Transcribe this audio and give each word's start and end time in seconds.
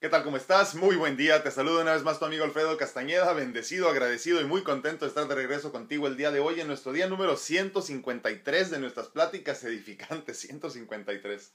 ¿Qué 0.00 0.08
tal? 0.08 0.22
¿Cómo 0.22 0.36
estás? 0.36 0.76
Muy 0.76 0.94
buen 0.94 1.16
día. 1.16 1.42
Te 1.42 1.50
saludo 1.50 1.80
una 1.80 1.92
vez 1.92 2.04
más 2.04 2.20
tu 2.20 2.24
amigo 2.24 2.44
Alfredo 2.44 2.76
Castañeda, 2.76 3.32
bendecido, 3.32 3.88
agradecido 3.88 4.40
y 4.40 4.44
muy 4.44 4.62
contento 4.62 5.04
de 5.04 5.08
estar 5.08 5.26
de 5.26 5.34
regreso 5.34 5.72
contigo 5.72 6.06
el 6.06 6.16
día 6.16 6.30
de 6.30 6.38
hoy 6.38 6.60
en 6.60 6.68
nuestro 6.68 6.92
día 6.92 7.08
número 7.08 7.36
153 7.36 8.70
de 8.70 8.78
nuestras 8.78 9.08
pláticas 9.08 9.64
edificantes, 9.64 10.38
153. 10.38 11.52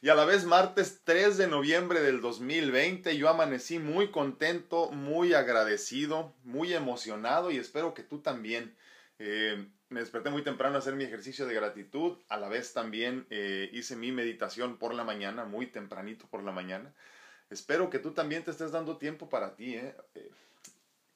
Y 0.00 0.08
a 0.08 0.14
la 0.14 0.24
vez 0.24 0.46
martes 0.46 1.02
3 1.04 1.36
de 1.36 1.46
noviembre 1.46 2.00
del 2.00 2.22
2020 2.22 3.18
yo 3.18 3.28
amanecí 3.28 3.78
muy 3.78 4.10
contento, 4.10 4.90
muy 4.90 5.34
agradecido, 5.34 6.34
muy 6.42 6.72
emocionado 6.72 7.50
y 7.50 7.58
espero 7.58 7.92
que 7.92 8.02
tú 8.02 8.20
también. 8.20 8.74
Eh, 9.18 9.62
me 9.90 10.00
desperté 10.00 10.30
muy 10.30 10.42
temprano 10.42 10.76
a 10.76 10.78
hacer 10.78 10.94
mi 10.94 11.04
ejercicio 11.04 11.44
de 11.44 11.52
gratitud, 11.52 12.16
a 12.30 12.38
la 12.38 12.48
vez 12.48 12.72
también 12.72 13.26
eh, 13.28 13.68
hice 13.74 13.94
mi 13.94 14.10
meditación 14.10 14.78
por 14.78 14.94
la 14.94 15.04
mañana, 15.04 15.44
muy 15.44 15.66
tempranito 15.66 16.26
por 16.28 16.42
la 16.42 16.50
mañana. 16.50 16.94
Espero 17.54 17.88
que 17.88 18.00
tú 18.00 18.10
también 18.10 18.42
te 18.42 18.50
estés 18.50 18.72
dando 18.72 18.96
tiempo 18.96 19.28
para 19.28 19.54
ti. 19.54 19.76
¿eh? 19.76 19.96
¿eh? 20.16 20.30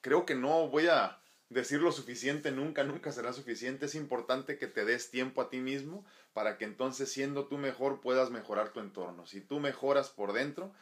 creo 0.01 0.25
que 0.25 0.37
no 0.37 0.69
voy 0.69 0.87
a 0.87 1.19
decir 1.49 1.81
lo 1.81 1.91
suficiente 1.91 2.53
nunca, 2.53 2.85
nunca 2.85 3.11
será 3.11 3.33
suficiente. 3.33 3.87
Es 3.87 3.97
importante 3.97 4.57
que 4.57 4.69
te 4.69 4.85
des 4.85 5.11
tiempo 5.11 5.43
a 5.43 5.51
ti 5.51 5.59
mismo 5.59 6.05
para 6.33 6.57
que 6.57 6.65
entonces 6.65 7.11
siendo 7.11 7.47
tú 7.47 7.59
mejor 7.59 8.01
puedas 8.01 8.31
mejorar 8.31 8.69
tu 8.69 8.79
entorno. 8.79 9.27
Si 9.27 9.41
tú 9.41 9.59
mejoras 9.59 10.11
por 10.11 10.33
dentro, 10.33 10.73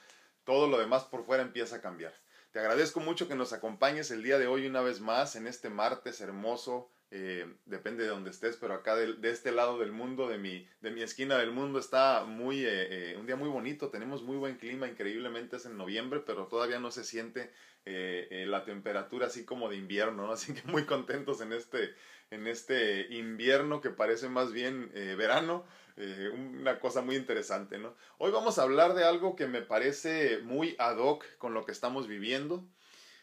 todo 0.45 0.69
lo 0.69 0.79
demás 0.79 1.05
por 1.05 1.25
fuera 1.25 1.43
empieza 1.43 1.77
a 1.77 1.81
cambiar. 1.81 2.13
Te 2.53 2.61
agradezco 2.61 3.01
mucho 3.01 3.27
que 3.27 3.35
nos 3.35 3.55
acompañes 3.55 4.11
el 4.11 4.23
día 4.23 4.39
de 4.39 4.47
hoy 4.47 4.67
una 4.67 4.83
vez 4.83 5.01
más 5.01 5.37
en 5.37 5.47
este 5.47 5.71
martes 5.71 6.21
hermoso 6.21 6.91
eh, 7.13 7.47
depende 7.67 8.03
de 8.03 8.09
donde 8.09 8.31
estés, 8.31 8.57
pero 8.57 8.75
acá 8.75 8.97
de, 8.97 9.17
este 9.31 9.53
lado 9.53 9.79
del 9.79 9.93
mundo, 9.93 10.29
de 10.29 10.39
mi, 10.39 10.67
de 10.81 10.91
mi 10.91 11.03
esquina 11.03 11.39
del 11.39 11.53
mundo, 11.53 11.79
está 11.79 12.25
muy, 12.25 12.65
eh, 12.65 13.13
eh, 13.13 13.17
un 13.17 13.27
día 13.27 13.37
muy 13.37 13.49
bonito, 13.49 13.91
tenemos 13.91 14.25
muy 14.25 14.37
buen 14.37 14.57
clima, 14.57 14.89
increíblemente 14.89 15.57
es 15.57 15.67
en 15.67 15.77
noviembre, 15.77 16.21
pero 16.27 16.49
todavía 16.49 16.81
no 16.81 16.91
se 16.91 17.05
siente 17.05 17.53
la 17.89 18.65
temperatura 18.65 19.29
así 19.29 19.45
como 19.45 19.69
de 19.69 19.77
invierno, 19.77 20.33
así 20.33 20.53
que 20.53 20.67
muy 20.67 20.85
contentos 20.85 21.41
en 21.41 21.53
este, 21.53 21.95
en 22.31 22.49
este 22.49 23.07
invierno 23.15 23.81
que 23.81 23.91
parece 23.91 24.29
más 24.29 24.53
bien 24.53 24.91
verano, 25.17 25.65
una 26.35 26.81
cosa 26.81 27.03
muy 27.03 27.15
interesante. 27.15 27.79
¿no? 27.79 27.95
Hoy 28.19 28.33
vamos 28.33 28.59
a 28.59 28.63
hablar 28.63 28.95
de 28.95 29.05
algo 29.05 29.37
que 29.37 29.47
me 29.47 29.63
parece 29.63 30.39
muy 30.39 30.75
ad 30.81 30.99
hoc 30.99 31.25
con 31.39 31.55
lo 31.55 31.65
que 31.65 31.71
estamos 31.71 32.09
viviendo. 32.09 32.69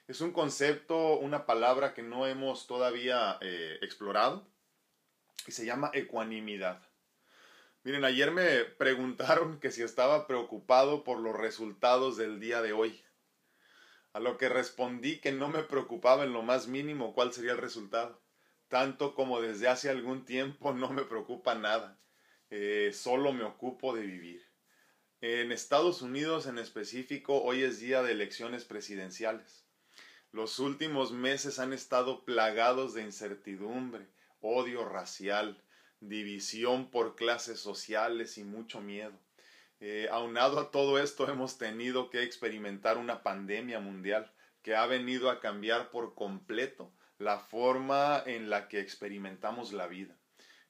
Es 0.06 0.20
un 0.20 0.34
concepto, 0.34 1.18
una 1.18 1.46
palabra 1.46 1.94
que 1.94 2.04
no 2.04 2.28
hemos 2.28 2.68
todavía 2.68 3.38
eh, 3.40 3.80
explorado 3.82 4.46
y 5.48 5.54
se 5.54 5.66
llama 5.66 5.92
ecuanimidad. 5.94 6.82
Miren, 7.84 8.04
ayer 8.04 8.32
me 8.32 8.66
preguntaron 8.78 9.62
que 9.62 9.72
si 9.72 9.82
estaba 9.82 10.28
preocupado 10.28 11.06
por 11.06 11.20
los 11.20 11.38
resultados 11.38 12.18
del 12.18 12.42
día 12.42 12.62
de 12.62 12.74
hoy. 12.74 13.02
A 14.12 14.20
lo 14.20 14.38
que 14.38 14.50
respondí 14.50 15.22
que 15.22 15.32
no 15.32 15.48
me 15.48 15.64
preocupaba 15.64 16.26
en 16.26 16.34
lo 16.34 16.42
más 16.42 16.68
mínimo 16.68 17.14
cuál 17.14 17.32
sería 17.32 17.54
el 17.54 17.60
resultado. 17.60 18.22
Tanto 18.68 19.16
como 19.16 19.40
desde 19.40 19.70
hace 19.70 19.90
algún 19.90 20.26
tiempo 20.26 20.74
no 20.74 20.90
me 20.90 21.04
preocupa 21.04 21.56
nada. 21.56 21.98
Eh, 22.50 22.92
solo 22.94 23.32
me 23.32 23.46
ocupo 23.46 23.96
de 23.96 24.02
vivir. 24.02 24.46
En 25.22 25.54
Estados 25.54 26.02
Unidos 26.02 26.46
en 26.46 26.58
específico, 26.58 27.42
hoy 27.42 27.64
es 27.64 27.80
día 27.80 28.04
de 28.04 28.12
elecciones 28.12 28.66
presidenciales. 28.66 29.63
Los 30.34 30.58
últimos 30.58 31.12
meses 31.12 31.60
han 31.60 31.74
estado 31.74 32.26
plagados 32.26 32.96
de 32.96 33.04
incertidumbre, 33.04 34.08
odio 34.42 34.84
racial, 34.84 35.62
división 36.00 36.90
por 36.90 37.16
clases 37.16 37.60
sociales 37.60 38.40
y 38.40 38.44
mucho 38.44 38.82
miedo. 38.82 39.14
Eh, 39.80 40.08
aunado 40.12 40.60
a 40.60 40.72
todo 40.72 40.98
esto 40.98 41.30
hemos 41.30 41.60
tenido 41.60 42.10
que 42.10 42.24
experimentar 42.24 42.98
una 42.98 43.22
pandemia 43.22 43.80
mundial 43.80 44.34
que 44.64 44.76
ha 44.76 44.88
venido 44.88 45.30
a 45.30 45.40
cambiar 45.40 45.92
por 45.92 46.16
completo 46.16 46.92
la 47.20 47.38
forma 47.38 48.24
en 48.26 48.50
la 48.50 48.70
que 48.70 48.80
experimentamos 48.80 49.72
la 49.72 49.86
vida. 49.86 50.18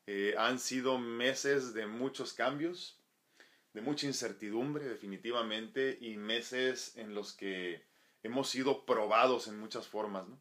Eh, 0.07 0.35
han 0.37 0.59
sido 0.59 0.97
meses 0.97 1.73
de 1.73 1.87
muchos 1.87 2.33
cambios, 2.33 2.99
de 3.73 3.79
mucha 3.79 4.07
incertidumbre 4.07 4.83
definitivamente 4.83 5.97
y 6.01 6.17
meses 6.17 6.97
en 6.97 7.15
los 7.15 7.31
que 7.31 7.92
hemos 8.23 8.49
sido 8.49 8.85
probados 8.85 9.47
en 9.47 9.59
muchas 9.59 9.87
formas, 9.87 10.27
¿no? 10.27 10.37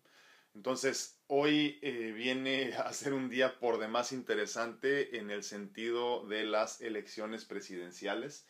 Entonces, 0.54 1.18
hoy 1.28 1.78
eh, 1.82 2.12
viene 2.14 2.74
a 2.74 2.92
ser 2.92 3.14
un 3.14 3.30
día 3.30 3.58
por 3.58 3.78
demás 3.78 4.12
interesante 4.12 5.18
en 5.18 5.30
el 5.30 5.42
sentido 5.42 6.26
de 6.26 6.44
las 6.44 6.80
elecciones 6.82 7.44
presidenciales 7.44 8.46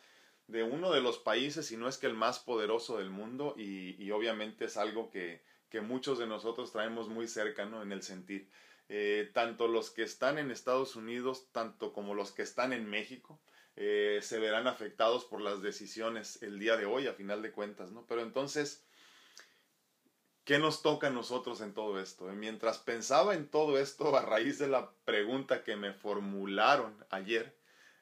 de 0.49 0.65
uno 0.65 0.93
de 0.93 1.01
los 1.01 1.19
países, 1.19 1.67
si 1.67 1.77
no 1.77 1.89
es 1.89 1.99
que 1.99 2.07
el 2.07 2.15
más 2.15 2.41
poderoso 2.41 2.99
del 2.99 3.11
mundo, 3.11 3.55
y, 3.57 4.11
obviamente 4.11 4.67
es 4.67 4.77
algo 4.77 5.11
que, 5.11 5.43
que, 5.71 5.81
muchos 5.81 6.19
de 6.19 6.27
nosotros 6.27 6.73
traemos 6.73 7.09
muy 7.09 7.29
cerca, 7.29 7.65
¿no? 7.65 7.83
En 7.83 7.93
el 7.93 8.03
sentir. 8.03 8.49
Eh, 8.89 9.31
tanto 9.33 9.69
los 9.69 9.91
que 9.91 10.03
están 10.03 10.39
en 10.39 10.51
Estados 10.51 10.97
Unidos, 10.97 11.47
tanto 11.53 11.93
como 11.93 12.15
los 12.15 12.33
que 12.33 12.43
están 12.43 12.73
en 12.73 12.91
México, 12.91 13.41
eh, 13.77 14.19
se 14.21 14.39
verán 14.39 14.67
afectados 14.67 15.25
por 15.25 15.41
las 15.41 15.63
decisiones 15.63 16.43
el 16.43 16.59
día 16.59 16.77
de 16.77 16.85
hoy, 16.85 17.07
a 17.07 17.15
final 17.15 17.41
de 17.41 17.53
cuentas, 17.53 17.91
¿no? 17.93 18.05
Pero 18.07 18.21
entonces, 18.21 18.85
¿Qué 20.45 20.59
nos 20.59 20.83
toca 20.83 21.07
a 21.07 21.11
nosotros 21.11 21.61
en 21.61 21.73
todo 21.73 22.01
esto? 22.01 22.25
Mientras 22.33 22.79
pensaba 22.79 23.35
en 23.35 23.47
todo 23.47 23.79
esto 23.79 24.17
a 24.17 24.23
raíz 24.23 24.59
de 24.59 24.67
la 24.67 24.91
pregunta 25.05 25.63
que 25.63 25.77
me 25.77 25.93
formularon 25.93 26.97
ayer, 27.11 27.57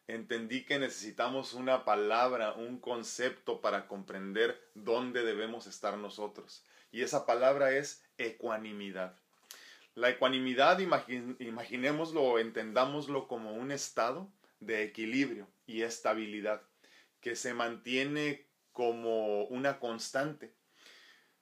entendí 0.06 0.64
que 0.64 0.78
necesitamos 0.78 1.52
una 1.52 1.84
palabra, 1.84 2.54
un 2.54 2.80
concepto 2.80 3.60
para 3.60 3.86
comprender 3.86 4.58
dónde 4.74 5.22
debemos 5.22 5.66
estar 5.66 5.98
nosotros. 5.98 6.64
Y 6.90 7.02
esa 7.02 7.26
palabra 7.26 7.72
es 7.72 8.02
ecuanimidad. 8.16 9.14
La 9.94 10.08
ecuanimidad, 10.08 10.78
imaginémoslo 10.78 12.22
o 12.22 12.38
entendámoslo 12.38 13.28
como 13.28 13.52
un 13.52 13.70
estado 13.70 14.32
de 14.60 14.82
equilibrio 14.82 15.46
y 15.66 15.82
estabilidad 15.82 16.62
que 17.20 17.36
se 17.36 17.52
mantiene 17.52 18.46
como 18.72 19.44
una 19.44 19.78
constante 19.78 20.54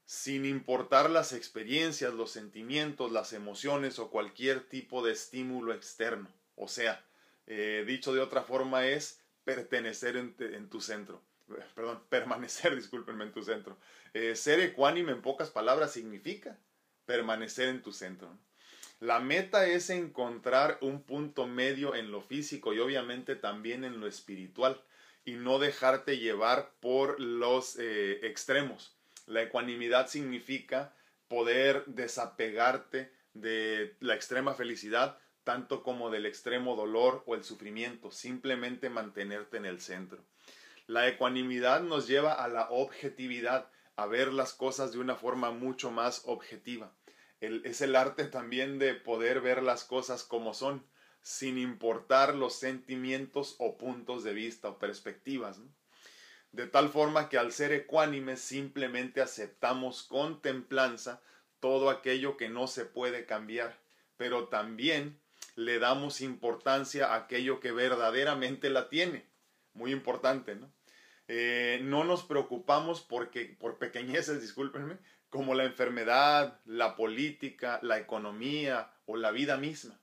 sin 0.08 0.46
importar 0.46 1.10
las 1.10 1.34
experiencias, 1.34 2.14
los 2.14 2.30
sentimientos, 2.30 3.12
las 3.12 3.34
emociones 3.34 3.98
o 3.98 4.08
cualquier 4.08 4.66
tipo 4.66 5.04
de 5.04 5.12
estímulo 5.12 5.74
externo. 5.74 6.30
O 6.56 6.66
sea, 6.66 7.04
eh, 7.46 7.84
dicho 7.86 8.14
de 8.14 8.20
otra 8.20 8.42
forma 8.42 8.86
es 8.86 9.20
pertenecer 9.44 10.16
en, 10.16 10.70
tu 10.70 10.80
centro. 10.80 11.20
Perdón, 11.74 12.02
permanecer, 12.08 12.74
discúlpenme, 12.76 13.24
en 13.24 13.32
tu 13.32 13.42
centro. 13.42 13.76
Eh, 14.14 14.34
ser 14.34 14.60
ecuánime 14.60 15.12
en 15.12 15.20
pocas 15.20 15.50
palabras 15.50 15.92
significa 15.92 16.58
permanecer 17.04 17.68
en 17.68 17.82
tu 17.82 17.92
centro. 17.92 18.34
La 19.00 19.20
meta 19.20 19.66
es 19.66 19.90
encontrar 19.90 20.78
un 20.80 21.02
punto 21.02 21.46
medio 21.46 21.94
en 21.94 22.10
lo 22.10 22.22
físico 22.22 22.72
y 22.72 22.78
obviamente 22.78 23.36
también 23.36 23.84
en 23.84 24.00
lo 24.00 24.06
espiritual 24.06 24.82
y 25.26 25.32
no 25.32 25.58
dejarte 25.58 26.16
llevar 26.16 26.72
por 26.80 27.20
los 27.20 27.76
eh, 27.78 28.26
extremos 28.26 28.97
la 29.28 29.42
ecuanimidad 29.42 30.08
significa 30.08 30.94
poder 31.28 31.84
desapegarte 31.86 33.12
de 33.34 33.96
la 34.00 34.14
extrema 34.14 34.54
felicidad, 34.54 35.18
tanto 35.44 35.82
como 35.82 36.10
del 36.10 36.26
extremo 36.26 36.76
dolor 36.76 37.22
o 37.26 37.34
el 37.34 37.44
sufrimiento, 37.44 38.10
simplemente 38.10 38.90
mantenerte 38.90 39.58
en 39.58 39.66
el 39.66 39.80
centro. 39.80 40.24
La 40.86 41.06
ecuanimidad 41.06 41.82
nos 41.82 42.08
lleva 42.08 42.32
a 42.32 42.48
la 42.48 42.68
objetividad, 42.70 43.70
a 43.96 44.06
ver 44.06 44.32
las 44.32 44.54
cosas 44.54 44.92
de 44.92 44.98
una 44.98 45.16
forma 45.16 45.50
mucho 45.50 45.90
más 45.90 46.22
objetiva. 46.24 46.94
es 47.40 47.80
el 47.82 47.94
arte 47.94 48.24
también 48.24 48.78
de 48.78 48.94
poder 48.94 49.40
ver 49.40 49.62
las 49.62 49.84
cosas 49.84 50.24
como 50.24 50.54
son, 50.54 50.84
sin 51.20 51.58
importar 51.58 52.34
los 52.34 52.54
sentimientos 52.54 53.56
o 53.58 53.76
puntos 53.76 54.24
de 54.24 54.32
vista 54.32 54.68
o 54.68 54.78
perspectivas 54.78 55.60
de 56.58 56.66
tal 56.66 56.88
forma 56.88 57.28
que 57.28 57.38
al 57.38 57.52
ser 57.52 57.70
ecuánimes 57.70 58.40
simplemente 58.40 59.20
aceptamos 59.20 60.02
con 60.02 60.42
templanza 60.42 61.22
todo 61.60 61.88
aquello 61.88 62.36
que 62.36 62.48
no 62.48 62.66
se 62.66 62.84
puede 62.84 63.26
cambiar, 63.26 63.78
pero 64.16 64.48
también 64.48 65.20
le 65.54 65.78
damos 65.78 66.20
importancia 66.20 67.12
a 67.12 67.14
aquello 67.14 67.60
que 67.60 67.70
verdaderamente 67.70 68.70
la 68.70 68.88
tiene. 68.88 69.24
Muy 69.72 69.92
importante, 69.92 70.56
¿no? 70.56 70.68
Eh, 71.28 71.78
no 71.84 72.02
nos 72.02 72.24
preocupamos 72.24 73.02
porque, 73.02 73.56
por 73.60 73.78
pequeñeces, 73.78 74.40
discúlpenme, 74.42 74.98
como 75.30 75.54
la 75.54 75.62
enfermedad, 75.62 76.58
la 76.64 76.96
política, 76.96 77.78
la 77.82 78.00
economía 78.00 78.90
o 79.06 79.16
la 79.16 79.30
vida 79.30 79.58
misma. 79.58 79.96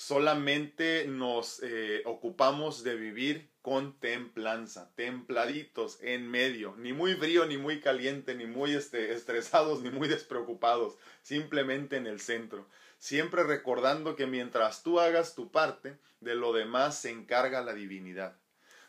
Solamente 0.00 1.06
nos 1.06 1.62
eh, 1.62 2.00
ocupamos 2.06 2.82
de 2.82 2.96
vivir 2.96 3.50
con 3.60 4.00
templanza, 4.00 4.90
templaditos 4.94 5.98
en 6.00 6.26
medio, 6.26 6.74
ni 6.78 6.94
muy 6.94 7.16
frío, 7.16 7.44
ni 7.44 7.58
muy 7.58 7.82
caliente, 7.82 8.34
ni 8.34 8.46
muy 8.46 8.74
este, 8.74 9.12
estresados, 9.12 9.82
ni 9.82 9.90
muy 9.90 10.08
despreocupados, 10.08 10.96
simplemente 11.20 11.98
en 11.98 12.06
el 12.06 12.18
centro. 12.18 12.66
Siempre 12.98 13.44
recordando 13.44 14.16
que 14.16 14.26
mientras 14.26 14.82
tú 14.82 15.00
hagas 15.00 15.34
tu 15.34 15.52
parte, 15.52 15.98
de 16.20 16.34
lo 16.34 16.54
demás 16.54 16.98
se 16.98 17.10
encarga 17.10 17.60
la 17.60 17.74
divinidad. 17.74 18.38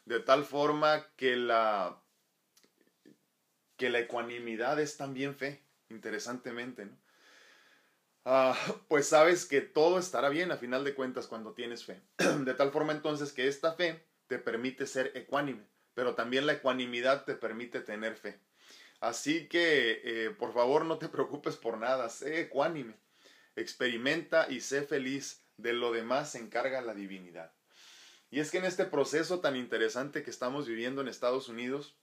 De 0.06 0.22
tal 0.22 0.46
forma 0.46 1.08
que 1.18 1.36
la 1.36 2.02
que 3.76 3.90
la 3.90 4.00
ecuanimidad 4.00 4.80
es 4.80 4.96
también 4.96 5.36
fe, 5.36 5.62
interesantemente, 5.90 6.86
¿no? 6.86 6.98
Ah, 8.26 8.56
pues 8.88 9.08
sabes 9.08 9.46
que 9.46 9.62
todo 9.62 10.00
estará 10.00 10.30
bien 10.30 10.52
a 10.52 10.58
final 10.58 10.84
de 10.84 10.94
cuentas 10.94 11.28
cuando 11.28 11.54
tienes 11.54 11.86
fe. 11.86 12.02
De 12.46 12.54
tal 12.54 12.72
forma 12.72 12.94
entonces 12.94 13.34
que 13.34 13.48
esta 13.48 13.74
fe 13.74 14.06
te 14.28 14.40
permite 14.40 14.88
ser 14.88 15.12
ecuánime, 15.16 15.66
pero 15.94 16.16
también 16.16 16.46
la 16.46 16.54
ecuanimidad 16.54 17.26
te 17.26 17.36
permite 17.36 17.82
tener 17.82 18.16
fe. 18.16 18.40
Así 19.00 19.48
que, 19.48 20.02
eh, 20.04 20.30
por 20.30 20.54
favor, 20.54 20.86
no 20.86 20.98
te 20.98 21.10
preocupes 21.10 21.58
por 21.58 21.78
nada, 21.78 22.10
sé 22.10 22.42
ecuánime, 22.42 22.96
experimenta 23.56 24.48
y 24.50 24.62
sé 24.62 24.84
feliz, 24.84 25.44
de 25.58 25.74
lo 25.74 25.92
demás 25.92 26.32
se 26.32 26.40
encarga 26.40 26.82
la 26.82 26.94
divinidad. 26.94 27.52
Y 28.32 28.40
es 28.40 28.50
que 28.50 28.60
en 28.60 28.66
este 28.66 28.86
proceso 28.86 29.42
tan 29.42 29.56
interesante 29.56 30.24
que 30.24 30.32
estamos 30.32 30.66
viviendo 30.66 31.02
en 31.02 31.08
Estados 31.08 31.50
Unidos, 31.50 31.98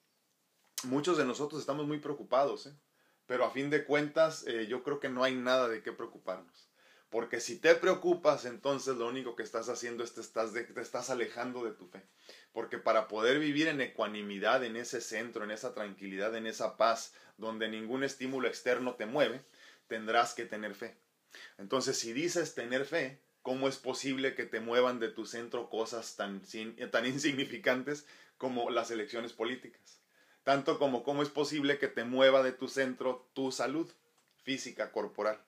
muchos 0.85 1.17
de 1.17 1.25
nosotros 1.25 1.61
estamos 1.61 1.87
muy 1.87 1.99
preocupados, 1.99 2.67
¿eh? 2.67 2.75
Pero 3.29 3.45
a 3.45 3.51
fin 3.51 3.69
de 3.69 3.85
cuentas 3.85 4.45
eh, 4.49 4.67
yo 4.69 4.83
creo 4.83 4.99
que 4.99 5.11
no 5.11 5.23
hay 5.23 5.35
nada 5.35 5.69
de 5.69 5.83
qué 5.83 5.93
preocuparnos. 5.93 6.69
Porque 7.11 7.41
si 7.41 7.59
te 7.59 7.75
preocupas, 7.75 8.47
entonces 8.47 8.97
lo 8.97 9.07
único 9.07 9.37
que 9.37 9.43
estás 9.43 9.69
haciendo 9.69 10.03
es 10.03 10.15
te 10.15 10.23
estás, 10.23 10.53
te 10.53 10.81
estás 10.81 11.11
alejando 11.11 11.63
de 11.63 11.73
tu 11.73 11.87
fe. 11.87 12.03
Porque 12.53 12.79
para 12.79 13.07
poder 13.07 13.39
vivir 13.39 13.69
en 13.69 13.83
ecuanimidad, 13.83 14.65
en 14.65 14.77
ese 14.77 15.03
centro, 15.03 15.45
en 15.45 15.51
esa 15.51 15.75
tranquilidad, 15.75 16.35
en 16.37 16.47
esa 16.47 16.79
paz, 16.79 17.15
donde 17.37 17.69
ningún 17.69 18.03
estímulo 18.03 18.49
externo 18.49 18.95
te 18.95 19.07
mueve, 19.07 19.43
tendrás 19.89 20.33
que 20.33 20.47
tener 20.47 20.75
fe. 20.75 20.97
Entonces, 21.59 21.99
si 21.99 22.15
dices 22.15 22.55
tener 22.55 22.87
fe, 22.87 23.21
¿cómo 23.43 23.69
es 23.69 23.77
posible 23.77 24.35
que 24.35 24.45
te 24.45 24.61
muevan 24.61 25.01
de 25.01 25.09
tu 25.09 25.27
centro 25.27 25.69
cosas 25.69 26.17
tan, 26.17 26.43
tan 26.91 27.07
insignificantes 27.07 28.07
como 28.39 28.71
las 28.71 28.91
elecciones 28.91 29.35
políticas? 29.35 30.01
Tanto 30.45 30.79
como 30.79 31.03
cómo 31.03 31.23
es 31.23 31.29
posible 31.29 31.79
que 31.79 31.89
te 31.89 32.05
mueva 32.05 32.43
de 32.43 32.53
tu 32.53 32.69
centro 32.69 33.29
tu 33.35 33.53
salud 33.53 33.91
física, 34.43 34.93
corporal. 34.93 35.39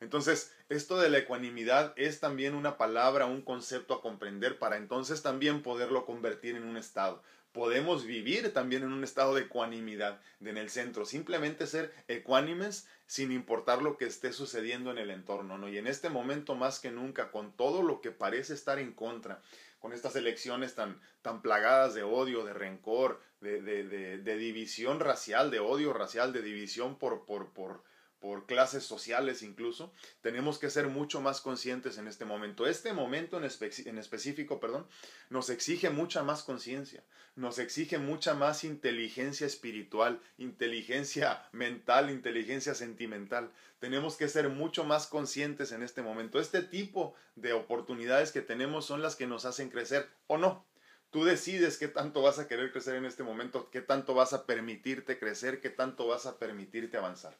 Entonces, 0.00 0.52
esto 0.68 0.98
de 0.98 1.10
la 1.10 1.18
ecuanimidad 1.18 1.92
es 1.96 2.20
también 2.20 2.54
una 2.54 2.76
palabra, 2.76 3.26
un 3.26 3.42
concepto 3.42 3.94
a 3.94 4.00
comprender 4.00 4.58
para 4.58 4.76
entonces 4.76 5.22
también 5.22 5.62
poderlo 5.62 6.06
convertir 6.06 6.54
en 6.54 6.62
un 6.62 6.76
estado. 6.76 7.22
Podemos 7.50 8.04
vivir 8.04 8.52
también 8.52 8.84
en 8.84 8.92
un 8.92 9.02
estado 9.02 9.34
de 9.34 9.42
ecuanimidad 9.42 10.20
en 10.40 10.56
el 10.56 10.70
centro, 10.70 11.04
simplemente 11.04 11.66
ser 11.66 11.92
ecuánimes 12.06 12.86
sin 13.06 13.32
importar 13.32 13.82
lo 13.82 13.96
que 13.96 14.04
esté 14.04 14.32
sucediendo 14.32 14.92
en 14.92 14.98
el 14.98 15.10
entorno, 15.10 15.58
¿no? 15.58 15.68
Y 15.68 15.78
en 15.78 15.88
este 15.88 16.10
momento 16.10 16.54
más 16.54 16.78
que 16.78 16.92
nunca, 16.92 17.32
con 17.32 17.50
todo 17.56 17.82
lo 17.82 18.00
que 18.00 18.12
parece 18.12 18.54
estar 18.54 18.78
en 18.78 18.92
contra, 18.92 19.42
con 19.78 19.92
estas 19.92 20.16
elecciones 20.16 20.74
tan, 20.74 21.00
tan 21.22 21.42
plagadas 21.42 21.94
de 21.94 22.02
odio, 22.02 22.44
de 22.44 22.52
rencor, 22.52 23.20
de, 23.40 23.62
de, 23.62 23.84
de, 23.84 24.18
de 24.18 24.36
división 24.36 25.00
racial, 25.00 25.50
de 25.50 25.60
odio 25.60 25.92
racial, 25.92 26.32
de 26.32 26.42
división 26.42 26.98
por, 26.98 27.24
por, 27.24 27.52
por, 27.52 27.84
por 28.20 28.46
clases 28.46 28.84
sociales 28.84 29.42
incluso, 29.42 29.92
tenemos 30.20 30.58
que 30.58 30.70
ser 30.70 30.88
mucho 30.88 31.20
más 31.20 31.40
conscientes 31.40 31.98
en 31.98 32.08
este 32.08 32.24
momento. 32.24 32.66
Este 32.66 32.92
momento 32.92 33.36
en, 33.36 33.44
en 33.44 33.98
específico, 33.98 34.60
perdón, 34.60 34.86
nos 35.30 35.50
exige 35.50 35.90
mucha 35.90 36.22
más 36.22 36.42
conciencia, 36.42 37.04
nos 37.36 37.58
exige 37.58 37.98
mucha 37.98 38.34
más 38.34 38.64
inteligencia 38.64 39.46
espiritual, 39.46 40.20
inteligencia 40.36 41.48
mental, 41.52 42.10
inteligencia 42.10 42.74
sentimental. 42.74 43.52
Tenemos 43.78 44.16
que 44.16 44.28
ser 44.28 44.48
mucho 44.48 44.84
más 44.84 45.06
conscientes 45.06 45.70
en 45.72 45.82
este 45.82 46.02
momento. 46.02 46.40
Este 46.40 46.62
tipo 46.62 47.14
de 47.36 47.52
oportunidades 47.52 48.32
que 48.32 48.42
tenemos 48.42 48.84
son 48.84 49.02
las 49.02 49.14
que 49.14 49.26
nos 49.26 49.44
hacen 49.44 49.70
crecer 49.70 50.08
o 50.26 50.38
no. 50.38 50.66
Tú 51.10 51.24
decides 51.24 51.78
qué 51.78 51.88
tanto 51.88 52.20
vas 52.20 52.38
a 52.38 52.48
querer 52.48 52.70
crecer 52.70 52.96
en 52.96 53.06
este 53.06 53.22
momento, 53.22 53.70
qué 53.70 53.80
tanto 53.80 54.12
vas 54.12 54.34
a 54.34 54.44
permitirte 54.44 55.18
crecer, 55.18 55.60
qué 55.60 55.70
tanto 55.70 56.06
vas 56.06 56.26
a 56.26 56.38
permitirte 56.38 56.98
avanzar. 56.98 57.34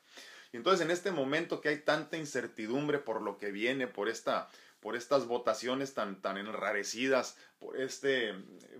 Entonces 0.52 0.84
en 0.84 0.90
este 0.90 1.10
momento 1.10 1.60
que 1.60 1.68
hay 1.68 1.78
tanta 1.78 2.16
incertidumbre 2.16 2.98
por 2.98 3.22
lo 3.22 3.38
que 3.38 3.50
viene, 3.50 3.86
por 3.86 4.08
esta 4.08 4.48
por 4.80 4.94
estas 4.94 5.26
votaciones 5.26 5.94
tan, 5.94 6.20
tan 6.20 6.38
enrarecidas, 6.38 7.36
por 7.58 7.80
este, 7.80 8.34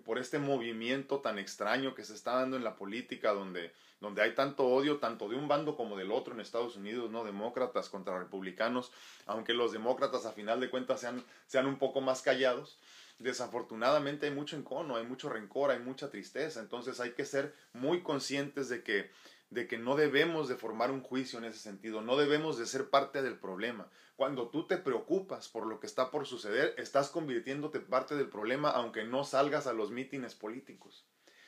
por 0.05 0.19
este 0.19 0.39
movimiento 0.39 1.21
tan 1.21 1.39
extraño 1.39 1.95
que 1.95 2.05
se 2.05 2.15
está 2.15 2.37
dando 2.37 2.57
en 2.57 2.65
la 2.65 2.77
política, 2.77 3.33
donde, 3.33 3.73
donde 4.01 4.23
hay 4.23 4.35
tanto 4.35 4.65
odio, 4.67 4.99
tanto 4.99 5.29
de 5.29 5.37
un 5.37 5.49
bando 5.49 5.77
como 5.77 5.97
del 5.97 6.13
otro 6.13 6.35
en 6.35 6.41
Estados 6.41 6.77
Unidos, 6.77 7.11
¿no? 7.11 7.25
Demócratas 7.25 7.89
contra 7.89 8.19
republicanos, 8.19 8.93
aunque 9.27 9.55
los 9.55 9.73
demócratas 9.73 10.25
a 10.25 10.33
final 10.33 10.61
de 10.61 10.71
cuentas 10.71 11.01
sean, 11.01 11.25
sean 11.47 11.67
un 11.67 11.79
poco 11.79 12.01
más 12.01 12.23
callados. 12.23 12.79
Desafortunadamente 13.19 14.27
hay 14.27 14.33
mucho 14.33 14.57
encono, 14.57 14.97
hay 14.97 15.05
mucho 15.05 15.29
rencor, 15.29 15.73
hay 15.73 15.81
mucha 15.81 16.09
tristeza, 16.09 16.61
entonces 16.61 17.01
hay 17.01 17.11
que 17.11 17.25
ser 17.25 17.53
muy 17.73 18.03
conscientes 18.03 18.69
de 18.69 18.85
que 18.85 19.11
de 19.51 19.67
que 19.67 19.79
no 19.79 19.97
debemos 19.97 20.49
de 20.49 20.57
formar 20.57 20.91
un 20.91 21.03
juicio 21.03 21.39
en 21.39 21.47
ese 21.47 21.59
sentido, 21.59 22.03
no 22.03 22.17
debemos 22.17 22.59
de 22.59 22.67
ser 22.67 22.91
parte 22.91 23.23
del 23.23 23.39
problema. 23.39 23.89
Cuando 24.17 24.49
tú 24.49 24.67
te 24.67 24.77
preocupas 24.77 25.49
por 25.49 25.67
lo 25.67 25.81
que 25.81 25.87
está 25.87 26.11
por 26.11 26.27
suceder, 26.27 26.75
estás 26.77 27.09
convirtiéndote 27.09 27.81
parte 27.81 28.15
del 28.15 28.29
problema 28.29 28.71
aunque 28.71 29.05
no 29.05 29.25
salgas 29.25 29.67
a 29.67 29.73
los 29.73 29.91
mítines 29.91 30.35
políticos. 30.35 31.07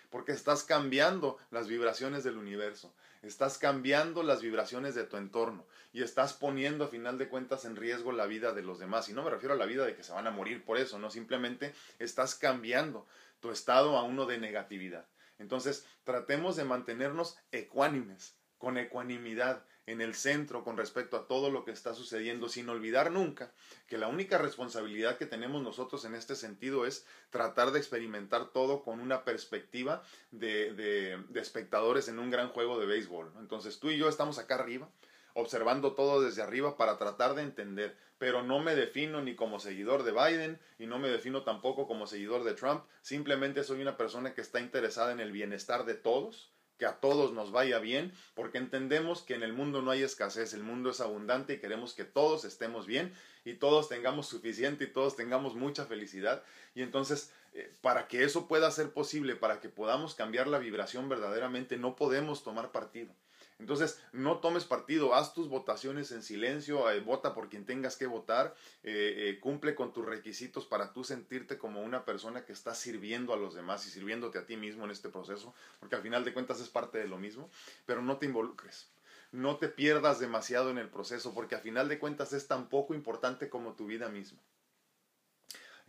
Porque 0.09 0.33
estás 0.33 0.65
cambiando 0.65 1.39
las 1.51 1.69
vibraciones 1.69 2.25
del 2.25 2.37
universo, 2.37 2.93
estás 3.23 3.59
cambiando 3.59 4.25
las 4.25 4.41
vibraciones 4.41 4.97
de 4.97 5.05
tu 5.05 5.17
entorno 5.17 5.67
y 5.93 6.03
estás 6.03 6.33
poniendo 6.33 6.85
a 6.85 6.89
final 6.89 7.17
de 7.17 7.29
cuentas 7.29 7.65
en 7.65 7.77
riesgo 7.77 8.11
la 8.11 8.27
vida 8.27 8.53
de 8.53 8.63
los 8.63 8.81
demás. 8.81 9.09
Y 9.09 9.13
no 9.13 9.23
me 9.23 9.31
refiero 9.31 9.55
a 9.55 9.59
la 9.59 9.67
vida 9.67 9.85
de 9.85 9.95
que 9.95 10.03
se 10.03 10.13
van 10.13 10.27
a 10.27 10.33
morir 10.33 10.65
por 10.65 10.79
eso, 10.79 10.99
no, 10.99 11.11
simplemente 11.11 11.73
estás 12.01 12.35
cambiando 12.35 13.07
tu 13.41 13.51
estado 13.51 13.97
a 13.97 14.03
uno 14.03 14.27
de 14.27 14.39
negatividad. 14.39 15.07
Entonces, 15.41 15.85
tratemos 16.05 16.55
de 16.55 16.65
mantenernos 16.65 17.37
ecuánimes, 17.51 18.37
con 18.59 18.79
ecuanimidad, 18.79 19.65
en 19.91 20.01
el 20.01 20.15
centro 20.15 20.63
con 20.63 20.77
respecto 20.77 21.17
a 21.17 21.27
todo 21.27 21.51
lo 21.51 21.65
que 21.65 21.73
está 21.73 21.95
sucediendo, 21.95 22.49
sin 22.49 22.69
olvidar 22.69 23.11
nunca 23.11 23.53
que 23.89 23.99
la 23.99 24.07
única 24.07 24.39
responsabilidad 24.39 25.19
que 25.19 25.27
tenemos 25.27 25.63
nosotros 25.63 26.05
en 26.05 26.15
este 26.15 26.37
sentido 26.37 26.87
es 26.87 27.07
tratar 27.31 27.73
de 27.73 27.81
experimentar 27.81 28.53
todo 28.53 28.83
con 28.83 29.01
una 29.01 29.25
perspectiva 29.25 30.03
de, 30.31 30.75
de, 30.75 31.41
espectadores 31.41 32.09
en 32.09 32.19
un 32.19 32.31
gran 32.31 32.51
juego 32.51 32.79
de 32.79 32.87
béisbol. 32.87 33.33
Entonces 33.41 33.81
tú 33.81 33.91
y 33.91 33.99
yo 33.99 34.09
estamos 34.09 34.39
acá 34.39 34.57
arriba, 34.57 34.89
observando 35.35 35.95
todo 35.95 36.23
desde 36.23 36.43
arriba 36.43 36.77
para 36.77 36.99
tratar 36.99 37.35
de 37.35 37.43
entender, 37.43 37.97
pero 38.19 38.43
no 38.43 38.61
me 38.61 38.75
defino 38.75 39.23
ni 39.23 39.35
como 39.35 39.61
seguidor 39.61 40.03
de 40.03 40.13
Biden 40.13 40.61
y 40.79 40.87
no 40.87 40.99
me 40.99 41.09
defino 41.09 41.43
tampoco 41.43 41.87
como 41.87 42.07
seguidor 42.07 42.45
de 42.45 42.55
Trump, 42.55 42.85
simplemente 43.03 43.65
soy 43.65 43.81
una 43.83 43.97
persona 43.97 44.35
que 44.35 44.41
está 44.41 44.61
interesada 44.61 45.13
en 45.13 45.21
el 45.21 45.33
bienestar 45.33 45.85
de 45.85 45.95
todos, 45.95 46.53
que 46.81 46.87
a 46.87 46.99
todos 46.99 47.33
nos 47.33 47.53
vaya 47.53 47.79
bien, 47.79 48.13
porque 48.35 48.59
entendemos 48.59 49.23
que 49.23 49.35
en 49.35 49.43
el 49.43 49.53
mundo 49.53 49.83
no 49.83 49.91
hay 49.91 50.03
escasez, 50.03 50.55
el 50.55 50.63
mundo 50.63 50.91
es 50.91 51.01
abundante 51.01 51.55
y 51.55 51.59
queremos 51.61 51.95
que 51.95 52.05
todos 52.05 52.45
estemos 52.45 52.87
bien 52.87 53.15
y 53.45 53.55
todos 53.55 53.89
tengamos 53.89 54.27
suficiente 54.27 54.85
y 54.85 54.87
todos 54.89 55.15
tengamos 55.15 55.55
mucha 55.55 55.85
felicidad. 55.85 56.43
Y 56.75 56.83
entonces, 56.83 57.33
eh, 57.53 57.75
para 57.83 58.09
que 58.09 58.25
eso 58.25 58.49
pueda 58.49 58.71
ser 58.71 58.93
posible, 58.93 59.37
para 59.37 59.61
que 59.61 59.69
podamos 59.69 60.15
cambiar 60.15 60.47
la 60.47 60.59
vibración 60.59 61.09
verdaderamente, 61.09 61.77
no 61.77 61.97
podemos 61.97 62.43
tomar 62.43 62.73
partido. 62.73 63.15
Entonces, 63.61 64.01
no 64.13 64.39
tomes 64.39 64.65
partido, 64.65 65.15
haz 65.15 65.35
tus 65.35 65.49
votaciones 65.49 66.11
en 66.13 66.23
silencio, 66.23 66.91
eh, 66.91 67.01
vota 67.01 67.35
por 67.35 67.51
quien 67.51 67.67
tengas 67.67 67.97
que 67.97 68.07
votar, 68.07 68.55
eh, 68.83 69.15
eh, 69.19 69.39
cumple 69.39 69.75
con 69.75 69.93
tus 69.93 70.05
requisitos 70.07 70.65
para 70.65 70.95
tú 70.95 71.05
sentirte 71.05 71.59
como 71.59 71.83
una 71.83 72.07
persona 72.07 72.45
que 72.47 72.55
está 72.55 72.75
sirviendo 72.75 73.35
a 73.35 73.37
los 73.37 73.55
demás 73.55 73.87
y 73.87 73.91
sirviéndote 73.91 74.39
a 74.39 74.47
ti 74.47 74.57
mismo 74.57 74.87
en 74.87 74.91
este 74.91 75.11
proceso, 75.11 75.55
porque 75.79 75.95
al 75.95 76.03
final 76.03 76.25
de 76.25 76.33
cuentas 76.33 76.59
es 76.61 76.71
parte 76.71 76.99
de 76.99 77.07
lo 77.07 77.19
mismo, 77.19 77.51
pero 77.85 78.01
no 78.01 78.17
te 78.17 78.27
involucres. 78.27 78.89
No 79.31 79.59
te 79.59 79.69
pierdas 79.69 80.19
demasiado 80.19 80.71
en 80.71 80.79
el 80.79 80.89
proceso, 80.89 81.35
porque 81.35 81.55
al 81.55 81.61
final 81.61 81.89
de 81.89 81.99
cuentas 81.99 82.33
es 82.33 82.49
tan 82.49 82.69
poco 82.69 82.95
importante 82.95 83.49
como 83.51 83.75
tu 83.75 83.87
vida 83.87 84.09
misma. 84.09 84.41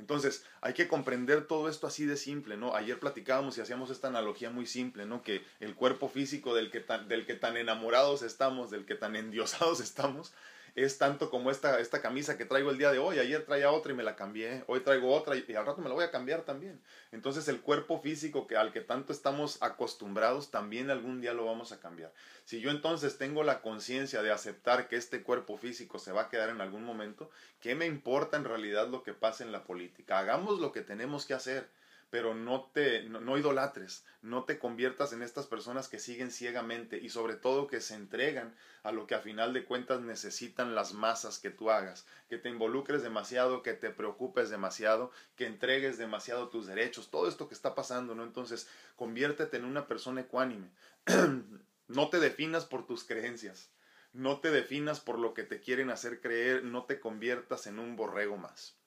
Entonces, 0.01 0.43
hay 0.61 0.73
que 0.73 0.87
comprender 0.87 1.45
todo 1.45 1.69
esto 1.69 1.85
así 1.85 2.05
de 2.07 2.17
simple, 2.17 2.57
¿no? 2.57 2.75
Ayer 2.75 2.99
platicábamos 2.99 3.55
y 3.57 3.61
hacíamos 3.61 3.91
esta 3.91 4.07
analogía 4.07 4.49
muy 4.49 4.65
simple, 4.65 5.05
¿no? 5.05 5.21
Que 5.21 5.45
el 5.59 5.75
cuerpo 5.75 6.09
físico 6.09 6.55
del 6.55 6.71
que 6.71 6.79
tan, 6.79 7.07
del 7.07 7.27
que 7.27 7.35
tan 7.35 7.55
enamorados 7.55 8.23
estamos, 8.23 8.71
del 8.71 8.85
que 8.87 8.95
tan 8.95 9.15
endiosados 9.15 9.79
estamos, 9.79 10.33
es 10.75 10.97
tanto 10.97 11.29
como 11.29 11.51
esta, 11.51 11.79
esta 11.79 12.01
camisa 12.01 12.37
que 12.37 12.45
traigo 12.45 12.71
el 12.71 12.77
día 12.77 12.91
de 12.91 12.99
hoy. 12.99 13.19
Ayer 13.19 13.45
traía 13.45 13.71
otra 13.71 13.91
y 13.91 13.95
me 13.95 14.03
la 14.03 14.15
cambié. 14.15 14.63
Hoy 14.67 14.81
traigo 14.81 15.13
otra 15.13 15.35
y, 15.35 15.45
al 15.53 15.65
rato 15.65 15.81
me 15.81 15.89
la 15.89 15.95
voy 15.95 16.03
a 16.03 16.11
cambiar 16.11 16.41
también. 16.41 16.81
Entonces 17.11 17.47
el 17.47 17.61
cuerpo 17.61 17.99
físico 17.99 18.47
que, 18.47 18.57
al 18.57 18.71
que 18.71 18.81
tanto 18.81 19.13
estamos 19.13 19.61
acostumbrados 19.61 20.51
también 20.51 20.89
algún 20.89 21.21
día 21.21 21.33
lo 21.33 21.45
vamos 21.45 21.71
a 21.71 21.79
cambiar. 21.79 22.11
Si 22.45 22.61
yo 22.61 22.71
entonces 22.71 23.17
tengo 23.17 23.43
la 23.43 23.61
conciencia 23.61 24.21
de 24.21 24.31
aceptar 24.31 24.87
que 24.87 24.95
este 24.95 25.23
cuerpo 25.23 25.57
físico 25.57 25.99
se 25.99 26.11
va 26.11 26.23
a 26.23 26.29
quedar 26.29 26.49
en 26.49 26.61
algún 26.61 26.83
momento, 26.83 27.29
¿qué 27.59 27.75
me 27.75 27.85
importa 27.85 28.37
en 28.37 28.45
realidad 28.45 28.87
lo 28.87 29.03
que 29.03 29.13
pase 29.13 29.43
en 29.43 29.51
la 29.51 29.63
política? 29.63 30.19
Hagamos 30.19 30.59
lo 30.59 30.71
que 30.71 30.81
tenemos 30.81 31.25
que 31.25 31.33
hacer 31.33 31.69
pero 32.11 32.35
no 32.35 32.69
te 32.73 33.03
no, 33.03 33.37
idolatres, 33.37 34.05
no 34.21 34.43
te 34.43 34.59
conviertas 34.59 35.13
en 35.13 35.23
estas 35.23 35.47
personas 35.47 35.87
que 35.87 35.97
siguen 35.97 36.29
ciegamente 36.29 36.99
y 37.01 37.09
sobre 37.09 37.35
todo 37.35 37.67
que 37.67 37.79
se 37.79 37.95
entregan 37.95 38.53
a 38.83 38.91
lo 38.91 39.07
que 39.07 39.15
a 39.15 39.21
final 39.21 39.53
de 39.53 39.63
cuentas 39.63 40.01
necesitan 40.01 40.75
las 40.75 40.93
masas 40.93 41.39
que 41.39 41.49
tú 41.49 41.71
hagas, 41.71 42.05
que 42.29 42.37
te 42.37 42.49
involucres 42.49 43.01
demasiado, 43.01 43.63
que 43.63 43.73
te 43.73 43.89
preocupes 43.89 44.49
demasiado, 44.49 45.11
que 45.37 45.47
entregues 45.47 45.97
demasiado 45.97 46.49
tus 46.49 46.67
derechos, 46.67 47.09
todo 47.09 47.29
esto 47.29 47.47
que 47.47 47.55
está 47.55 47.73
pasando, 47.75 48.13
¿no? 48.13 48.23
Entonces, 48.23 48.67
conviértete 48.97 49.55
en 49.57 49.65
una 49.65 49.87
persona 49.87 50.21
ecuánime. 50.21 50.69
No 51.87 52.09
te 52.09 52.21
definas 52.21 52.63
por 52.63 52.87
tus 52.87 53.03
creencias. 53.03 53.69
No 54.13 54.39
te 54.39 54.49
definas 54.49 55.01
por 55.01 55.19
lo 55.19 55.33
que 55.33 55.43
te 55.43 55.59
quieren 55.59 55.89
hacer 55.89 56.21
creer. 56.21 56.63
No 56.63 56.85
te 56.85 57.01
conviertas 57.01 57.67
en 57.67 57.79
un 57.79 57.97
borrego 57.97 58.37
más. 58.37 58.80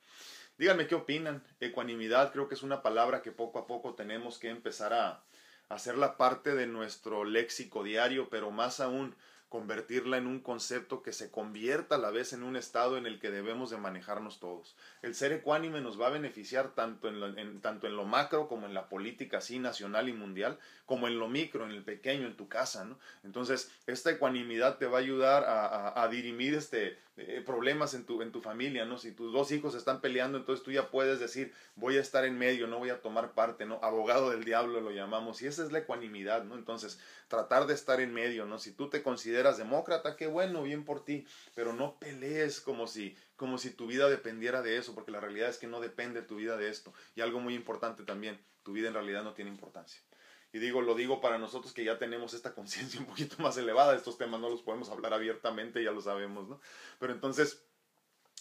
Díganme 0.57 0.87
qué 0.87 0.95
opinan. 0.95 1.43
Ecuanimidad 1.61 2.33
creo 2.33 2.49
que 2.49 2.55
es 2.55 2.63
una 2.63 2.83
palabra 2.83 3.23
que 3.23 3.33
poco 3.33 3.59
a 3.59 3.67
poco 3.67 3.95
tenemos 3.95 4.39
que 4.39 4.51
empezar 4.51 4.93
a 4.93 5.23
hacerla 5.69 6.17
parte 6.17 6.55
de 6.55 6.67
nuestro 6.67 7.25
léxico 7.25 7.83
diario, 7.83 8.29
pero 8.31 8.51
más 8.51 8.79
aún 8.79 9.17
convertirla 9.55 10.17
en 10.17 10.27
un 10.27 10.41
concepto 10.41 11.01
que 11.01 11.13
se 11.13 11.31
convierta 11.31 11.95
a 11.95 11.99
la 11.99 12.11
vez 12.11 12.33
en 12.33 12.43
un 12.43 12.57
estado 12.57 12.97
en 12.97 13.07
el 13.07 13.21
que 13.21 13.31
debemos 13.31 13.71
de 13.71 13.77
manejarnos 13.77 14.41
todos. 14.41 14.75
El 15.01 15.15
ser 15.15 15.31
ecuánime 15.31 15.81
nos 15.81 16.01
va 16.01 16.09
a 16.09 16.11
beneficiar 16.11 16.75
tanto 16.75 17.07
en, 17.07 17.21
lo, 17.21 17.33
tanto 17.61 17.87
en 17.87 17.97
lo 17.97 18.05
macro 18.05 18.49
como 18.49 18.67
en 18.67 18.75
la 18.75 18.89
política 18.89 19.39
así 19.39 19.61
nacional 19.61 20.09
y 20.09 20.13
mundial, 20.13 20.59
como 20.87 21.07
en 21.07 21.21
lo 21.21 21.29
micro, 21.29 21.65
en 21.65 21.71
el 21.71 21.85
pequeño, 21.85 22.27
en 22.27 22.37
tu 22.37 22.49
casa, 22.49 22.85
¿no? 22.85 22.99
Entonces, 23.23 23.71
esta 23.87 24.11
ecuanimidad 24.11 24.79
te 24.79 24.87
va 24.87 24.99
a 24.99 25.03
ayudar 25.03 25.45
a, 25.45 26.03
a, 26.03 26.09
dirimir 26.09 26.55
este, 26.55 26.99
eh, 27.17 27.43
problemas 27.47 27.95
en 27.95 28.05
tu, 28.05 28.23
en 28.23 28.33
tu 28.33 28.41
familia, 28.41 28.85
¿no? 28.85 28.99
Si 28.99 29.13
tus 29.13 29.33
dos 29.33 29.53
hijos 29.53 29.77
están 29.77 30.01
peleando, 30.01 30.37
entonces 30.37 30.65
tú 30.65 30.73
ya 30.73 30.91
puedes 30.91 31.21
decir, 31.21 31.53
voy 31.77 31.97
a 31.97 32.01
estar 32.01 32.25
en 32.25 32.37
medio, 32.37 32.67
no 32.67 32.81
voy 32.81 32.91
a 32.91 33.03
tomar 33.03 33.35
parte, 33.35 33.67
¿no? 33.67 33.79
Abogado 33.83 34.31
del 34.31 34.43
diablo 34.43 34.81
lo 34.81 34.91
llamamos, 34.91 35.41
y 35.41 35.47
esa 35.47 35.63
es 35.63 35.71
la 35.71 35.79
ecuanimidad, 35.79 36.43
¿no? 36.43 36.57
Entonces, 36.57 36.99
tratar 37.29 37.69
de 37.69 37.75
estar 37.75 38.01
en 38.01 38.13
medio, 38.13 38.47
¿no? 38.47 38.59
Si 38.59 38.73
tú 38.73 38.91
te 38.91 39.05
consideras 39.05 39.59
demócrata, 39.59 40.17
qué 40.17 40.27
bueno, 40.27 40.65
bien 40.65 40.85
por 40.85 41.05
ti, 41.05 41.25
pero 41.55 41.73
no 41.73 42.01
pelees 42.01 42.61
como 42.61 42.89
si, 42.89 43.17
como 43.37 43.59
si 43.59 43.71
tu 43.71 43.87
vida 43.87 44.09
dependiera 44.09 44.61
de 44.61 44.77
eso, 44.77 44.93
porque 44.93 45.13
la 45.13 45.21
realidad 45.21 45.49
es 45.49 45.59
que 45.59 45.69
no 45.69 45.81
depende 45.81 46.21
tu 46.23 46.35
vida 46.35 46.57
de 46.57 46.69
esto. 46.69 46.93
Y 47.15 47.21
algo 47.21 47.39
muy 47.39 47.55
importante 47.55 48.03
también, 48.03 48.41
tu 48.65 48.73
vida 48.73 48.89
en 48.89 48.95
realidad 48.95 49.23
no 49.23 49.35
tiene 49.35 49.53
importancia. 49.53 50.01
Y 50.55 50.61
digo, 50.61 50.81
lo 50.81 50.95
digo 50.95 51.21
para 51.21 51.37
nosotros 51.37 51.75
que 51.75 51.85
ya 51.85 51.99
tenemos 51.99 52.33
esta 52.33 52.55
conciencia 52.55 53.01
un 53.01 53.07
poquito 53.07 53.43
más 53.43 53.59
elevada, 53.59 53.95
estos 53.95 54.17
temas 54.17 54.41
no 54.41 54.49
los 54.49 54.63
podemos 54.63 54.89
hablar 54.89 55.13
abiertamente, 55.13 55.83
ya 55.85 55.91
lo 55.91 56.01
sabemos, 56.01 56.49
¿no? 56.49 56.61
Pero 56.99 57.13
entonces, 57.13 57.67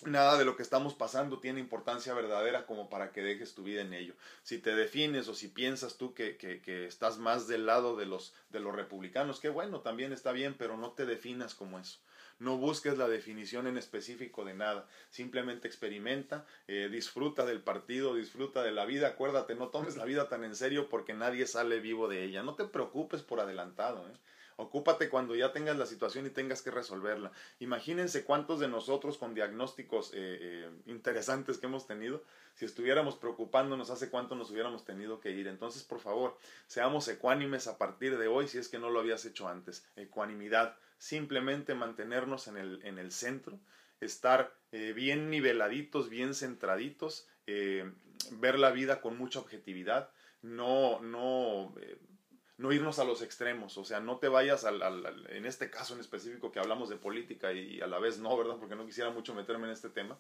Nada 0.06 0.38
de 0.38 0.44
lo 0.44 0.58
que 0.58 0.64
estamos 0.64 0.96
pasando 0.96 1.40
tiene 1.40 1.62
importancia 1.62 2.14
verdadera 2.14 2.66
como 2.66 2.90
para 2.90 3.14
que 3.14 3.22
dejes 3.22 3.54
tu 3.54 3.64
vida 3.64 3.82
en 3.82 3.94
ello. 3.94 4.16
Si 4.42 4.58
te 4.58 4.76
defines 4.76 5.30
o 5.30 5.36
si 5.36 5.48
piensas 5.48 5.98
tú 5.98 6.14
que, 6.14 6.36
que, 6.36 6.62
que, 6.62 6.88
estás 6.88 7.20
más 7.20 7.48
del 7.48 7.68
lado 7.68 7.96
de 7.96 8.06
los, 8.06 8.34
de 8.50 8.60
los 8.60 8.76
republicanos, 8.76 9.40
que 9.40 9.48
bueno, 9.48 9.80
también 9.80 10.12
está 10.12 10.34
bien, 10.34 10.56
pero 10.58 10.76
no 10.78 10.92
te 10.92 11.06
definas 11.06 11.56
como 11.56 11.80
eso. 11.80 12.00
No 12.40 12.58
busques 12.58 12.98
la 12.98 13.08
definición 13.08 13.68
en 13.68 13.78
específico 13.78 14.44
de 14.46 14.54
nada. 14.54 14.88
Simplemente 15.10 15.68
experimenta, 15.68 16.46
eh, 16.68 16.90
disfruta 16.92 17.46
del 17.46 17.62
partido, 17.62 18.16
disfruta 18.16 18.64
de 18.64 18.72
la 18.72 18.86
vida. 18.86 19.08
Acuérdate, 19.08 19.56
no 19.56 19.70
tomes 19.70 19.96
la 19.98 20.06
vida 20.06 20.30
tan 20.30 20.44
en 20.44 20.56
serio 20.56 20.90
porque 20.90 21.14
nadie 21.14 21.48
sale 21.48 21.80
vivo 21.80 22.08
de 22.08 22.24
ella. 22.24 22.44
No 22.44 22.56
te 22.56 22.66
preocupes 22.66 23.22
por 23.22 23.40
adelantado. 23.40 24.08
¿eh? 24.10 24.18
Ocúpate 24.58 25.10
cuando 25.10 25.36
ya 25.36 25.52
tengas 25.52 25.78
la 25.78 25.86
situación 25.86 26.26
y 26.26 26.30
tengas 26.30 26.62
que 26.62 26.72
resolverla. 26.72 27.32
Imagínense 27.60 28.24
cuántos 28.24 28.60
de 28.60 28.68
nosotros 28.68 29.18
con 29.18 29.34
diagnósticos 29.34 30.12
eh, 30.14 30.38
eh, 30.42 30.72
interesantes 30.86 31.58
que 31.58 31.66
hemos 31.66 31.88
tenido, 31.88 32.24
si 32.54 32.66
estuviéramos 32.66 33.16
preocupándonos 33.16 33.90
hace 33.90 34.10
cuánto 34.10 34.36
nos 34.36 34.52
hubiéramos 34.52 34.86
tenido 34.86 35.20
que 35.20 35.32
ir. 35.32 35.48
Entonces, 35.48 35.84
por 35.84 36.00
favor, 36.00 36.38
seamos 36.68 37.08
ecuánimes 37.08 37.68
a 37.68 37.78
partir 37.78 38.18
de 38.18 38.28
hoy 38.28 38.48
si 38.48 38.60
es 38.60 38.70
que 38.70 38.78
no 38.78 38.90
lo 38.90 39.00
habías 39.00 39.26
hecho 39.26 39.48
antes. 39.48 39.86
Ecuanimidad, 39.96 40.78
simplemente 41.04 41.76
mantenernos 41.76 42.48
en 42.48 42.56
el, 42.56 42.80
en 42.86 42.98
el 42.98 43.12
centro, 43.12 43.60
estar 44.00 44.56
eh, 44.72 44.94
bien 44.94 45.30
niveladitos, 45.30 46.10
bien 46.10 46.34
centraditos, 46.34 47.28
ver 47.46 48.58
la 48.58 48.72
vida 48.72 49.02
con 49.02 49.18
mucha 49.18 49.40
objetividad, 49.40 50.10
no, 50.42 51.02
no 51.02 51.74
no 52.58 52.72
irnos 52.72 53.00
a 53.00 53.04
los 53.04 53.22
extremos, 53.22 53.78
o 53.78 53.84
sea, 53.84 54.00
no 54.00 54.20
te 54.20 54.28
vayas 54.28 54.64
al, 54.64 55.26
en 55.30 55.46
este 55.46 55.70
caso 55.70 55.96
en 55.96 56.00
específico 56.00 56.52
que 56.52 56.60
hablamos 56.60 56.88
de 56.88 56.96
política 56.96 57.52
y 57.52 57.82
a 57.82 57.88
la 57.88 58.00
vez 58.00 58.20
no, 58.20 58.38
¿verdad? 58.38 58.58
Porque 58.58 58.76
no 58.76 58.86
quisiera 58.86 59.10
mucho 59.10 59.34
meterme 59.34 59.66
en 59.66 59.74
este 59.74 59.90
tema. 59.90 60.18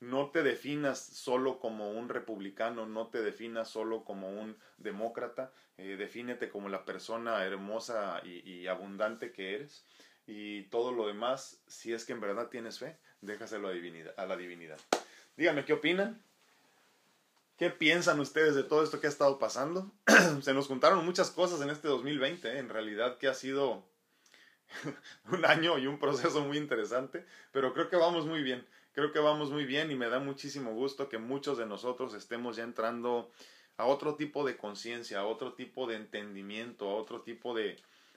No 0.00 0.30
te 0.30 0.42
definas 0.42 0.98
solo 0.98 1.60
como 1.60 1.90
un 1.90 2.08
republicano, 2.08 2.86
no 2.86 3.08
te 3.08 3.20
definas 3.22 3.68
solo 3.68 4.04
como 4.04 4.30
un 4.30 4.56
demócrata, 4.78 5.52
eh, 5.76 5.96
defínete 5.96 6.48
como 6.48 6.68
la 6.68 6.84
persona 6.84 7.44
hermosa 7.44 8.22
y 8.24 8.66
abundante 8.68 9.32
que 9.32 9.54
eres 9.54 9.84
y 10.26 10.62
todo 10.64 10.92
lo 10.92 11.06
demás, 11.06 11.62
si 11.66 11.92
es 11.92 12.04
que 12.04 12.12
en 12.12 12.20
verdad 12.20 12.48
tienes 12.48 12.78
fe, 12.78 12.98
déjaselo 13.20 13.68
a, 13.68 14.26
la 14.26 14.36
divinidad. 14.36 14.80
Díganme 15.36 15.64
qué 15.64 15.72
opinan, 15.72 16.22
¿Qué 17.62 17.70
piensan 17.70 18.18
ustedes 18.18 18.56
de 18.56 18.64
todo 18.64 18.82
esto 18.82 19.00
que 19.00 19.06
ha 19.06 19.10
estado 19.10 19.38
pasando? 19.38 19.92
Se 20.42 20.52
nos 20.52 20.66
juntaron 20.66 21.04
muchas 21.04 21.30
cosas 21.30 21.60
en 21.60 21.70
este 21.70 21.86
2020, 21.86 22.48
¿eh? 22.48 22.58
en 22.58 22.68
realidad 22.68 23.18
que 23.18 23.28
ha 23.28 23.34
sido 23.34 23.84
un 25.30 25.44
año 25.44 25.78
y 25.78 25.86
un 25.86 26.00
proceso 26.00 26.40
muy 26.40 26.56
interesante, 26.56 27.24
pero 27.52 27.72
creo 27.72 27.88
que 27.88 27.94
vamos 27.94 28.26
muy 28.26 28.42
bien, 28.42 28.66
creo 28.94 29.12
que 29.12 29.20
vamos 29.20 29.50
muy 29.50 29.64
bien 29.64 29.92
y 29.92 29.94
me 29.94 30.08
da 30.08 30.18
muchísimo 30.18 30.72
gusto 30.72 31.08
que 31.08 31.18
muchos 31.18 31.56
de 31.56 31.66
nosotros 31.66 32.14
estemos 32.14 32.56
ya 32.56 32.64
entrando 32.64 33.30
a 33.76 33.86
otro 33.86 34.16
tipo 34.16 34.44
de 34.44 34.56
conciencia, 34.56 35.20
a 35.20 35.26
otro 35.26 35.52
tipo 35.52 35.86
de 35.86 35.96
entendimiento, 35.96 36.88
a 36.88 36.96
otro 36.96 37.22
tipo 37.22 37.54
de, 37.54 37.76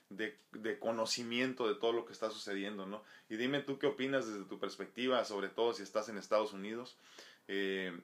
de, 0.09 0.37
de, 0.51 0.79
conocimiento 0.79 1.67
de 1.67 1.75
todo 1.75 1.91
lo 1.91 2.05
que 2.05 2.13
está 2.13 2.29
sucediendo, 2.29 2.85
¿no? 2.85 3.03
Y 3.29 3.37
dime 3.37 3.61
tú 3.61 3.79
qué 3.79 3.87
opinas 3.87 4.27
desde 4.27 4.45
tu 4.45 4.59
perspectiva, 4.59 5.23
sobre 5.25 5.49
todo 5.49 5.73
si 5.73 5.83
estás 5.83 6.09
en 6.09 6.17
Estados 6.17 6.53
Unidos. 6.53 6.97
Eh, 7.47 7.97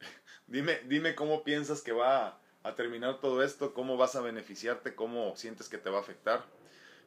Dime, 0.46 0.80
dime 0.86 1.14
cómo 1.14 1.44
piensas 1.44 1.80
que 1.80 1.92
va 1.92 2.40
a, 2.62 2.74
terminar 2.74 3.20
todo 3.20 3.42
esto, 3.42 3.72
cómo 3.72 3.96
vas 3.96 4.16
a 4.16 4.20
beneficiarte, 4.20 4.94
cómo 4.94 5.36
sientes 5.36 5.68
que 5.68 5.78
te 5.78 5.90
va 5.90 5.98
a 5.98 6.02
afectar. 6.02 6.44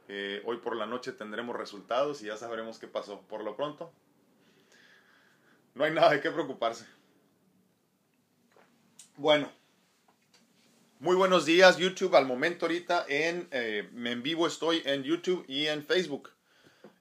Eh, 0.08 0.42
hoy 0.46 0.58
por 0.58 0.76
la 0.76 0.86
noche 0.86 1.12
tendremos 1.12 1.56
resultados 1.56 2.22
y 2.22 2.28
ya 2.28 2.38
sabremos 2.38 2.80
qué 2.80 2.88
pasó. 2.88 3.22
Por 3.22 3.44
lo 3.44 3.56
pronto, 3.56 3.92
no 5.76 5.84
hay 5.84 5.94
nada 5.94 6.12
de 6.12 6.22
qué 6.22 6.32
preocuparse. 6.32 6.86
Bueno, 9.18 9.52
muy 11.04 11.18
buenos 11.18 11.46
días 11.46 11.78
YouTube. 11.78 12.16
Al 12.16 12.26
momento 12.26 12.66
ahorita 12.66 13.06
en, 13.10 13.50
eh, 13.52 13.90
en 13.94 14.24
vivo 14.24 14.48
estoy 14.48 14.82
en 14.86 15.04
YouTube 15.04 15.44
y 15.50 15.68
en 15.68 15.84
Facebook 15.84 16.30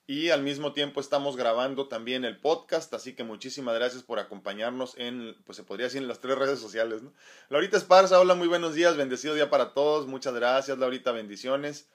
y 0.08 0.30
al 0.30 0.42
mismo 0.42 0.72
tiempo 0.72 1.00
estamos 1.00 1.36
grabando 1.36 1.86
también 1.86 2.24
el 2.24 2.36
podcast, 2.36 2.92
así 2.94 3.14
que 3.14 3.22
muchísimas 3.22 3.76
gracias 3.76 4.02
por 4.02 4.18
acompañarnos 4.18 4.98
en, 4.98 5.36
pues 5.46 5.54
se 5.54 5.62
podría 5.62 5.86
decir 5.86 6.02
en 6.02 6.08
las 6.08 6.20
tres 6.20 6.36
redes 6.36 6.58
sociales, 6.58 7.02
¿no? 7.02 7.12
Laurita 7.48 7.76
Esparza, 7.76 8.18
hola, 8.18 8.34
muy 8.34 8.48
buenos 8.48 8.74
días, 8.74 8.96
bendecido 8.96 9.34
día 9.34 9.48
para 9.48 9.72
todos, 9.72 10.08
muchas 10.08 10.34
gracias, 10.34 10.76
Laurita, 10.78 11.12
bendiciones. 11.12 11.88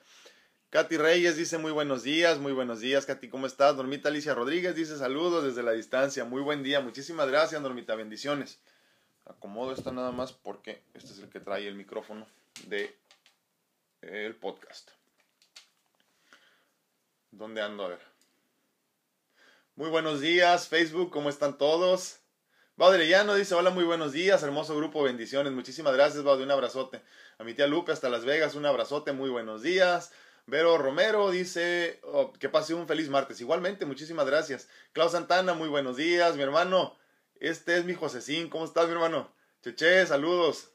Katy 0.69 0.95
Reyes 0.95 1.35
dice 1.35 1.57
muy 1.57 1.73
buenos 1.73 2.03
días, 2.03 2.39
muy 2.39 2.53
buenos 2.53 2.79
días, 2.79 3.05
Katy, 3.05 3.27
¿cómo 3.27 3.47
estás? 3.47 3.75
Normita 3.75 4.07
Alicia 4.07 4.33
Rodríguez 4.33 4.75
dice 4.75 4.97
saludos 4.97 5.43
desde 5.43 5.61
la 5.61 5.73
distancia, 5.73 6.23
muy 6.23 6.41
buen 6.41 6.63
día, 6.63 6.79
muchísimas 6.79 7.27
gracias, 7.27 7.61
Normita, 7.61 7.95
bendiciones. 7.95 8.61
Acomodo 9.29 9.73
esto 9.73 9.91
nada 9.91 10.11
más 10.11 10.31
porque 10.31 10.81
este 10.93 11.11
es 11.11 11.19
el 11.19 11.29
que 11.29 11.39
trae 11.39 11.67
el 11.67 11.75
micrófono 11.75 12.25
de 12.67 12.95
el 14.01 14.35
podcast. 14.35 14.91
¿Dónde 17.31 17.61
ando? 17.61 17.85
A 17.85 17.89
ver. 17.89 18.01
Muy 19.75 19.89
buenos 19.89 20.21
días, 20.21 20.67
Facebook, 20.67 21.11
¿cómo 21.11 21.29
están 21.29 21.57
todos? 21.57 22.19
Llano 22.77 23.35
dice, 23.35 23.53
hola, 23.55 23.69
muy 23.69 23.83
buenos 23.83 24.11
días, 24.11 24.41
hermoso 24.43 24.75
grupo, 24.75 25.03
bendiciones. 25.03 25.51
Muchísimas 25.51 25.93
gracias, 25.93 26.23
Baude, 26.23 26.43
un 26.43 26.51
abrazote. 26.51 27.01
A 27.37 27.43
mi 27.43 27.53
tía 27.53 27.67
Lupe 27.67 27.91
hasta 27.91 28.09
Las 28.09 28.23
Vegas, 28.23 28.55
un 28.55 28.65
abrazote, 28.65 29.11
muy 29.11 29.29
buenos 29.29 29.61
días. 29.61 30.11
Vero 30.45 30.77
Romero 30.77 31.29
dice, 31.29 31.99
oh, 32.03 32.31
que 32.33 32.49
pase 32.49 32.73
un 32.73 32.87
feliz 32.87 33.09
martes. 33.09 33.41
Igualmente, 33.41 33.85
muchísimas 33.85 34.25
gracias. 34.25 34.69
Klaus 34.93 35.11
Santana, 35.11 35.53
muy 35.53 35.67
buenos 35.67 35.97
días, 35.97 36.37
mi 36.37 36.43
hermano. 36.43 36.97
Este 37.39 37.77
es 37.77 37.85
mi 37.85 37.93
Josecín, 37.93 38.49
¿cómo 38.49 38.65
estás, 38.65 38.87
mi 38.87 38.93
hermano? 38.93 39.31
Cheche, 39.61 40.05
saludos. 40.07 40.71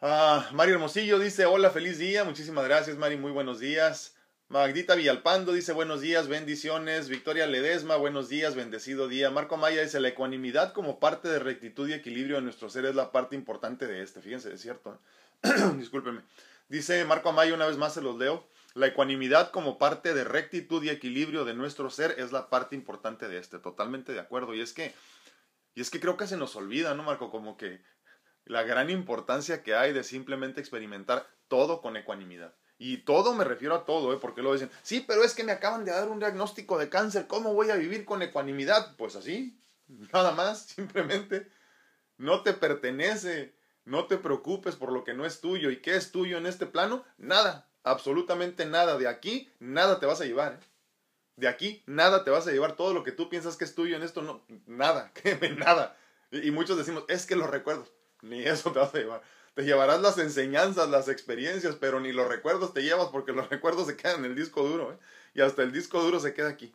Ah, 0.00 0.48
Mario 0.52 0.74
Hermosillo 0.74 1.18
dice, 1.18 1.46
hola, 1.46 1.70
feliz 1.70 1.98
día. 1.98 2.24
Muchísimas 2.24 2.64
gracias, 2.64 2.96
Mari, 2.96 3.16
muy 3.16 3.30
buenos 3.30 3.60
días. 3.60 4.16
Magdita 4.48 4.96
Villalpando 4.96 5.52
dice 5.52 5.72
buenos 5.72 6.00
días, 6.00 6.26
bendiciones. 6.26 7.08
Victoria 7.08 7.46
Ledesma, 7.46 7.94
buenos 7.94 8.28
días, 8.28 8.56
bendecido 8.56 9.06
día. 9.06 9.30
Marco 9.30 9.56
Maya 9.56 9.82
dice 9.82 10.00
la 10.00 10.08
ecuanimidad 10.08 10.72
como 10.72 10.98
parte 10.98 11.28
de 11.28 11.38
rectitud 11.38 11.88
y 11.88 11.92
equilibrio 11.92 12.36
de 12.36 12.42
nuestro 12.42 12.68
ser 12.70 12.86
es 12.86 12.96
la 12.96 13.12
parte 13.12 13.36
importante 13.36 13.86
de 13.86 14.02
este. 14.02 14.20
Fíjense, 14.20 14.52
es 14.52 14.60
cierto. 14.60 14.98
¿eh? 15.44 15.48
Discúlpeme. 15.76 16.22
Dice 16.68 17.04
Marco 17.04 17.28
Amaya, 17.28 17.54
una 17.54 17.66
vez 17.66 17.76
más 17.76 17.94
se 17.94 18.02
los 18.02 18.18
leo. 18.18 18.44
La 18.74 18.86
ecuanimidad 18.86 19.50
como 19.50 19.78
parte 19.78 20.14
de 20.14 20.24
rectitud 20.24 20.82
y 20.82 20.90
equilibrio 20.90 21.44
de 21.44 21.54
nuestro 21.54 21.90
ser 21.90 22.14
es 22.18 22.32
la 22.32 22.48
parte 22.48 22.76
importante 22.76 23.28
de 23.28 23.38
este. 23.38 23.58
Totalmente 23.58 24.12
de 24.12 24.20
acuerdo. 24.20 24.54
Y 24.54 24.60
es 24.60 24.72
que, 24.72 24.94
y 25.74 25.80
es 25.80 25.90
que 25.90 26.00
creo 26.00 26.16
que 26.16 26.26
se 26.26 26.36
nos 26.36 26.54
olvida, 26.56 26.94
¿no, 26.94 27.02
Marco? 27.02 27.30
Como 27.30 27.56
que 27.56 27.82
la 28.44 28.62
gran 28.62 28.90
importancia 28.90 29.62
que 29.62 29.74
hay 29.74 29.92
de 29.92 30.04
simplemente 30.04 30.60
experimentar 30.60 31.28
todo 31.48 31.80
con 31.80 31.96
ecuanimidad. 31.96 32.54
Y 32.78 32.98
todo 32.98 33.34
me 33.34 33.44
refiero 33.44 33.74
a 33.74 33.84
todo, 33.84 34.14
¿eh? 34.14 34.18
porque 34.20 34.40
lo 34.40 34.52
dicen, 34.52 34.70
sí, 34.82 35.04
pero 35.06 35.22
es 35.22 35.34
que 35.34 35.44
me 35.44 35.52
acaban 35.52 35.84
de 35.84 35.90
dar 35.90 36.08
un 36.08 36.18
diagnóstico 36.18 36.78
de 36.78 36.88
cáncer, 36.88 37.26
¿cómo 37.26 37.52
voy 37.52 37.68
a 37.68 37.76
vivir 37.76 38.06
con 38.06 38.22
ecuanimidad? 38.22 38.96
Pues 38.96 39.16
así, 39.16 39.60
nada 40.14 40.32
más, 40.32 40.62
simplemente 40.62 41.50
no 42.16 42.42
te 42.42 42.52
pertenece, 42.52 43.54
No 43.84 44.06
te 44.06 44.18
preocupes 44.18 44.76
por 44.76 44.92
lo 44.92 45.04
que 45.04 45.14
no 45.14 45.24
es 45.24 45.40
tuyo. 45.40 45.70
¿Y 45.70 45.80
qué 45.80 45.96
es 45.96 46.12
tuyo 46.12 46.36
en 46.36 46.46
este 46.46 46.66
plano? 46.66 47.02
Nada, 47.16 47.69
absolutamente 47.84 48.66
nada. 48.66 48.98
De 48.98 49.08
aquí, 49.08 49.50
nada 49.58 50.00
te 50.00 50.06
vas 50.06 50.20
a 50.20 50.24
llevar. 50.24 50.54
¿eh? 50.54 50.66
De 51.36 51.48
aquí, 51.48 51.82
nada 51.86 52.24
te 52.24 52.30
vas 52.30 52.46
a 52.46 52.52
llevar. 52.52 52.76
Todo 52.76 52.92
lo 52.92 53.02
que 53.02 53.12
tú 53.12 53.28
piensas 53.28 53.56
que 53.56 53.64
es 53.64 53.74
tuyo 53.74 53.96
en 53.96 54.02
esto, 54.02 54.22
no, 54.22 54.44
nada, 54.66 55.10
créeme, 55.14 55.50
nada. 55.50 55.96
Y, 56.30 56.50
muchos 56.50 56.76
decimos, 56.76 57.04
es 57.08 57.26
que 57.26 57.36
los 57.36 57.50
recuerdos, 57.50 57.90
ni 58.22 58.42
eso 58.44 58.72
te 58.72 58.78
vas 58.78 58.94
a 58.94 58.98
llevar. 58.98 59.22
Te 59.54 59.62
llevarás 59.64 60.00
las 60.00 60.18
enseñanzas, 60.18 60.88
las 60.88 61.08
experiencias, 61.08 61.76
pero 61.76 61.98
ni 61.98 62.12
los 62.12 62.28
recuerdos 62.28 62.72
te 62.72 62.82
llevas 62.82 63.08
porque 63.08 63.32
los 63.32 63.48
recuerdos 63.50 63.86
se 63.86 63.96
quedan 63.96 64.20
en 64.20 64.26
el 64.26 64.36
disco 64.36 64.62
duro. 64.62 64.92
¿eh? 64.92 64.98
Y 65.34 65.40
hasta 65.40 65.62
el 65.62 65.72
disco 65.72 66.02
duro 66.02 66.20
se 66.20 66.34
queda 66.34 66.48
aquí. 66.48 66.72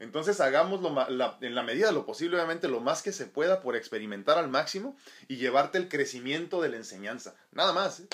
Entonces 0.00 0.40
hagámoslo 0.40 0.94
en 1.40 1.54
la 1.54 1.62
medida 1.62 1.88
de 1.88 1.92
lo 1.92 2.06
posible, 2.06 2.36
obviamente, 2.36 2.68
lo 2.68 2.80
más 2.80 3.02
que 3.02 3.10
se 3.10 3.26
pueda 3.26 3.60
por 3.60 3.74
experimentar 3.74 4.38
al 4.38 4.48
máximo 4.48 4.96
y 5.26 5.36
llevarte 5.36 5.76
el 5.78 5.88
crecimiento 5.88 6.60
de 6.62 6.68
la 6.68 6.76
enseñanza. 6.76 7.34
Nada 7.50 7.72
más. 7.72 8.00
¿eh? 8.00 8.08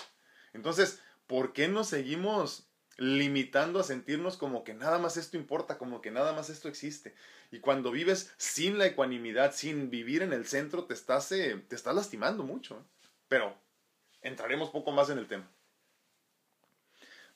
Entonces, 0.55 1.01
¿por 1.27 1.53
qué 1.53 1.69
nos 1.69 1.89
seguimos 1.89 2.69
limitando 2.97 3.81
a 3.81 3.85
sentirnos 3.85 4.37
como 4.37 4.63
que 4.63 4.73
nada 4.73 4.99
más 4.99 5.17
esto 5.17 5.37
importa, 5.37 5.79
como 5.79 6.01
que 6.01 6.11
nada 6.11 6.33
más 6.33 6.51
esto 6.51 6.69
existe? 6.69 7.15
Y 7.51 7.61
cuando 7.61 7.91
vives 7.91 8.33
sin 8.37 8.79
la 8.79 8.87
ecuanimidad, 8.87 9.55
sin 9.55 9.91
vivir 9.91 10.23
en 10.23 10.33
el 10.33 10.47
centro, 10.47 10.85
te 10.85 10.95
estás, 10.95 11.31
eh, 11.33 11.63
te 11.69 11.77
estás 11.77 11.95
lastimando 11.95 12.43
mucho. 12.43 12.77
¿eh? 12.77 13.09
Pero 13.29 13.57
entraremos 14.23 14.71
poco 14.71 14.93
más 14.93 15.11
en 15.11 15.19
el 15.19 15.29
tema. 15.29 15.49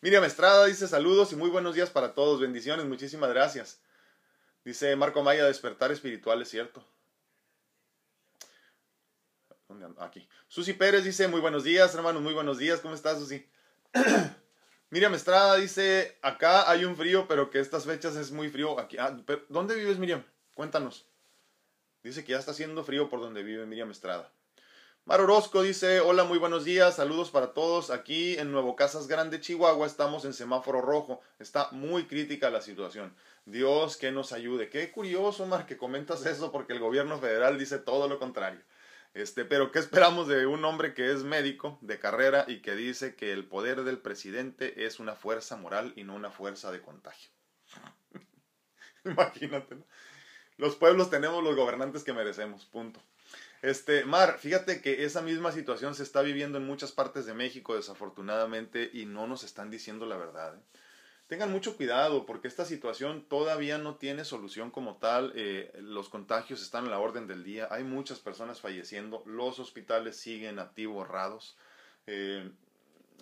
Miriam 0.00 0.24
Estrada 0.24 0.66
dice 0.66 0.86
saludos 0.86 1.32
y 1.32 1.36
muy 1.36 1.50
buenos 1.50 1.74
días 1.74 1.90
para 1.90 2.14
todos. 2.14 2.40
Bendiciones, 2.40 2.86
muchísimas 2.86 3.30
gracias. 3.30 3.80
Dice 4.64 4.94
Marco 4.96 5.22
Maya, 5.22 5.44
despertar 5.44 5.90
espiritual, 5.90 6.42
es 6.42 6.50
cierto. 6.50 6.86
Aquí. 9.98 10.28
Susi 10.46 10.72
Pérez 10.72 11.04
dice, 11.04 11.28
muy 11.28 11.40
buenos 11.40 11.62
días, 11.64 11.94
hermanos, 11.94 12.22
muy 12.22 12.32
buenos 12.32 12.58
días. 12.58 12.80
¿Cómo 12.80 12.94
estás, 12.94 13.18
Susi? 13.18 13.46
Miriam 14.90 15.14
Estrada 15.14 15.56
dice, 15.56 16.16
acá 16.22 16.70
hay 16.70 16.84
un 16.84 16.96
frío, 16.96 17.26
pero 17.28 17.50
que 17.50 17.60
estas 17.60 17.84
fechas 17.84 18.16
es 18.16 18.30
muy 18.30 18.48
frío. 18.50 18.78
Aquí, 18.78 18.96
ah, 18.98 19.16
¿Dónde 19.48 19.74
vives, 19.74 19.98
Miriam? 19.98 20.24
Cuéntanos. 20.54 21.06
Dice 22.02 22.24
que 22.24 22.32
ya 22.32 22.38
está 22.38 22.52
haciendo 22.52 22.84
frío 22.84 23.08
por 23.08 23.20
donde 23.20 23.42
vive 23.42 23.66
Miriam 23.66 23.90
Estrada. 23.90 24.30
Mar 25.04 25.22
Orozco 25.22 25.62
dice, 25.62 26.00
hola, 26.00 26.24
muy 26.24 26.36
buenos 26.36 26.66
días, 26.66 26.96
saludos 26.96 27.30
para 27.30 27.54
todos. 27.54 27.90
Aquí 27.90 28.36
en 28.36 28.52
Nuevo 28.52 28.76
Casas 28.76 29.08
Grande, 29.08 29.40
Chihuahua, 29.40 29.86
estamos 29.86 30.26
en 30.26 30.34
semáforo 30.34 30.82
rojo. 30.82 31.22
Está 31.38 31.70
muy 31.70 32.04
crítica 32.04 32.50
la 32.50 32.60
situación. 32.60 33.14
Dios 33.46 33.96
que 33.96 34.12
nos 34.12 34.32
ayude. 34.32 34.68
Qué 34.68 34.92
curioso, 34.92 35.46
Mar, 35.46 35.64
que 35.64 35.78
comentas 35.78 36.26
eso 36.26 36.52
porque 36.52 36.74
el 36.74 36.80
gobierno 36.80 37.18
federal 37.18 37.58
dice 37.58 37.78
todo 37.78 38.06
lo 38.06 38.18
contrario. 38.18 38.60
Este, 39.14 39.44
pero 39.44 39.72
¿qué 39.72 39.78
esperamos 39.78 40.28
de 40.28 40.46
un 40.46 40.64
hombre 40.64 40.94
que 40.94 41.12
es 41.12 41.24
médico 41.24 41.78
de 41.80 41.98
carrera 41.98 42.44
y 42.46 42.60
que 42.60 42.74
dice 42.74 43.16
que 43.16 43.32
el 43.32 43.46
poder 43.46 43.82
del 43.84 43.98
presidente 43.98 44.86
es 44.86 45.00
una 45.00 45.14
fuerza 45.14 45.56
moral 45.56 45.92
y 45.96 46.04
no 46.04 46.14
una 46.14 46.30
fuerza 46.30 46.70
de 46.70 46.80
contagio? 46.80 47.30
Imagínate, 49.04 49.74
¿no? 49.76 49.84
Los 50.56 50.74
pueblos 50.74 51.08
tenemos 51.08 51.42
los 51.42 51.54
gobernantes 51.54 52.02
que 52.02 52.12
merecemos, 52.12 52.66
punto. 52.66 53.00
Este, 53.62 54.04
Mar, 54.04 54.38
fíjate 54.38 54.80
que 54.80 55.04
esa 55.04 55.22
misma 55.22 55.52
situación 55.52 55.94
se 55.94 56.02
está 56.02 56.20
viviendo 56.22 56.58
en 56.58 56.66
muchas 56.66 56.92
partes 56.92 57.26
de 57.26 57.34
México, 57.34 57.76
desafortunadamente, 57.76 58.90
y 58.92 59.06
no 59.06 59.26
nos 59.26 59.44
están 59.44 59.70
diciendo 59.70 60.04
la 60.06 60.16
verdad. 60.16 60.56
¿eh? 60.56 60.60
Tengan 61.28 61.52
mucho 61.52 61.76
cuidado 61.76 62.26
porque 62.26 62.48
esta 62.48 62.64
situación 62.64 63.24
todavía 63.28 63.78
no 63.78 63.96
tiene 63.96 64.24
solución 64.24 64.70
como 64.70 64.96
tal. 64.96 65.32
Eh, 65.36 65.70
los 65.80 66.08
contagios 66.08 66.62
están 66.62 66.86
en 66.86 66.90
la 66.90 66.98
orden 66.98 67.26
del 67.26 67.44
día. 67.44 67.68
Hay 67.70 67.84
muchas 67.84 68.18
personas 68.18 68.60
falleciendo. 68.60 69.22
Los 69.26 69.58
hospitales 69.58 70.16
siguen 70.16 70.58
atiborrados. 70.58 71.56
Eh, 72.06 72.50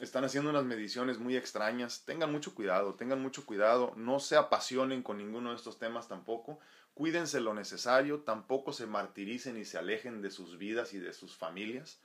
están 0.01 0.25
haciendo 0.25 0.51
unas 0.51 0.65
mediciones 0.65 1.19
muy 1.19 1.37
extrañas. 1.37 2.05
Tengan 2.07 2.33
mucho 2.33 2.55
cuidado, 2.55 2.95
tengan 2.95 3.21
mucho 3.21 3.45
cuidado. 3.45 3.93
No 3.97 4.21
se 4.21 4.37
apasionen 4.37 5.03
con 5.03 5.19
ninguno 5.19 5.51
de 5.51 5.57
estos 5.57 5.79
temas 5.79 6.09
tampoco 6.09 6.61
cuídense 6.97 7.41
lo 7.41 7.53
necesario, 7.53 8.21
tampoco 8.21 8.73
se 8.73 8.87
martiricen 8.87 9.59
y 9.59 9.67
se 9.67 9.77
alejen 9.77 10.23
de 10.23 10.31
sus 10.31 10.57
vidas 10.57 10.95
y 10.95 10.99
de 10.99 11.13
sus 11.13 11.37
familias, 11.37 12.01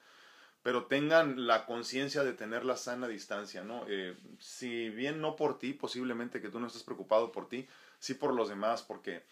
pero 0.63 0.86
tengan 0.86 1.47
la 1.47 1.65
conciencia 1.65 2.24
de 2.24 2.34
tener 2.34 2.65
la 2.65 2.78
sana 2.78 3.08
distancia, 3.08 3.63
¿no? 3.63 3.86
Eh, 3.88 4.15
si 4.39 4.89
bien 4.89 5.21
no 5.21 5.36
por 5.36 5.60
ti, 5.60 5.74
posiblemente 5.74 6.41
que 6.41 6.50
tú 6.50 6.60
no 6.60 6.67
estés 6.67 6.84
preocupado 6.84 7.32
por 7.32 7.50
ti, 7.50 7.67
sí 8.00 8.13
por 8.13 8.34
los 8.34 8.50
demás, 8.50 8.82
porque 8.84 9.24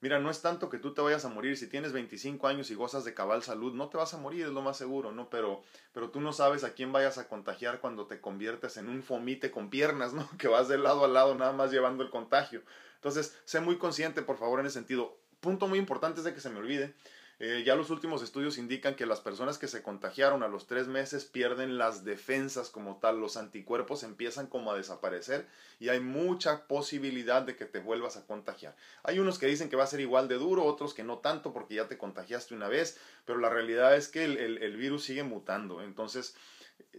Mira, 0.00 0.20
no 0.20 0.30
es 0.30 0.42
tanto 0.42 0.68
que 0.68 0.78
tú 0.78 0.94
te 0.94 1.00
vayas 1.00 1.24
a 1.24 1.28
morir. 1.28 1.56
Si 1.56 1.66
tienes 1.66 1.92
25 1.92 2.46
años 2.46 2.70
y 2.70 2.74
gozas 2.76 3.04
de 3.04 3.14
cabal 3.14 3.42
salud, 3.42 3.74
no 3.74 3.88
te 3.88 3.96
vas 3.96 4.14
a 4.14 4.18
morir, 4.18 4.46
es 4.46 4.52
lo 4.52 4.62
más 4.62 4.76
seguro, 4.76 5.10
¿no? 5.10 5.28
Pero, 5.28 5.64
pero 5.92 6.10
tú 6.10 6.20
no 6.20 6.32
sabes 6.32 6.62
a 6.62 6.72
quién 6.72 6.92
vayas 6.92 7.18
a 7.18 7.26
contagiar 7.26 7.80
cuando 7.80 8.06
te 8.06 8.20
conviertes 8.20 8.76
en 8.76 8.88
un 8.88 9.02
fomite 9.02 9.50
con 9.50 9.70
piernas, 9.70 10.14
¿no? 10.14 10.28
Que 10.38 10.46
vas 10.46 10.68
de 10.68 10.78
lado 10.78 11.04
a 11.04 11.08
lado 11.08 11.34
nada 11.34 11.52
más 11.52 11.72
llevando 11.72 12.04
el 12.04 12.10
contagio. 12.10 12.62
Entonces, 12.94 13.36
sé 13.44 13.60
muy 13.60 13.76
consciente, 13.76 14.22
por 14.22 14.38
favor, 14.38 14.60
en 14.60 14.66
ese 14.66 14.74
sentido. 14.74 15.18
Punto 15.40 15.66
muy 15.66 15.80
importante 15.80 16.20
es 16.20 16.24
de 16.24 16.34
que 16.34 16.40
se 16.40 16.50
me 16.50 16.58
olvide. 16.60 16.94
Eh, 17.40 17.62
ya 17.64 17.76
los 17.76 17.90
últimos 17.90 18.22
estudios 18.22 18.58
indican 18.58 18.96
que 18.96 19.06
las 19.06 19.20
personas 19.20 19.58
que 19.58 19.68
se 19.68 19.82
contagiaron 19.82 20.42
a 20.42 20.48
los 20.48 20.66
tres 20.66 20.88
meses 20.88 21.24
pierden 21.24 21.78
las 21.78 22.04
defensas 22.04 22.68
como 22.68 22.96
tal, 22.96 23.20
los 23.20 23.36
anticuerpos 23.36 24.02
empiezan 24.02 24.48
como 24.48 24.72
a 24.72 24.76
desaparecer 24.76 25.46
y 25.78 25.88
hay 25.88 26.00
mucha 26.00 26.66
posibilidad 26.66 27.42
de 27.42 27.54
que 27.54 27.64
te 27.64 27.78
vuelvas 27.78 28.16
a 28.16 28.26
contagiar. 28.26 28.74
Hay 29.04 29.20
unos 29.20 29.38
que 29.38 29.46
dicen 29.46 29.68
que 29.68 29.76
va 29.76 29.84
a 29.84 29.88
ser 29.88 30.00
igual 30.00 30.26
de 30.26 30.34
duro, 30.34 30.64
otros 30.64 30.94
que 30.94 31.04
no 31.04 31.18
tanto 31.18 31.52
porque 31.52 31.76
ya 31.76 31.86
te 31.86 31.96
contagiaste 31.96 32.54
una 32.54 32.68
vez, 32.68 32.98
pero 33.24 33.38
la 33.38 33.50
realidad 33.50 33.94
es 33.94 34.08
que 34.08 34.24
el, 34.24 34.36
el 34.38 34.76
virus 34.76 35.04
sigue 35.04 35.22
mutando. 35.22 35.80
Entonces, 35.80 36.34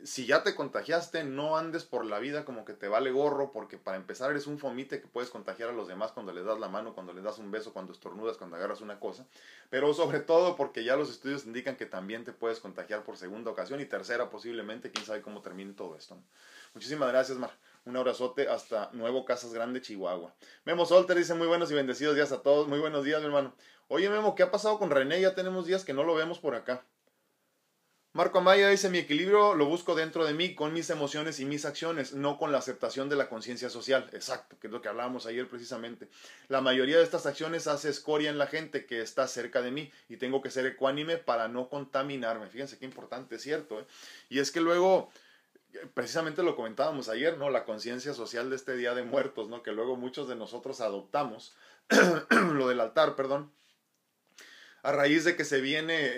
si 0.04 0.26
ya 0.26 0.44
te 0.44 0.56
contagiaste, 0.56 1.24
no 1.24 1.58
andes 1.58 1.84
por 1.84 2.06
la 2.06 2.20
vida 2.20 2.46
como 2.46 2.65
que 2.65 2.74
te 2.74 2.88
vale 2.88 3.12
gorro, 3.12 3.52
porque 3.52 3.78
para 3.78 3.98
empezar 3.98 4.32
eres 4.32 4.48
un 4.48 4.60
fomite 4.60 5.02
que 5.02 5.08
puedes 5.08 5.30
contagiar 5.30 5.70
a 5.70 5.74
los 5.74 5.88
demás 5.88 6.12
cuando 6.12 6.32
les 6.32 6.46
das 6.46 6.60
la 6.60 6.70
mano, 6.70 6.94
cuando 6.94 7.13
les 7.13 7.24
das 7.24 7.38
un 7.38 7.52
beso, 7.52 7.74
cuando 7.74 7.92
estornudas, 7.94 8.38
cuando 8.38 8.56
agarras 8.56 8.82
una 8.82 9.00
cosa, 9.00 9.28
pero 9.70 9.94
sobre 9.94 10.20
todo 10.20 10.56
porque 10.56 10.84
ya 10.84 10.96
los 10.96 11.10
estudios 11.10 11.46
indican 11.46 11.76
que 11.76 11.86
también 11.86 12.24
te 12.24 12.34
puedes 12.34 12.60
contagiar 12.60 13.04
por 13.04 13.18
segunda 13.18 13.52
ocasión 13.52 13.82
y 13.82 13.86
tercera 13.86 14.30
posiblemente, 14.30 14.92
quién 14.92 15.06
sabe 15.06 15.22
cómo 15.22 15.42
termine 15.42 15.74
todo 15.74 15.96
esto. 15.96 16.18
Muchísimas 16.74 17.10
gracias, 17.10 17.38
Mar. 17.38 17.52
Un 17.86 17.98
abrazote 17.98 18.48
hasta 18.48 18.89
Nuevo 18.94 19.26
Casas 19.26 19.54
Grande, 19.54 19.82
Chihuahua. 19.82 20.34
Memo 20.65 20.86
Solter 20.86 21.18
dice 21.18 21.34
muy 21.34 21.48
buenos 21.48 21.72
y 21.72 21.74
bendecidos 21.74 22.15
días 22.15 22.32
a 22.32 22.42
todos. 22.42 22.68
Muy 22.68 22.80
buenos 22.80 23.04
días, 23.04 23.20
mi 23.22 23.28
hermano. 23.28 23.54
Oye, 23.88 24.10
Memo, 24.10 24.36
¿qué 24.36 24.44
ha 24.44 24.52
pasado 24.52 24.78
con 24.78 24.92
René? 24.92 25.20
Ya 25.20 25.34
tenemos 25.34 25.65
días 25.65 25.84
que 25.84 25.94
no 25.94 26.04
lo 26.04 26.13
vemos 26.13 26.39
por 26.39 26.54
acá. 26.54 26.86
Marco 28.19 28.39
Amaya 28.39 28.67
dice, 28.67 28.89
mi 28.89 28.97
equilibrio 28.97 29.55
lo 29.55 29.65
busco 29.65 29.95
dentro 29.95 30.25
de 30.25 30.34
mí, 30.34 30.53
con 30.53 30.73
mis 30.73 30.89
emociones 30.89 31.39
y 31.39 31.45
mis 31.45 31.63
acciones, 31.63 32.12
no 32.12 32.38
con 32.38 32.51
la 32.51 32.58
aceptación 32.58 33.08
de 33.08 33.15
la 33.15 33.29
conciencia 33.29 33.69
social. 33.69 34.10
Exacto, 34.12 34.58
que 34.60 34.67
es 34.67 34.73
lo 34.73 34.82
que 34.82 34.89
hablábamos 34.89 35.25
ayer 35.25 35.47
precisamente. 35.47 36.10
La 36.49 36.60
mayoría 36.60 36.97
de 36.97 37.03
estas 37.03 37.25
acciones 37.25 37.65
hace 37.67 37.88
escoria 37.88 38.29
en 38.29 38.38
la 38.38 38.47
gente 38.47 38.86
que 38.86 39.01
está 39.01 39.25
cerca 39.25 39.62
de 39.62 39.71
mí 39.71 39.89
y 40.10 40.17
tengo 40.17 40.41
que 40.41 40.51
ser 40.51 40.65
ecuánime 40.65 41.15
para 41.15 41.47
no 41.47 41.69
contaminarme. 41.69 42.49
Fíjense 42.49 42.77
qué 42.77 42.84
importante, 42.84 43.36
es 43.36 43.41
cierto. 43.41 43.79
¿eh? 43.79 43.86
Y 44.27 44.39
es 44.39 44.51
que 44.51 44.60
luego, 44.60 45.10
precisamente 45.93 46.43
lo 46.43 46.58
comentábamos 46.58 47.08
ayer, 47.08 47.38
¿no? 47.38 47.49
La 47.49 47.63
conciencia 47.63 48.13
social 48.13 48.49
de 48.49 48.58
este 48.58 48.75
Día 48.75 48.93
de 48.95 49.03
Muertos, 49.03 49.47
¿no? 49.47 49.63
Que 49.63 49.71
luego 49.71 49.95
muchos 49.95 50.27
de 50.27 50.36
nosotros 50.36 50.82
adoptamos, 50.82 51.55
lo 52.29 52.67
del 52.67 52.82
altar, 52.82 53.15
perdón 53.15 53.49
a 54.84 54.92
raíz 54.92 55.24
de 55.24 55.36
que 55.36 55.46
se 55.46 55.62
viene 55.62 55.96
eh, 55.96 56.12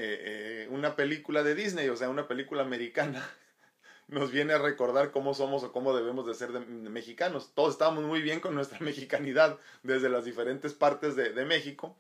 eh, 0.64 0.68
una 0.70 0.96
película 0.96 1.44
de 1.44 1.56
Disney, 1.56 1.90
o 1.90 1.96
sea, 1.96 2.10
una 2.10 2.28
película 2.28 2.62
americana, 2.62 3.28
nos 4.08 4.32
viene 4.32 4.54
a 4.54 4.60
recordar 4.60 5.12
cómo 5.12 5.34
somos 5.34 5.64
o 5.64 5.72
cómo 5.72 5.96
debemos 5.96 6.28
de 6.28 6.34
ser 6.34 6.52
mexicanos. 6.68 7.52
Todos 7.54 7.74
estábamos 7.74 8.04
muy 8.04 8.22
bien 8.22 8.40
con 8.40 8.56
nuestra 8.56 8.80
mexicanidad 8.82 9.60
desde 9.84 10.10
las 10.10 10.26
diferentes 10.26 10.74
partes 10.74 11.16
de, 11.16 11.32
de 11.32 11.46
México, 11.46 11.98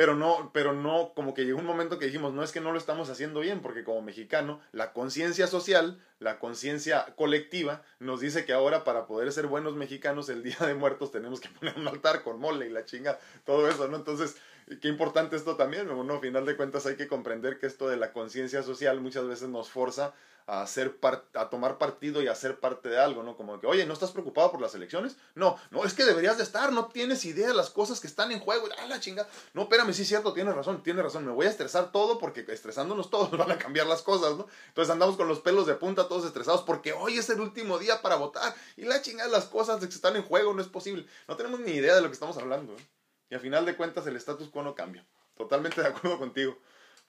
pero 0.00 0.14
no, 0.14 0.50
pero 0.54 0.72
no, 0.72 1.12
como 1.14 1.34
que 1.34 1.44
llegó 1.44 1.58
un 1.58 1.66
momento 1.66 1.98
que 1.98 2.06
dijimos, 2.06 2.32
no 2.32 2.42
es 2.42 2.52
que 2.52 2.60
no 2.60 2.72
lo 2.72 2.78
estamos 2.78 3.10
haciendo 3.10 3.40
bien, 3.40 3.60
porque 3.60 3.84
como 3.84 4.00
mexicano, 4.00 4.60
la 4.72 4.92
conciencia 4.94 5.46
social, 5.46 6.00
la 6.20 6.38
conciencia 6.38 7.14
colectiva, 7.16 7.82
nos 7.98 8.20
dice 8.20 8.44
que 8.44 8.52
ahora 8.54 8.82
para 8.82 9.06
poder 9.06 9.30
ser 9.32 9.46
buenos 9.46 9.74
mexicanos, 9.74 10.28
el 10.28 10.42
Día 10.44 10.56
de 10.60 10.74
Muertos 10.74 11.12
tenemos 11.12 11.40
que 11.40 11.48
poner 11.48 11.76
un 11.76 11.86
altar 11.86 12.22
con 12.22 12.40
mole 12.40 12.66
y 12.66 12.70
la 12.70 12.84
chinga, 12.84 13.18
todo 13.44 13.68
eso, 13.68 13.88
¿no? 13.88 13.96
Entonces, 13.98 14.36
qué 14.78 14.88
importante 14.88 15.36
esto 15.36 15.56
también, 15.56 15.86
¿no? 15.86 16.14
A 16.14 16.20
final 16.20 16.44
de 16.44 16.56
cuentas 16.56 16.86
hay 16.86 16.96
que 16.96 17.08
comprender 17.08 17.58
que 17.58 17.66
esto 17.66 17.88
de 17.88 17.96
la 17.96 18.12
conciencia 18.12 18.62
social 18.62 19.00
muchas 19.00 19.26
veces 19.26 19.48
nos 19.48 19.70
forza 19.70 20.14
a, 20.46 20.62
hacer 20.62 20.98
a 21.34 21.50
tomar 21.50 21.78
partido 21.78 22.22
y 22.22 22.28
a 22.28 22.34
ser 22.34 22.60
parte 22.60 22.88
de 22.88 22.98
algo, 22.98 23.22
¿no? 23.22 23.36
Como 23.36 23.60
que, 23.60 23.66
oye, 23.66 23.86
¿no 23.86 23.92
estás 23.92 24.12
preocupado 24.12 24.50
por 24.50 24.60
las 24.60 24.74
elecciones? 24.74 25.16
No, 25.34 25.56
no, 25.70 25.84
es 25.84 25.94
que 25.94 26.04
deberías 26.04 26.36
de 26.36 26.44
estar, 26.44 26.72
no 26.72 26.86
tienes 26.86 27.24
idea 27.24 27.48
de 27.48 27.54
las 27.54 27.70
cosas 27.70 28.00
que 28.00 28.06
están 28.06 28.32
en 28.32 28.40
juego. 28.40 28.68
Ah, 28.78 28.86
la 28.86 29.00
chinga. 29.00 29.26
No, 29.54 29.62
espérame, 29.62 29.92
sí 29.92 30.02
es 30.02 30.08
cierto, 30.08 30.32
tienes 30.32 30.54
razón, 30.54 30.82
tienes 30.82 31.02
razón. 31.02 31.24
Me 31.24 31.32
voy 31.32 31.46
a 31.46 31.50
estresar 31.50 31.92
todo 31.92 32.18
porque 32.18 32.44
estresándonos 32.48 33.10
todos 33.10 33.30
van 33.36 33.50
a 33.50 33.58
cambiar 33.58 33.86
las 33.86 34.02
cosas, 34.02 34.36
¿no? 34.36 34.46
Entonces 34.68 34.90
andamos 34.90 35.16
con 35.16 35.28
los 35.28 35.40
pelos 35.40 35.66
de 35.66 35.74
punta 35.74 36.08
todos 36.08 36.24
estresados 36.24 36.62
porque 36.62 36.92
hoy 36.92 37.18
es 37.18 37.28
el 37.30 37.40
último 37.40 37.78
día 37.78 38.02
para 38.02 38.16
votar 38.16 38.54
y 38.76 38.84
la 38.84 39.02
chingada 39.02 39.30
las 39.30 39.46
cosas 39.46 39.80
que 39.80 39.86
están 39.86 40.16
en 40.16 40.22
juego 40.22 40.52
no 40.54 40.62
es 40.62 40.68
posible. 40.68 41.06
No 41.28 41.36
tenemos 41.36 41.60
ni 41.60 41.72
idea 41.72 41.94
de 41.94 42.02
lo 42.02 42.08
que 42.08 42.14
estamos 42.14 42.36
hablando, 42.36 42.74
¿eh? 42.74 42.99
Y 43.30 43.36
a 43.36 43.38
final 43.38 43.64
de 43.64 43.76
cuentas 43.76 44.06
el 44.06 44.16
status 44.16 44.50
quo 44.50 44.62
no 44.62 44.74
cambia. 44.74 45.06
Totalmente 45.36 45.80
de 45.80 45.88
acuerdo 45.88 46.18
contigo. 46.18 46.58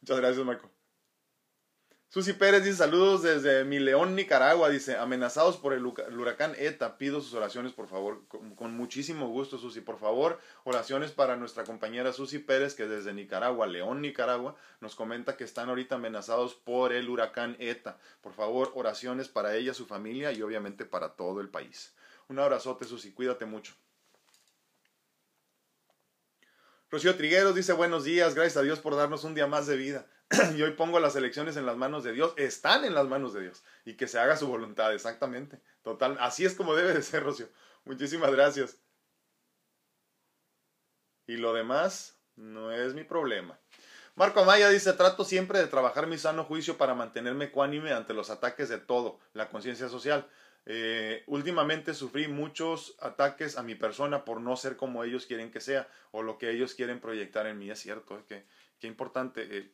Muchas 0.02 0.18
gracias, 0.20 0.46
Marco. 0.46 0.70
Susi 2.14 2.34
Pérez 2.34 2.66
dice 2.66 2.76
saludos 2.76 3.24
desde 3.24 3.64
mi 3.64 3.80
León, 3.80 4.16
Nicaragua. 4.16 4.70
Dice, 4.70 4.98
amenazados 4.98 5.56
por 5.56 5.72
el, 5.72 5.86
huracán 5.86 6.54
ETA, 6.58 6.98
pido 6.98 7.22
sus 7.22 7.34
oraciones, 7.34 7.72
por 7.72 7.88
favor. 7.88 8.28
Con, 8.28 8.76
muchísimo 8.76 9.30
gusto, 9.30 9.58
Susi. 9.58 9.80
Por 9.80 9.98
favor, 9.98 10.38
oraciones 10.66 11.12
para 11.12 11.38
nuestra 11.38 11.64
compañera 11.64 12.12
Susi 12.12 12.40
Pérez, 12.40 12.76
que 12.76 12.86
desde 12.86 13.14
Nicaragua, 13.14 13.66
León, 13.66 14.02
Nicaragua, 14.02 14.58
nos 14.82 14.96
comenta 14.96 15.38
que 15.38 15.46
están 15.46 15.70
ahorita 15.70 15.96
amenazados 15.96 16.54
por 16.54 16.92
el 16.92 17.10
huracán 17.10 17.56
ETA. 17.60 17.98
Por 18.20 18.34
favor, 18.34 18.74
oraciones 18.76 19.30
para 19.30 19.56
ella, 19.56 19.74
su 19.74 19.86
familia 19.86 20.34
y 20.34 20.42
obviamente 20.42 20.84
para 20.84 21.16
todo 21.16 21.40
el 21.40 21.48
país. 21.48 21.96
Un 22.28 22.40
abrazote, 22.40 22.84
Susi. 22.84 23.14
Cuídate 23.14 23.46
mucho. 23.46 23.74
Rocío 26.92 27.16
Trigueros 27.16 27.56
dice 27.56 27.72
buenos 27.72 28.04
días, 28.04 28.36
gracias 28.36 28.58
a 28.58 28.64
Dios 28.64 28.80
por 28.80 28.98
darnos 28.98 29.24
un 29.24 29.34
día 29.34 29.48
más 29.48 29.66
de 29.66 29.78
vida. 29.78 30.08
y 30.58 30.62
hoy 30.62 30.72
pongo 30.72 31.00
las 31.00 31.16
elecciones 31.16 31.56
en 31.56 31.66
las 31.66 31.78
manos 31.78 32.04
de 32.04 32.12
Dios, 32.12 32.34
están 32.36 32.84
en 32.84 32.94
las 32.94 33.08
manos 33.08 33.34
de 33.34 33.44
Dios 33.44 33.64
y 33.86 33.94
que 33.96 34.10
se 34.10 34.20
haga 34.20 34.36
su 34.36 34.46
voluntad, 34.46 34.94
exactamente. 34.94 35.62
Total, 35.84 36.18
así 36.20 36.44
es 36.44 36.54
como 36.54 36.76
debe 36.76 36.94
de 36.94 37.02
ser, 37.02 37.24
Rocío. 37.24 37.48
Muchísimas 37.86 38.30
gracias. 38.32 38.78
Y 41.28 41.38
lo 41.38 41.54
demás 41.54 42.20
no 42.36 42.74
es 42.74 42.94
mi 42.94 43.06
problema. 43.06 43.58
Marco 44.16 44.42
Amaya 44.42 44.68
dice, 44.68 44.92
trato 44.92 45.24
siempre 45.24 45.60
de 45.60 45.68
trabajar 45.68 46.08
mi 46.08 46.18
sano 46.18 46.44
juicio 46.44 46.78
para 46.78 46.94
mantenerme 46.94 47.46
ecuánime 47.46 47.94
ante 47.94 48.14
los 48.14 48.30
ataques 48.30 48.68
de 48.68 48.80
todo, 48.80 49.22
la 49.32 49.48
conciencia 49.48 49.88
social. 49.88 50.28
Eh, 50.66 51.24
últimamente 51.26 51.94
sufrí 51.94 52.28
muchos 52.28 52.96
ataques 53.00 53.58
a 53.58 53.64
mi 53.64 53.76
persona 53.76 54.24
por 54.26 54.42
no 54.42 54.56
ser 54.56 54.78
como 54.78 55.04
ellos 55.04 55.26
quieren 55.26 55.52
que 55.52 55.60
sea 55.60 55.88
o 56.12 56.22
lo 56.22 56.38
que 56.38 56.52
ellos 56.52 56.76
quieren 56.76 57.00
proyectar 57.00 57.48
en 57.48 57.58
mí. 57.58 57.70
Es 57.70 57.80
cierto, 57.80 58.18
es 58.18 58.26
que, 58.26 58.44
qué 58.80 58.88
importante. 58.88 59.48
Eh, 59.50 59.72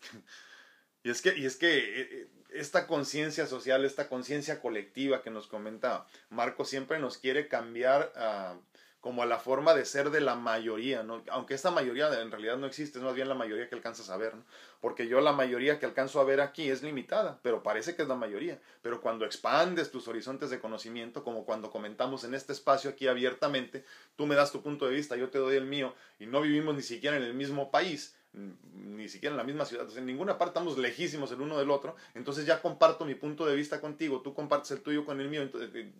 y 1.02 1.10
es 1.10 1.22
que, 1.22 1.36
y 1.36 1.46
es 1.46 1.56
que 1.56 1.78
eh, 1.78 2.08
eh, 2.10 2.28
esta 2.50 2.86
conciencia 2.86 3.46
social, 3.46 3.84
esta 3.84 4.08
conciencia 4.08 4.60
colectiva 4.60 5.22
que 5.22 5.30
nos 5.30 5.46
comenta 5.46 6.06
Marco 6.30 6.64
siempre 6.64 6.98
nos 6.98 7.18
quiere 7.18 7.48
cambiar 7.48 8.12
a 8.16 8.56
como 9.04 9.22
a 9.22 9.26
la 9.26 9.38
forma 9.38 9.74
de 9.74 9.84
ser 9.84 10.08
de 10.08 10.22
la 10.22 10.34
mayoría, 10.34 11.02
¿no? 11.02 11.22
Aunque 11.30 11.52
esta 11.52 11.70
mayoría 11.70 12.08
en 12.22 12.30
realidad 12.30 12.56
no 12.56 12.66
existe, 12.66 12.96
es 12.98 13.04
más 13.04 13.14
bien 13.14 13.28
la 13.28 13.34
mayoría 13.34 13.68
que 13.68 13.74
alcanzas 13.74 14.08
a 14.08 14.16
ver, 14.16 14.34
¿no? 14.34 14.42
Porque 14.80 15.08
yo 15.08 15.20
la 15.20 15.32
mayoría 15.34 15.78
que 15.78 15.84
alcanzo 15.84 16.20
a 16.20 16.24
ver 16.24 16.40
aquí 16.40 16.70
es 16.70 16.82
limitada, 16.82 17.38
pero 17.42 17.62
parece 17.62 17.94
que 17.94 18.00
es 18.00 18.08
la 18.08 18.14
mayoría. 18.14 18.58
Pero 18.80 19.02
cuando 19.02 19.26
expandes 19.26 19.90
tus 19.90 20.08
horizontes 20.08 20.48
de 20.48 20.58
conocimiento, 20.58 21.22
como 21.22 21.44
cuando 21.44 21.70
comentamos 21.70 22.24
en 22.24 22.32
este 22.32 22.54
espacio 22.54 22.88
aquí 22.88 23.06
abiertamente, 23.06 23.84
tú 24.16 24.24
me 24.24 24.36
das 24.36 24.52
tu 24.52 24.62
punto 24.62 24.86
de 24.86 24.94
vista, 24.94 25.16
yo 25.16 25.28
te 25.28 25.36
doy 25.36 25.56
el 25.56 25.66
mío, 25.66 25.92
y 26.18 26.24
no 26.24 26.40
vivimos 26.40 26.74
ni 26.74 26.82
siquiera 26.82 27.18
en 27.18 27.24
el 27.24 27.34
mismo 27.34 27.70
país, 27.70 28.16
ni 28.32 29.10
siquiera 29.10 29.34
en 29.34 29.36
la 29.36 29.44
misma 29.44 29.66
ciudad, 29.66 29.86
en 29.98 30.06
ninguna 30.06 30.38
parte 30.38 30.58
estamos 30.58 30.78
lejísimos 30.78 31.30
el 31.30 31.42
uno 31.42 31.58
del 31.58 31.70
otro, 31.70 31.94
entonces 32.14 32.46
ya 32.46 32.62
comparto 32.62 33.04
mi 33.04 33.14
punto 33.14 33.44
de 33.44 33.54
vista 33.54 33.82
contigo, 33.82 34.22
tú 34.22 34.32
compartes 34.32 34.70
el 34.70 34.80
tuyo 34.80 35.04
con 35.04 35.20
el 35.20 35.28
mío, 35.28 35.42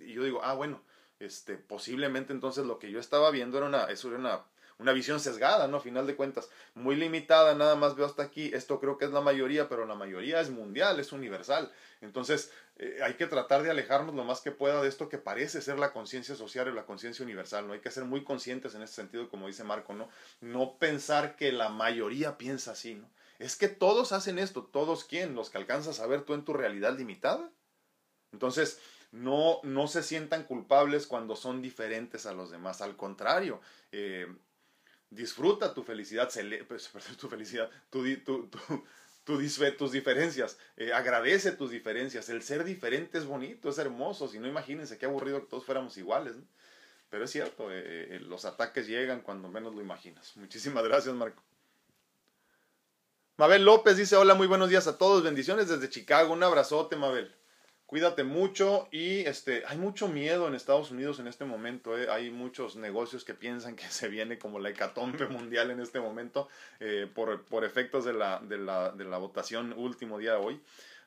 y 0.01 0.14
yo 0.14 0.25
digo, 0.25 0.40
ah, 0.43 0.55
bueno, 0.55 0.81
este, 1.24 1.56
posiblemente 1.56 2.32
entonces 2.32 2.66
lo 2.66 2.78
que 2.78 2.90
yo 2.90 3.00
estaba 3.00 3.30
viendo 3.30 3.58
era 3.58 3.66
una, 3.66 3.84
eso 3.84 4.08
una, 4.08 4.44
una 4.78 4.92
visión 4.92 5.20
sesgada, 5.20 5.68
¿no? 5.68 5.78
A 5.78 5.80
final 5.80 6.06
de 6.06 6.16
cuentas, 6.16 6.50
muy 6.74 6.96
limitada, 6.96 7.54
nada 7.54 7.76
más 7.76 7.94
veo 7.94 8.06
hasta 8.06 8.22
aquí, 8.22 8.50
esto 8.52 8.80
creo 8.80 8.98
que 8.98 9.04
es 9.04 9.12
la 9.12 9.20
mayoría, 9.20 9.68
pero 9.68 9.87
la 9.87 9.94
mayoría 9.94 10.40
es 10.40 10.50
mundial, 10.50 10.98
es 10.98 11.12
universal. 11.12 11.72
Entonces, 12.00 12.52
eh, 12.76 12.98
hay 13.02 13.14
que 13.14 13.26
tratar 13.26 13.62
de 13.62 13.70
alejarnos 13.70 14.14
lo 14.14 14.24
más 14.24 14.40
que 14.40 14.50
pueda 14.50 14.82
de 14.82 14.88
esto 14.88 15.08
que 15.08 15.18
parece 15.18 15.60
ser 15.62 15.78
la 15.78 15.92
conciencia 15.92 16.34
social 16.34 16.68
y 16.68 16.72
la 16.72 16.87
conciencia 16.87 17.24
universal, 17.24 17.66
¿no? 17.66 17.74
Hay 17.74 17.80
que 17.80 17.90
ser 17.90 18.04
muy 18.04 18.24
conscientes 18.24 18.74
en 18.74 18.82
ese 18.82 18.94
sentido, 18.94 19.28
como 19.28 19.46
dice 19.46 19.64
Marco, 19.64 19.94
¿no? 19.94 20.08
No 20.40 20.76
pensar 20.78 21.37
que 21.37 21.52
la 21.52 21.68
mayoría 21.68 22.37
piensa 22.37 22.72
así, 22.72 22.94
¿no? 22.94 23.08
Es 23.38 23.56
que 23.56 23.68
todos 23.68 24.12
hacen 24.12 24.38
esto, 24.38 24.64
todos 24.64 25.04
quién, 25.04 25.34
los 25.34 25.50
que 25.50 25.58
alcanzas 25.58 26.00
a 26.00 26.06
ver 26.06 26.22
tú 26.22 26.34
en 26.34 26.44
tu 26.44 26.52
realidad 26.52 26.96
limitada. 26.96 27.50
Entonces, 28.32 28.80
no, 29.14 29.61
no 29.62 29.87
se 29.87 30.03
sientan 30.03 30.42
culpables 30.42 31.07
cuando 31.07 31.37
son 31.37 31.62
diferentes 31.62 32.27
a 32.27 32.33
los 32.33 32.50
demás. 32.50 32.81
Al 32.83 32.96
contrario, 32.96 33.61
eh, 33.92 34.27
disfruta 35.09 35.72
tu 35.72 35.85
felicidad, 35.85 36.29
pues, 36.68 36.90
tu 37.18 37.29
felicidad, 37.29 37.70
tu, 37.90 38.05
tu, 38.18 38.50
tus 39.22 39.92
diferencias, 39.92 40.59
eh, 40.77 40.92
agradece 40.92 41.53
tus 41.53 41.70
diferencias. 41.70 42.29
El 42.29 42.42
ser 42.42 42.64
diferente 42.64 43.18
es 43.18 43.24
bonito, 43.24 43.68
es 43.68 43.79
hermoso. 43.79 44.27
Si 44.27 44.40
no, 44.40 44.48
imagínense 44.48 44.98
qué 44.98 45.07
aburrido 45.07 45.40
que 45.40 45.46
todos 45.46 45.64
fuéramos 45.64 45.96
iguales. 45.96 46.35
Pero 47.09 47.24
es 47.24 47.31
cierto, 47.31 47.68
eh, 47.70 48.18
los 48.20 48.44
ataques 48.44 48.88
llegan 48.88 49.20
cuando 49.20 49.48
menos 49.48 49.77
lo 49.77 49.81
imaginas. 49.81 50.37
Muchísimas 50.37 50.83
gracias, 50.83 51.14
Marco. 51.14 51.40
Mabel 53.37 53.64
López 53.64 53.96
dice: 53.96 54.16
Hola, 54.16 54.35
muy 54.35 54.48
buenos 54.48 54.70
días 54.70 54.88
a 54.88 54.98
todos. 54.98 55.22
Bendiciones 55.22 55.68
desde 55.68 55.88
Chicago. 55.88 56.33
Un 56.33 56.42
abrazote, 56.42 56.96
Mabel 56.96 57.33
cuídate 57.94 58.24
mucho 58.24 58.88
y 58.90 59.20
este, 59.20 59.62
hay 59.68 59.78
mucho 59.78 60.09
miedo 60.09 60.48
en 60.48 60.57
Estados 60.57 60.90
Unidos 60.90 61.20
en 61.20 61.28
este 61.28 61.44
momento. 61.44 61.96
¿eh? 61.96 62.09
Hay 62.11 62.28
muchos 62.28 62.74
negocios 62.74 63.22
que 63.22 63.35
piensan 63.35 63.76
que 63.76 63.85
se 63.88 64.09
viene 64.09 64.37
como 64.37 64.59
la 64.59 64.70
hecatombe 64.70 65.28
mundial 65.28 65.70
en 65.70 65.78
este 65.78 66.00
momento 66.00 66.48
eh, 66.80 67.09
por, 67.14 67.44
por, 67.44 67.64
efectos 67.64 68.04
de 68.04 68.12
la, 68.12 68.40
de, 68.40 68.59
la, 68.59 68.90
de 68.90 69.04
la, 69.04 69.18
votación 69.18 69.72
último 69.74 70.18
día 70.18 70.33
de 70.33 70.38
hoy. 70.38 70.61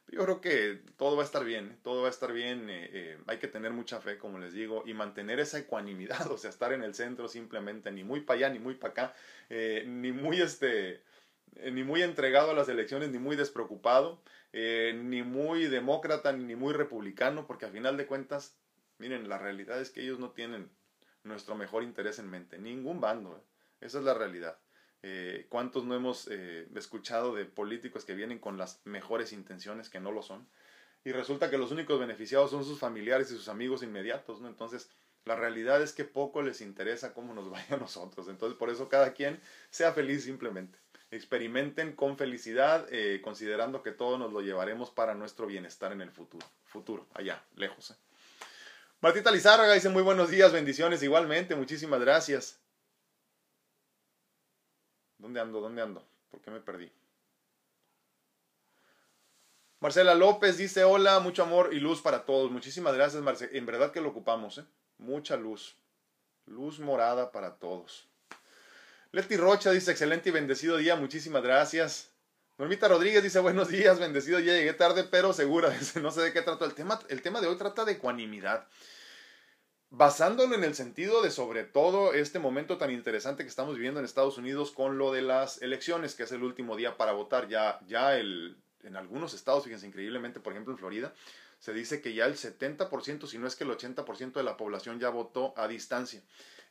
Yo 0.08 0.24
creo 0.24 0.40
que 0.40 0.80
todo 0.96 1.18
va 1.18 1.24
a 1.24 1.26
estar 1.26 1.44
bien, 1.44 1.78
todo 1.84 2.04
va 2.04 2.08
a 2.08 2.12
estar 2.12 2.32
bien. 2.32 2.68
Eh, 2.70 3.18
hay 3.28 3.38
que 3.38 3.50
tener 3.50 3.74
mucha 3.74 4.00
fe, 4.00 4.18
como 4.18 4.40
les 4.40 4.54
digo, 4.54 4.84
y 4.86 4.94
mantener 4.94 5.42
esa 5.42 5.60
ecuanimidad, 5.60 6.26
o 6.32 6.38
sea, 6.38 6.50
estar 6.50 6.72
en 6.72 6.84
el 6.84 6.96
centro 6.96 7.28
simplemente, 7.28 7.92
ni 7.92 8.06
muy 8.06 8.22
para 8.22 8.38
allá, 8.38 8.50
ni 8.52 8.60
muy 8.60 8.76
para 8.76 8.92
acá, 8.92 9.14
ni 9.50 10.14
muy 10.14 10.42
este 10.42 11.02
ni 11.66 11.84
muy 11.84 12.04
entregado 12.04 12.52
a 12.52 12.54
las 12.54 12.70
elecciones, 12.70 13.10
ni 13.10 13.18
muy 13.18 13.36
despreocupado. 13.36 14.22
Eh, 14.54 14.94
ni 14.96 15.24
muy 15.24 15.68
demócrata 15.68 16.32
ni 16.32 16.56
muy 16.56 16.74
republicano, 16.74 17.46
porque 17.46 17.66
al 17.66 17.72
final 17.72 17.98
de 17.98 18.08
cuentas, 18.08 18.58
miren, 18.98 19.28
la 19.30 19.38
realidad 19.38 19.82
es 19.82 19.90
que 19.90 20.02
ellos 20.02 20.20
no 20.20 20.32
tienen 20.32 20.70
nuestro 21.24 21.56
mejor 21.56 21.84
interés 21.84 22.20
en 22.20 22.30
mente, 22.30 22.58
ningún 22.58 23.02
bando, 23.02 23.38
¿eh? 23.38 23.42
esa 23.82 24.00
es 24.00 24.06
la 24.06 24.14
realidad. 24.14 24.58
Eh, 25.04 25.46
¿Cuántos 25.50 25.86
no 25.86 25.96
hemos 25.96 26.28
escuchado 26.28 27.36
de 27.36 27.46
políticos 27.46 28.04
que 28.04 28.16
vienen 28.16 28.40
con 28.40 28.58
las 28.58 28.82
mejores 28.86 29.32
intenciones 29.32 29.90
que 29.90 30.00
no 30.00 30.12
lo 30.12 30.24
son? 30.24 30.48
Y 31.04 31.12
resulta 31.12 31.50
que 31.50 31.58
los 31.58 31.72
únicos 31.72 32.00
beneficiados 32.00 32.50
son 32.50 32.66
sus 32.66 32.80
familiares 32.80 33.30
y 33.32 33.36
sus 33.36 33.48
amigos 33.48 33.84
inmediatos. 33.84 34.42
Entonces, 34.44 34.90
la 35.24 35.36
realidad 35.36 35.82
es 35.82 35.94
que 35.94 36.06
poco 36.06 36.42
les 36.42 36.62
interesa 36.62 37.14
cómo 37.14 37.34
nos 37.34 37.50
vaya 37.52 37.76
a 37.76 37.80
nosotros. 37.80 38.28
Entonces, 38.28 38.58
por 38.58 38.70
eso 38.70 38.90
cada 38.90 39.14
quien 39.14 39.40
sea 39.70 39.94
feliz 39.94 40.24
simplemente 40.24 40.80
experimenten 41.12 41.96
con 41.96 42.18
felicidad, 42.18 42.86
eh, 42.92 43.22
considerando 43.24 43.82
que 43.82 43.92
todo 43.92 44.18
nos 44.18 44.34
lo 44.34 44.42
llevaremos 44.42 44.92
para 44.92 45.14
nuestro 45.14 45.48
bienestar 45.48 45.92
en 45.92 46.02
el 46.02 46.12
futuro, 46.12 46.46
futuro, 46.66 47.08
allá, 47.14 47.44
lejos. 47.56 47.92
¿eh? 47.92 47.96
Martita 49.00 49.32
Lizárraga 49.32 49.74
dice 49.74 49.90
muy 49.90 50.04
buenos 50.04 50.30
días, 50.30 50.52
bendiciones 50.52 51.02
igualmente, 51.04 51.56
muchísimas 51.56 52.02
gracias. 52.02 52.60
¿Dónde 55.18 55.40
ando? 55.40 55.62
¿Dónde 55.62 55.82
ando? 55.82 56.04
¿Por 56.30 56.42
qué 56.42 56.52
me 56.52 56.60
perdí? 56.60 56.92
Marcela 59.80 60.16
López 60.16 60.58
dice 60.58 60.84
hola, 60.84 61.20
mucho 61.20 61.44
amor 61.44 61.70
y 61.72 61.80
luz 61.80 62.02
para 62.02 62.26
todos. 62.26 62.52
Muchísimas 62.52 62.96
gracias, 62.96 63.22
Marcela. 63.22 63.52
En 63.54 63.66
verdad 63.66 63.92
que 63.92 64.02
lo 64.02 64.10
ocupamos, 64.10 64.58
¿eh? 64.58 64.66
Mucha 64.98 65.38
luz. 65.38 65.78
Luz 66.46 66.80
morada 66.80 67.32
para 67.32 67.58
todos. 67.60 68.08
Leti 69.12 69.38
Rocha 69.38 69.72
dice, 69.72 69.92
excelente 69.92 70.30
y 70.30 70.32
bendecido 70.32 70.78
día, 70.78 70.96
muchísimas 70.96 71.42
gracias. 71.42 72.12
Normita 72.58 72.88
Rodríguez 72.88 73.24
dice, 73.24 73.40
buenos 73.40 73.70
días, 73.70 74.00
bendecido 74.00 74.40
día, 74.40 74.54
llegué 74.54 74.74
tarde, 74.74 75.06
pero 75.06 75.32
segura, 75.32 75.74
no 76.02 76.12
sé 76.12 76.22
de 76.22 76.34
qué 76.34 76.42
trata 76.42 76.66
el 76.66 76.74
tema. 76.74 77.00
El 77.08 77.22
tema 77.22 77.40
de 77.40 77.48
hoy 77.48 77.56
trata 77.56 77.86
de 77.86 77.94
ecuanimidad. 77.94 78.68
Basándolo 79.90 80.56
en 80.56 80.66
el 80.66 80.76
sentido 80.76 81.22
de 81.22 81.32
sobre 81.32 81.64
todo 81.64 82.14
este 82.14 82.40
momento 82.40 82.78
tan 82.78 82.92
interesante 82.92 83.44
que 83.44 83.50
estamos 83.50 83.76
viviendo 83.76 84.02
en 84.02 84.06
Estados 84.06 84.38
Unidos 84.38 84.72
con 84.72 84.98
lo 84.98 85.14
de 85.14 85.22
las 85.22 85.62
elecciones, 85.62 86.14
que 86.14 86.24
es 86.24 86.32
el 86.34 86.44
último 86.44 86.76
día 86.76 86.98
para 86.98 87.14
votar, 87.14 87.48
ya, 87.48 87.80
ya 87.88 88.18
el, 88.18 88.58
en 88.84 88.98
algunos 88.98 89.34
estados, 89.34 89.64
fíjense 89.64 89.88
increíblemente, 89.88 90.42
por 90.42 90.52
ejemplo 90.52 90.74
en 90.74 90.80
Florida, 90.80 91.14
se 91.60 91.74
dice 91.74 92.02
que 92.02 92.14
ya 92.14 92.26
el 92.26 92.36
70%, 92.36 93.28
si 93.28 93.38
no 93.38 93.48
es 93.48 93.56
que 93.56 93.64
el 93.64 93.70
80% 93.70 94.34
de 94.34 94.44
la 94.44 94.58
población 94.58 95.00
ya 95.00 95.10
votó 95.10 95.54
a 95.56 95.70
distancia. 95.70 96.22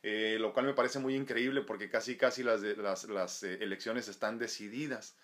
Eh, 0.09 0.37
lo 0.39 0.53
cual 0.53 0.65
me 0.65 0.73
parece 0.73 0.99
muy 0.99 1.15
increíble 1.15 1.63
porque 1.63 1.89
casi 1.89 2.15
casi 2.15 2.41
las, 2.41 2.61
las, 2.61 3.43
eh, 3.43 3.57
elecciones 3.59 4.07
están 4.07 4.39
decididas. 4.39 5.17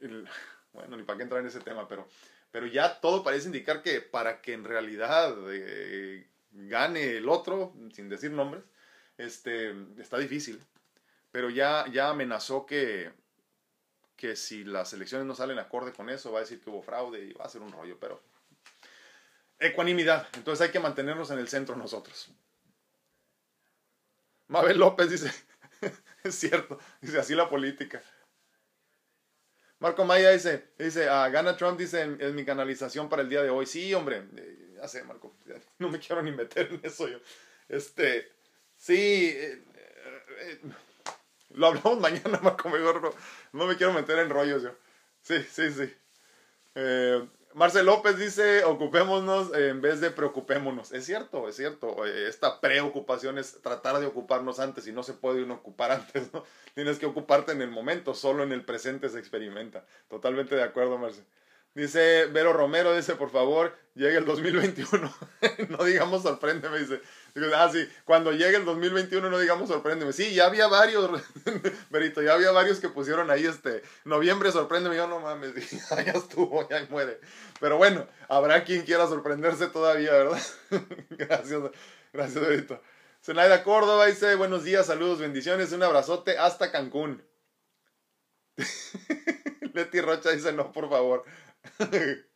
bueno, 0.72 0.96
ni 0.96 1.04
para 1.04 1.16
qué 1.16 1.22
entrar 1.22 1.42
en 1.42 1.46
ese 1.46 1.60
tema, 1.60 1.86
pero, 1.86 2.08
pero 2.50 2.66
ya 2.66 3.00
todo 3.00 3.22
parece 3.22 3.46
indicar 3.46 3.82
que 3.82 4.00
para 4.00 4.42
que 4.42 4.52
en 4.52 4.64
realidad 4.64 5.32
eh, 5.52 6.28
gane 6.50 7.18
el 7.18 7.28
otro, 7.28 7.72
sin 7.92 8.08
decir 8.08 8.32
nombres, 8.32 8.64
este, 9.16 9.76
está 10.00 10.18
difícil. 10.18 10.60
Pero 11.30 11.48
ya, 11.48 11.84
ya 11.92 12.10
amenazó 12.10 12.66
que, 12.66 13.12
que 14.16 14.34
si 14.34 14.64
las 14.64 14.92
elecciones 14.92 15.24
no 15.24 15.36
salen 15.36 15.60
acorde 15.60 15.92
con 15.92 16.10
eso, 16.10 16.32
va 16.32 16.40
a 16.40 16.42
decir 16.42 16.60
que 16.60 16.68
hubo 16.68 16.82
fraude 16.82 17.26
y 17.26 17.32
va 17.32 17.44
a 17.44 17.48
ser 17.48 17.62
un 17.62 17.70
rollo, 17.70 17.96
pero 18.00 18.20
ecuanimidad. 19.60 20.26
Entonces 20.34 20.66
hay 20.66 20.72
que 20.72 20.80
mantenernos 20.80 21.30
en 21.30 21.38
el 21.38 21.46
centro 21.46 21.76
nosotros. 21.76 22.34
Mabel 24.48 24.78
López 24.78 25.10
dice, 25.10 25.32
es 26.22 26.34
cierto, 26.34 26.78
dice 27.00 27.18
así 27.18 27.34
la 27.34 27.48
política. 27.48 28.02
Marco 29.78 30.04
Maya 30.04 30.30
dice, 30.30 30.70
dice, 30.78 31.08
ah, 31.08 31.28
gana 31.28 31.56
Trump, 31.56 31.78
dice, 31.78 32.16
es 32.18 32.32
mi 32.32 32.44
canalización 32.44 33.08
para 33.08 33.22
el 33.22 33.28
día 33.28 33.42
de 33.42 33.50
hoy. 33.50 33.66
Sí, 33.66 33.92
hombre, 33.92 34.24
eh, 34.36 34.74
ya 34.76 34.88
sé, 34.88 35.04
Marco, 35.04 35.34
no 35.78 35.90
me 35.90 35.98
quiero 35.98 36.22
ni 36.22 36.32
meter 36.32 36.68
en 36.72 36.80
eso 36.82 37.08
yo. 37.08 37.18
Este, 37.68 38.32
sí, 38.76 39.32
eh, 39.34 39.62
eh, 40.38 40.60
lo 41.50 41.66
hablamos 41.66 42.00
mañana, 42.00 42.40
Marco, 42.42 42.68
mejor 42.70 43.14
no, 43.52 43.66
me 43.66 43.76
quiero 43.76 43.92
meter 43.92 44.18
en 44.18 44.30
rollos 44.30 44.62
yo. 44.62 44.74
Sí, 45.22 45.42
sí, 45.42 45.70
sí. 45.72 45.92
Marcel 47.56 47.86
López 47.86 48.18
dice, 48.18 48.64
ocupémonos 48.64 49.50
en 49.54 49.80
vez 49.80 50.02
de 50.02 50.10
preocupémonos. 50.10 50.92
Es 50.92 51.06
cierto, 51.06 51.48
es 51.48 51.56
cierto. 51.56 52.04
Esta 52.04 52.60
preocupación 52.60 53.38
es 53.38 53.62
tratar 53.62 53.98
de 53.98 54.04
ocuparnos 54.04 54.60
antes 54.60 54.86
y 54.86 54.92
no 54.92 55.02
se 55.02 55.14
puede 55.14 55.42
uno 55.42 55.54
ocupar 55.54 55.90
antes, 55.92 56.30
¿no? 56.34 56.44
Tienes 56.74 56.98
que 56.98 57.06
ocuparte 57.06 57.52
en 57.52 57.62
el 57.62 57.70
momento, 57.70 58.12
solo 58.12 58.42
en 58.42 58.52
el 58.52 58.62
presente 58.62 59.08
se 59.08 59.18
experimenta. 59.18 59.86
Totalmente 60.10 60.54
de 60.54 60.64
acuerdo, 60.64 60.98
Marcel. 60.98 61.24
Dice 61.76 62.24
Vero 62.32 62.54
Romero, 62.54 62.96
dice, 62.96 63.16
por 63.16 63.28
favor, 63.28 63.76
llegue 63.94 64.16
el 64.16 64.24
2021. 64.24 65.14
no 65.68 65.84
digamos 65.84 66.22
sorpréndeme, 66.22 66.78
dice. 66.78 67.02
Ah, 67.54 67.68
sí, 67.70 67.86
cuando 68.06 68.32
llegue 68.32 68.56
el 68.56 68.64
2021 68.64 69.28
no 69.28 69.38
digamos 69.38 69.68
sorpréndeme. 69.68 70.14
Sí, 70.14 70.32
ya 70.32 70.46
había 70.46 70.68
varios, 70.68 71.22
Berito, 71.90 72.22
ya 72.22 72.32
había 72.32 72.50
varios 72.50 72.80
que 72.80 72.88
pusieron 72.88 73.30
ahí 73.30 73.44
este, 73.44 73.82
noviembre 74.06 74.50
sorpréndeme. 74.52 74.96
Yo 74.96 75.06
no 75.06 75.20
mames, 75.20 75.52
ya 75.90 76.12
estuvo, 76.12 76.66
ya 76.66 76.86
muere. 76.88 77.20
Pero 77.60 77.76
bueno, 77.76 78.06
habrá 78.26 78.64
quien 78.64 78.86
quiera 78.86 79.06
sorprenderse 79.06 79.66
todavía, 79.66 80.12
¿verdad? 80.12 80.42
gracias, 81.10 81.60
gracias, 82.10 82.40
Berito. 82.48 82.80
Zenaida 83.22 83.62
Córdoba 83.62 84.06
dice, 84.06 84.34
buenos 84.36 84.64
días, 84.64 84.86
saludos, 84.86 85.18
bendiciones, 85.18 85.72
un 85.72 85.82
abrazote 85.82 86.38
hasta 86.38 86.72
Cancún. 86.72 87.22
Leti 89.74 90.00
Rocha 90.00 90.30
dice, 90.30 90.52
no, 90.54 90.72
por 90.72 90.88
favor. 90.88 91.24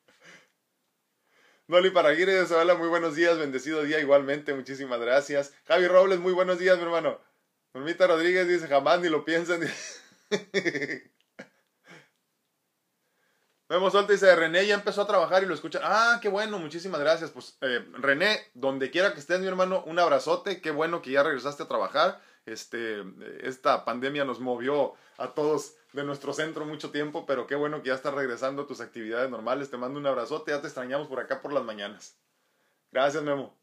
Dolly 1.69 1.91
Paraguirre 1.91 2.45
de 2.45 2.75
muy 2.75 2.89
buenos 2.89 3.15
días, 3.15 3.39
bendecido 3.39 3.83
día 3.83 4.01
igualmente, 4.01 4.55
muchísimas 4.55 5.01
gracias. 5.01 5.53
Javi 5.67 5.87
Robles, 5.87 6.19
muy 6.19 6.33
buenos 6.33 6.59
días, 6.59 6.77
mi 6.79 6.83
hermano. 6.83 7.21
Normita 7.75 8.09
Rodríguez 8.09 8.49
dice, 8.49 8.67
jamás 8.67 9.01
ni 9.01 9.09
lo 9.09 9.25
piensen. 9.25 9.61
Vemos 13.69 13.93
suelta 13.93 14.13
dice, 14.13 14.35
René 14.35 14.67
ya 14.67 14.75
empezó 14.75 15.03
a 15.03 15.07
trabajar 15.07 15.45
y 15.45 15.47
lo 15.47 15.55
escucha. 15.55 15.79
Ah, 15.83 16.19
qué 16.21 16.29
bueno, 16.29 16.59
muchísimas 16.59 17.01
gracias. 17.01 17.31
Pues 17.31 17.57
eh, 17.61 17.87
René, 17.93 18.41
donde 18.55 18.91
quiera 18.91 19.15
que 19.15 19.21
estés, 19.21 19.41
mi 19.41 19.47
hermano, 19.47 19.85
un 19.87 20.01
abrazote. 20.01 20.61
Qué 20.61 20.73
bueno 20.73 21.03
que 21.03 21.13
ya 21.13 21.23
regresaste 21.23 21.63
a 21.63 21.69
trabajar. 21.69 22.21
Este, 22.47 23.05
esta 23.43 23.85
pandemia 23.85 24.25
nos 24.25 24.41
movió 24.41 24.95
a 25.19 25.35
todos 25.35 25.77
de 25.93 26.05
nuestro 26.05 26.33
centro 26.33 26.65
mucho 26.65 26.91
tiempo, 26.91 27.27
pero 27.27 27.47
qué 27.47 27.55
bueno 27.55 27.83
que 27.83 27.89
ya 27.89 27.95
estás 27.95 28.15
regresando 28.15 28.63
a 28.63 28.67
tus 28.67 28.81
actividades 28.81 29.31
normales. 29.31 29.71
Te 29.71 29.77
mando 29.77 29.99
un 29.99 30.07
abrazote, 30.07 30.53
ya 30.53 30.61
te 30.61 30.67
extrañamos 30.67 31.09
por 31.09 31.21
acá 31.21 31.43
por 31.43 31.53
las 31.53 31.65
mañanas. 31.65 32.17
Gracias, 32.93 33.23
Memo. 33.23 33.55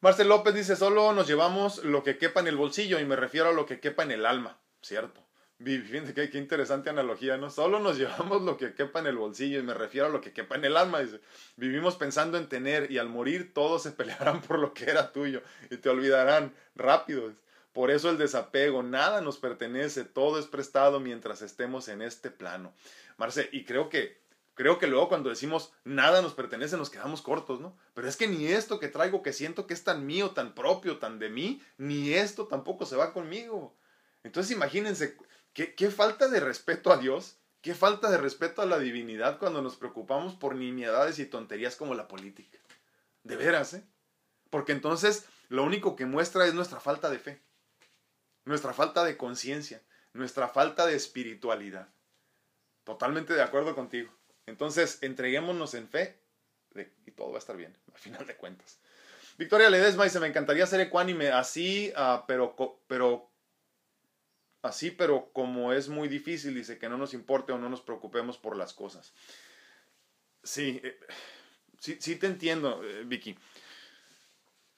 Marcel 0.00 0.28
López 0.28 0.54
dice, 0.54 0.74
solo 0.74 1.12
nos 1.12 1.28
llevamos 1.28 1.84
lo 1.84 2.02
que 2.02 2.18
quepa 2.18 2.40
en 2.40 2.48
el 2.48 2.56
bolsillo 2.56 2.98
y 2.98 3.04
me 3.04 3.14
refiero 3.14 3.50
a 3.50 3.52
lo 3.52 3.66
que 3.66 3.78
quepa 3.78 4.02
en 4.02 4.10
el 4.10 4.26
alma, 4.26 4.58
¿cierto? 4.80 5.22
Qué, 5.64 6.28
qué, 6.32 6.38
interesante 6.38 6.90
analogía, 6.90 7.36
¿no? 7.36 7.50
Solo 7.50 7.78
nos 7.78 7.96
llevamos 7.98 8.42
lo 8.42 8.56
que 8.56 8.74
quepa 8.74 8.98
en 8.98 9.06
el 9.06 9.16
bolsillo 9.16 9.60
y 9.60 9.62
me 9.62 9.74
refiero 9.74 10.08
a 10.08 10.10
lo 10.10 10.20
que 10.20 10.32
quepa 10.32 10.56
en 10.56 10.64
el 10.64 10.76
alma. 10.76 11.00
Dice, 11.00 11.20
vivimos 11.56 11.96
pensando 11.96 12.36
en 12.36 12.48
tener 12.48 12.90
y 12.90 12.98
al 12.98 13.08
morir 13.08 13.54
todos 13.54 13.84
se 13.84 13.90
pelearán 13.92 14.40
por 14.42 14.58
lo 14.58 14.74
que 14.74 14.90
era 14.90 15.12
tuyo 15.12 15.42
y 15.70 15.76
te 15.76 15.88
olvidarán 15.88 16.52
rápido. 16.74 17.32
Por 17.72 17.90
eso 17.90 18.10
el 18.10 18.18
desapego, 18.18 18.82
nada 18.82 19.22
nos 19.22 19.38
pertenece, 19.38 20.04
todo 20.04 20.38
es 20.38 20.46
prestado 20.46 21.00
mientras 21.00 21.40
estemos 21.40 21.88
en 21.88 22.02
este 22.02 22.30
plano. 22.30 22.74
Marce, 23.16 23.48
y 23.52 23.64
creo 23.64 23.88
que 23.88 24.20
creo 24.54 24.78
que 24.78 24.86
luego 24.86 25.08
cuando 25.08 25.30
decimos 25.30 25.72
nada 25.84 26.20
nos 26.20 26.34
pertenece 26.34 26.76
nos 26.76 26.90
quedamos 26.90 27.22
cortos, 27.22 27.60
¿no? 27.60 27.74
Pero 27.94 28.08
es 28.08 28.16
que 28.16 28.28
ni 28.28 28.46
esto 28.46 28.78
que 28.78 28.88
traigo 28.88 29.22
que 29.22 29.32
siento 29.32 29.66
que 29.66 29.72
es 29.72 29.84
tan 29.84 30.04
mío, 30.04 30.32
tan 30.32 30.54
propio, 30.54 30.98
tan 30.98 31.18
de 31.18 31.30
mí, 31.30 31.62
ni 31.78 32.12
esto 32.12 32.46
tampoco 32.46 32.84
se 32.84 32.96
va 32.96 33.14
conmigo. 33.14 33.74
Entonces 34.22 34.54
imagínense 34.54 35.16
qué, 35.54 35.74
qué 35.74 35.90
falta 35.90 36.28
de 36.28 36.40
respeto 36.40 36.92
a 36.92 36.98
Dios, 36.98 37.38
qué 37.62 37.74
falta 37.74 38.10
de 38.10 38.18
respeto 38.18 38.60
a 38.60 38.66
la 38.66 38.78
divinidad 38.78 39.38
cuando 39.38 39.62
nos 39.62 39.76
preocupamos 39.76 40.34
por 40.34 40.56
nimiedades 40.56 41.18
y 41.18 41.24
tonterías 41.24 41.76
como 41.76 41.94
la 41.94 42.06
política. 42.06 42.58
De 43.22 43.36
veras, 43.36 43.72
¿eh? 43.72 43.84
Porque 44.50 44.72
entonces 44.72 45.24
lo 45.48 45.64
único 45.64 45.96
que 45.96 46.04
muestra 46.04 46.46
es 46.46 46.52
nuestra 46.52 46.78
falta 46.78 47.08
de 47.08 47.18
fe 47.18 47.40
nuestra 48.44 48.72
falta 48.72 49.04
de 49.04 49.16
conciencia, 49.16 49.82
nuestra 50.12 50.48
falta 50.48 50.86
de 50.86 50.94
espiritualidad. 50.94 51.88
Totalmente 52.84 53.34
de 53.34 53.42
acuerdo 53.42 53.74
contigo. 53.74 54.12
Entonces, 54.46 54.98
entreguémonos 55.02 55.74
en 55.74 55.88
fe 55.88 56.20
y 57.06 57.10
todo 57.12 57.30
va 57.30 57.36
a 57.36 57.38
estar 57.38 57.56
bien, 57.56 57.76
al 57.92 58.00
final 58.00 58.26
de 58.26 58.36
cuentas. 58.36 58.78
Victoria 59.38 59.70
Ledesma 59.70 60.04
dice, 60.04 60.20
me 60.20 60.26
encantaría 60.26 60.66
ser 60.66 60.80
ecuánime 60.80 61.28
así, 61.30 61.92
ah, 61.96 62.24
pero, 62.26 62.54
pero, 62.86 63.30
así, 64.62 64.90
pero 64.90 65.32
como 65.32 65.72
es 65.72 65.88
muy 65.88 66.08
difícil, 66.08 66.54
dice 66.54 66.78
que 66.78 66.88
no 66.88 66.98
nos 66.98 67.14
importe 67.14 67.52
o 67.52 67.58
no 67.58 67.68
nos 67.68 67.80
preocupemos 67.80 68.38
por 68.38 68.56
las 68.56 68.72
cosas. 68.72 69.12
Sí, 70.42 70.80
eh, 70.82 70.98
sí, 71.78 71.98
sí 72.00 72.16
te 72.16 72.26
entiendo, 72.26 72.82
eh, 72.84 73.04
Vicky. 73.04 73.38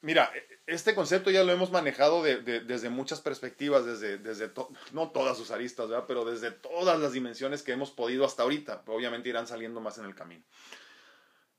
Mira, 0.04 0.30
este 0.66 0.94
concepto 0.94 1.30
ya 1.30 1.44
lo 1.44 1.52
hemos 1.52 1.70
manejado 1.70 2.22
desde 2.22 2.90
muchas 2.90 3.22
perspectivas, 3.22 3.86
desde, 3.86 4.18
desde 4.18 4.50
no 4.92 5.10
todas 5.12 5.38
sus 5.38 5.50
aristas, 5.50 5.88
¿verdad? 5.88 6.04
pero 6.06 6.26
desde 6.26 6.50
todas 6.50 7.00
las 7.00 7.14
dimensiones 7.14 7.62
que 7.62 7.72
hemos 7.72 7.90
podido 7.90 8.26
hasta 8.26 8.42
ahorita. 8.42 8.82
Obviamente 8.86 9.30
irán 9.30 9.46
saliendo 9.46 9.80
más 9.80 9.96
en 9.96 10.04
el 10.04 10.14
camino. 10.14 10.44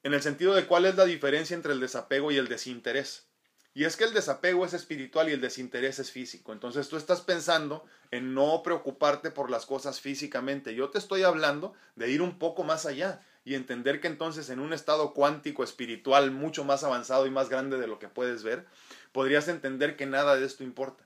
En 0.03 0.13
el 0.13 0.21
sentido 0.21 0.53
de 0.53 0.67
cuál 0.67 0.85
es 0.85 0.95
la 0.95 1.05
diferencia 1.05 1.55
entre 1.55 1.73
el 1.73 1.79
desapego 1.79 2.31
y 2.31 2.37
el 2.37 2.47
desinterés. 2.47 3.25
Y 3.73 3.85
es 3.85 3.97
que 3.97 4.03
el 4.03 4.13
desapego 4.13 4.63
es 4.63 4.75
espiritual 4.75 5.27
y 5.27 5.31
el 5.31 5.41
desinterés 5.41 5.97
es 5.97 6.11
físico. 6.11 6.53
Entonces 6.53 6.87
tú 6.87 6.97
estás 6.97 7.21
pensando 7.21 7.83
en 8.11 8.35
no 8.35 8.61
preocuparte 8.61 9.31
por 9.31 9.49
las 9.49 9.65
cosas 9.65 9.99
físicamente. 9.99 10.75
Yo 10.75 10.91
te 10.91 10.99
estoy 10.99 11.23
hablando 11.23 11.73
de 11.95 12.11
ir 12.11 12.21
un 12.21 12.37
poco 12.37 12.63
más 12.63 12.85
allá 12.85 13.25
y 13.45 13.53
entender 13.53 14.01
que 14.01 14.07
entonces 14.07 14.49
en 14.49 14.59
un 14.59 14.73
estado 14.73 15.13
cuántico 15.13 15.63
espiritual 15.63 16.31
mucho 16.31 16.65
más 16.65 16.83
avanzado 16.83 17.27
y 17.27 17.29
más 17.29 17.47
grande 17.47 17.77
de 17.77 17.87
lo 17.87 17.99
que 17.99 18.09
puedes 18.09 18.43
ver, 18.43 18.65
podrías 19.11 19.47
entender 19.47 19.95
que 19.95 20.07
nada 20.07 20.35
de 20.35 20.45
esto 20.45 20.63
importa. 20.63 21.05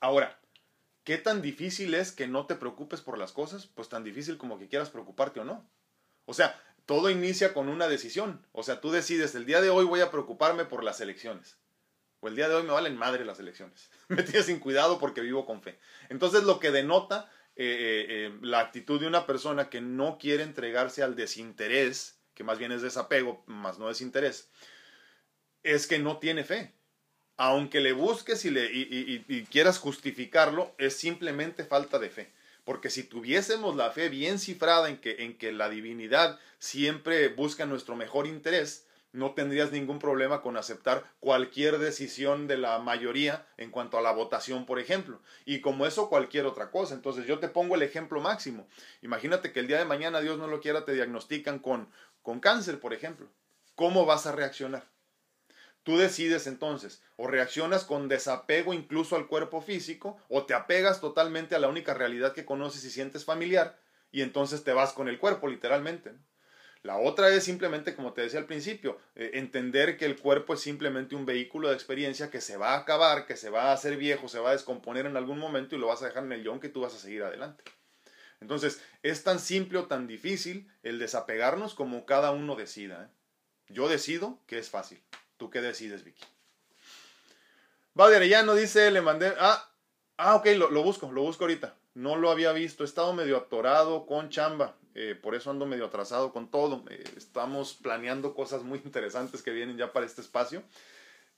Ahora, 0.00 0.40
¿qué 1.04 1.18
tan 1.18 1.42
difícil 1.42 1.92
es 1.92 2.10
que 2.10 2.26
no 2.26 2.46
te 2.46 2.54
preocupes 2.54 3.02
por 3.02 3.18
las 3.18 3.32
cosas? 3.32 3.66
Pues 3.66 3.90
tan 3.90 4.02
difícil 4.02 4.38
como 4.38 4.58
que 4.58 4.66
quieras 4.68 4.88
preocuparte 4.88 5.40
o 5.40 5.44
no. 5.44 5.68
O 6.24 6.32
sea, 6.32 6.58
todo 6.86 7.10
inicia 7.10 7.52
con 7.52 7.68
una 7.68 7.86
decisión. 7.86 8.46
O 8.52 8.62
sea, 8.62 8.80
tú 8.80 8.90
decides, 8.90 9.34
el 9.34 9.44
día 9.44 9.60
de 9.60 9.68
hoy 9.68 9.84
voy 9.84 10.00
a 10.00 10.10
preocuparme 10.10 10.64
por 10.64 10.82
las 10.82 11.02
elecciones. 11.02 11.58
O 12.20 12.28
el 12.28 12.34
día 12.34 12.48
de 12.48 12.54
hoy 12.54 12.62
me 12.62 12.72
valen 12.72 12.96
madre 12.96 13.26
las 13.26 13.38
elecciones. 13.40 13.90
me 14.08 14.22
tienes 14.22 14.46
sin 14.46 14.58
cuidado 14.58 14.98
porque 14.98 15.20
vivo 15.20 15.44
con 15.44 15.60
fe. 15.60 15.78
Entonces 16.08 16.44
lo 16.44 16.58
que 16.60 16.70
denota 16.70 17.30
eh, 17.60 17.64
eh, 17.64 18.06
eh, 18.08 18.38
la 18.40 18.60
actitud 18.60 19.00
de 19.00 19.08
una 19.08 19.26
persona 19.26 19.68
que 19.68 19.80
no 19.80 20.16
quiere 20.16 20.44
entregarse 20.44 21.02
al 21.02 21.16
desinterés, 21.16 22.20
que 22.34 22.44
más 22.44 22.56
bien 22.56 22.70
es 22.70 22.82
desapego, 22.82 23.42
más 23.46 23.80
no 23.80 23.88
desinterés, 23.88 24.48
es 25.64 25.88
que 25.88 25.98
no 25.98 26.18
tiene 26.18 26.44
fe. 26.44 26.72
Aunque 27.36 27.80
le 27.80 27.92
busques 27.92 28.44
y, 28.44 28.50
le, 28.50 28.70
y, 28.72 29.44
quieras 29.50 29.80
justificarlo, 29.80 30.72
es 30.78 30.94
simplemente 30.94 31.64
falta 31.64 31.98
de 31.98 32.10
fe. 32.10 32.32
Porque 32.62 32.90
si 32.90 33.02
tuviésemos 33.02 33.74
la 33.74 33.90
fe 33.90 34.08
bien 34.08 34.38
cifrada 34.38 34.88
en 34.88 34.98
que, 34.98 35.24
en 35.24 35.36
que 35.36 35.50
la 35.50 35.68
divinidad 35.68 36.38
siempre 36.60 37.26
busca 37.26 37.66
nuestro 37.66 37.96
mejor 37.96 38.28
interés, 38.28 38.86
no 39.18 39.34
tendrías 39.34 39.72
ningún 39.72 39.98
problema 39.98 40.40
con 40.40 40.56
aceptar 40.56 41.04
cualquier 41.20 41.78
decisión 41.78 42.46
de 42.46 42.56
la 42.56 42.78
mayoría 42.78 43.46
en 43.56 43.70
cuanto 43.70 43.98
a 43.98 44.02
la 44.02 44.12
votación, 44.12 44.64
por 44.64 44.78
ejemplo. 44.78 45.20
Y 45.44 45.60
como 45.60 45.86
eso, 45.86 46.08
cualquier 46.08 46.46
otra 46.46 46.70
cosa. 46.70 46.94
Entonces 46.94 47.26
yo 47.26 47.38
te 47.38 47.48
pongo 47.48 47.74
el 47.74 47.82
ejemplo 47.82 48.20
máximo. 48.20 48.68
Imagínate 49.02 49.52
que 49.52 49.60
el 49.60 49.66
día 49.66 49.78
de 49.78 49.84
mañana, 49.84 50.20
Dios 50.20 50.38
no 50.38 50.46
lo 50.46 50.60
quiera, 50.60 50.84
te 50.84 50.92
diagnostican 50.92 51.58
con, 51.58 51.90
con 52.22 52.40
cáncer, 52.40 52.80
por 52.80 52.94
ejemplo. 52.94 53.28
¿Cómo 53.74 54.06
vas 54.06 54.26
a 54.26 54.32
reaccionar? 54.32 54.84
Tú 55.82 55.96
decides 55.96 56.46
entonces, 56.46 57.02
o 57.16 57.26
reaccionas 57.26 57.84
con 57.84 58.08
desapego 58.08 58.74
incluso 58.74 59.16
al 59.16 59.26
cuerpo 59.26 59.62
físico, 59.62 60.18
o 60.28 60.44
te 60.44 60.52
apegas 60.52 61.00
totalmente 61.00 61.54
a 61.54 61.58
la 61.58 61.68
única 61.68 61.94
realidad 61.94 62.34
que 62.34 62.44
conoces 62.44 62.84
y 62.84 62.90
sientes 62.90 63.24
familiar, 63.24 63.80
y 64.10 64.22
entonces 64.22 64.64
te 64.64 64.72
vas 64.72 64.92
con 64.92 65.08
el 65.08 65.18
cuerpo, 65.18 65.48
literalmente. 65.48 66.12
La 66.82 66.98
otra 66.98 67.28
es 67.30 67.44
simplemente, 67.44 67.94
como 67.94 68.12
te 68.12 68.22
decía 68.22 68.38
al 68.38 68.46
principio, 68.46 68.98
eh, 69.16 69.32
entender 69.34 69.96
que 69.96 70.04
el 70.04 70.16
cuerpo 70.16 70.54
es 70.54 70.60
simplemente 70.60 71.16
un 71.16 71.26
vehículo 71.26 71.68
de 71.68 71.74
experiencia 71.74 72.30
que 72.30 72.40
se 72.40 72.56
va 72.56 72.74
a 72.74 72.78
acabar, 72.78 73.26
que 73.26 73.36
se 73.36 73.50
va 73.50 73.64
a 73.64 73.72
hacer 73.72 73.96
viejo, 73.96 74.28
se 74.28 74.38
va 74.38 74.50
a 74.50 74.52
descomponer 74.52 75.06
en 75.06 75.16
algún 75.16 75.38
momento 75.38 75.74
y 75.74 75.78
lo 75.78 75.88
vas 75.88 76.02
a 76.02 76.06
dejar 76.06 76.24
en 76.24 76.32
el 76.32 76.42
guion 76.42 76.60
que 76.60 76.68
tú 76.68 76.80
vas 76.82 76.94
a 76.94 76.98
seguir 76.98 77.22
adelante. 77.24 77.64
Entonces, 78.40 78.80
es 79.02 79.24
tan 79.24 79.40
simple 79.40 79.78
o 79.78 79.86
tan 79.86 80.06
difícil 80.06 80.70
el 80.82 80.98
desapegarnos 80.98 81.74
como 81.74 82.06
cada 82.06 82.30
uno 82.30 82.54
decida. 82.54 83.04
¿eh? 83.04 83.16
Yo 83.68 83.88
decido 83.88 84.38
que 84.46 84.58
es 84.58 84.70
fácil. 84.70 85.02
¿Tú 85.36 85.50
qué 85.50 85.60
decides, 85.60 86.04
Vicky? 86.04 86.24
Va 87.98 88.08
de 88.08 88.16
Arellano 88.16 88.54
dice, 88.54 88.90
le 88.92 89.00
mandé... 89.00 89.32
Ah, 89.38 89.68
ah 90.16 90.36
ok, 90.36 90.46
lo, 90.56 90.70
lo 90.70 90.82
busco, 90.84 91.10
lo 91.10 91.22
busco 91.22 91.44
ahorita. 91.44 91.74
no 91.94 92.14
lo 92.14 92.30
había 92.30 92.52
visto. 92.52 92.84
He 92.84 92.86
estado 92.86 93.12
medio 93.12 93.36
atorado 93.36 94.06
con 94.06 94.30
chamba. 94.30 94.76
Eh, 95.00 95.14
por 95.14 95.36
eso 95.36 95.52
ando 95.52 95.64
medio 95.64 95.84
atrasado 95.84 96.32
con 96.32 96.50
todo. 96.50 96.82
Eh, 96.90 97.04
estamos 97.16 97.74
planeando 97.74 98.34
cosas 98.34 98.64
muy 98.64 98.80
interesantes 98.84 99.42
que 99.42 99.52
vienen 99.52 99.76
ya 99.76 99.92
para 99.92 100.04
este 100.04 100.22
espacio. 100.22 100.64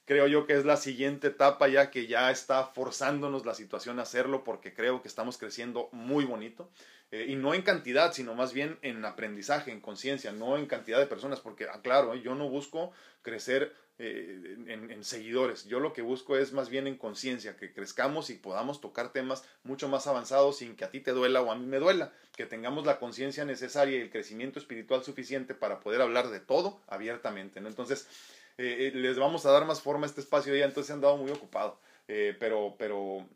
Creo 0.06 0.26
yo 0.26 0.46
que 0.46 0.54
es 0.54 0.64
la 0.64 0.78
siguiente 0.78 1.26
etapa 1.26 1.68
ya 1.68 1.90
que 1.90 2.06
ya 2.06 2.30
está 2.30 2.64
forzándonos 2.64 3.44
la 3.44 3.52
situación 3.52 3.98
a 3.98 4.02
hacerlo 4.02 4.44
porque 4.44 4.72
creo 4.72 5.02
que 5.02 5.08
estamos 5.08 5.36
creciendo 5.36 5.90
muy 5.92 6.24
bonito. 6.24 6.70
Eh, 7.12 7.26
y 7.28 7.36
no 7.36 7.54
en 7.54 7.62
cantidad, 7.62 8.12
sino 8.12 8.34
más 8.34 8.52
bien 8.52 8.78
en 8.82 9.04
aprendizaje, 9.04 9.72
en 9.72 9.80
conciencia, 9.80 10.32
no 10.32 10.56
en 10.56 10.66
cantidad 10.66 10.98
de 10.98 11.06
personas, 11.06 11.40
porque, 11.40 11.64
aclaro, 11.64 12.14
yo 12.14 12.34
no 12.34 12.48
busco 12.48 12.92
crecer 13.22 13.74
eh, 14.02 14.56
en, 14.66 15.04
seguidores. 15.04 15.66
Yo 15.66 15.78
lo 15.78 15.92
que 15.92 16.00
busco 16.00 16.34
es 16.38 16.54
más 16.54 16.70
bien 16.70 16.86
en 16.86 16.96
conciencia, 16.96 17.58
que 17.58 17.70
crezcamos 17.70 18.30
y 18.30 18.34
podamos 18.34 18.80
tocar 18.80 19.12
temas 19.12 19.44
mucho 19.62 19.88
más 19.88 20.06
avanzados 20.06 20.56
sin 20.56 20.74
que 20.74 20.86
a 20.86 20.90
ti 20.90 21.00
te 21.00 21.10
duela 21.10 21.42
o 21.42 21.52
a 21.52 21.54
mí 21.54 21.66
me 21.66 21.78
duela, 21.78 22.10
que 22.34 22.46
tengamos 22.46 22.86
la 22.86 22.98
conciencia 22.98 23.44
necesaria 23.44 23.98
y 23.98 24.00
el 24.00 24.10
crecimiento 24.10 24.58
espiritual 24.58 25.04
suficiente 25.04 25.54
para 25.54 25.80
poder 25.80 26.00
hablar 26.00 26.30
de 26.30 26.40
todo 26.40 26.80
abiertamente. 26.86 27.60
¿no? 27.60 27.68
Entonces, 27.68 28.08
eh, 28.56 28.90
eh, 28.94 28.96
les 28.96 29.18
vamos 29.18 29.44
a 29.44 29.50
dar 29.50 29.66
más 29.66 29.82
forma 29.82 30.06
a 30.06 30.08
este 30.08 30.22
espacio 30.22 30.56
ya, 30.56 30.64
entonces 30.64 30.92
han 30.92 31.02
dado 31.02 31.18
muy 31.18 31.30
ocupado. 31.30 31.78
pero, 32.06 32.76
pero 32.78 33.28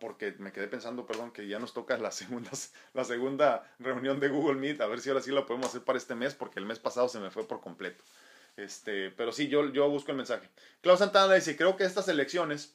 porque 0.00 0.34
me 0.38 0.50
quedé 0.50 0.66
pensando, 0.66 1.06
perdón, 1.06 1.30
que 1.30 1.46
ya 1.46 1.60
nos 1.60 1.72
toca 1.72 1.96
la 1.98 2.10
segunda, 2.10 2.50
la 2.94 3.04
segunda 3.04 3.70
reunión 3.78 4.18
de 4.18 4.28
Google 4.28 4.58
Meet, 4.58 4.80
a 4.80 4.86
ver 4.86 5.00
si 5.00 5.10
ahora 5.10 5.22
sí 5.22 5.30
la 5.30 5.46
podemos 5.46 5.68
hacer 5.68 5.82
para 5.82 5.98
este 5.98 6.16
mes, 6.16 6.34
porque 6.34 6.58
el 6.58 6.66
mes 6.66 6.80
pasado 6.80 7.08
se 7.08 7.20
me 7.20 7.30
fue 7.30 7.46
por 7.46 7.60
completo. 7.60 8.02
Este, 8.56 9.10
pero 9.10 9.30
sí, 9.30 9.48
yo, 9.48 9.70
yo 9.70 9.88
busco 9.88 10.10
el 10.10 10.16
mensaje. 10.16 10.48
Klaus 10.80 10.98
Santana 10.98 11.34
dice, 11.34 11.56
creo 11.56 11.76
que 11.76 11.84
estas 11.84 12.08
elecciones 12.08 12.74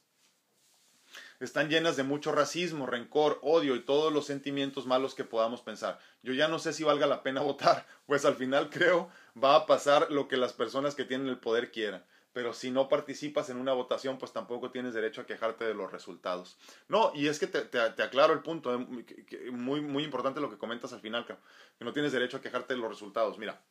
están 1.39 1.69
llenas 1.69 1.97
de 1.97 2.03
mucho 2.03 2.31
racismo, 2.31 2.85
rencor, 2.85 3.39
odio 3.41 3.75
y 3.75 3.81
todos 3.81 4.13
los 4.13 4.25
sentimientos 4.25 4.85
malos 4.85 5.15
que 5.15 5.23
podamos 5.23 5.61
pensar. 5.61 5.99
Yo 6.23 6.33
ya 6.33 6.47
no 6.47 6.59
sé 6.59 6.73
si 6.73 6.83
valga 6.83 7.07
la 7.07 7.23
pena 7.23 7.41
votar, 7.41 7.85
pues 8.05 8.23
al 8.25 8.35
final 8.35 8.69
creo 8.69 9.09
va 9.41 9.55
a 9.55 9.65
pasar 9.65 10.11
lo 10.11 10.27
que 10.27 10.37
las 10.37 10.53
personas 10.53 10.95
que 10.95 11.05
tienen 11.05 11.27
el 11.27 11.39
poder 11.39 11.71
quieran. 11.71 12.05
Pero 12.35 12.51
si 12.51 12.69
no 12.69 12.89
participas 12.89 13.49
en 13.49 13.55
una 13.55 13.71
votación, 13.71 14.17
pues 14.17 14.33
tampoco 14.33 14.69
tienes 14.69 14.93
derecho 14.93 15.21
a 15.21 15.25
quejarte 15.25 15.63
de 15.63 15.73
los 15.73 15.89
resultados. 15.89 16.57
No, 16.89 17.13
y 17.15 17.27
es 17.27 17.39
que 17.39 17.47
te, 17.47 17.61
te, 17.61 18.03
aclaro 18.03 18.33
el 18.33 18.41
punto, 18.41 18.75
eh, 18.75 19.51
muy, 19.53 19.79
muy 19.79 20.03
importante 20.03 20.41
lo 20.41 20.49
que 20.49 20.57
comentas 20.57 20.91
al 20.91 20.99
final, 20.99 21.25
que 21.25 21.37
no 21.79 21.93
tienes 21.93 22.11
derecho 22.11 22.35
a 22.35 22.41
quejarte 22.41 22.73
de 22.73 22.81
los 22.81 22.89
resultados. 22.89 23.37
Mira, 23.37 23.63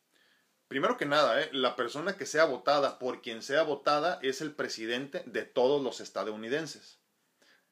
Primero 0.67 0.97
que 0.97 1.05
nada, 1.05 1.39
¿eh? 1.41 1.49
la 1.51 1.75
persona 1.75 2.17
que 2.17 2.25
sea 2.25 2.45
votada 2.45 2.97
por 2.97 3.21
quien 3.21 3.43
sea 3.43 3.61
votada 3.61 4.17
es 4.23 4.41
el 4.41 4.51
presidente 4.51 5.21
de 5.27 5.43
todos 5.43 5.79
los 5.79 6.01
estadounidenses, 6.01 6.97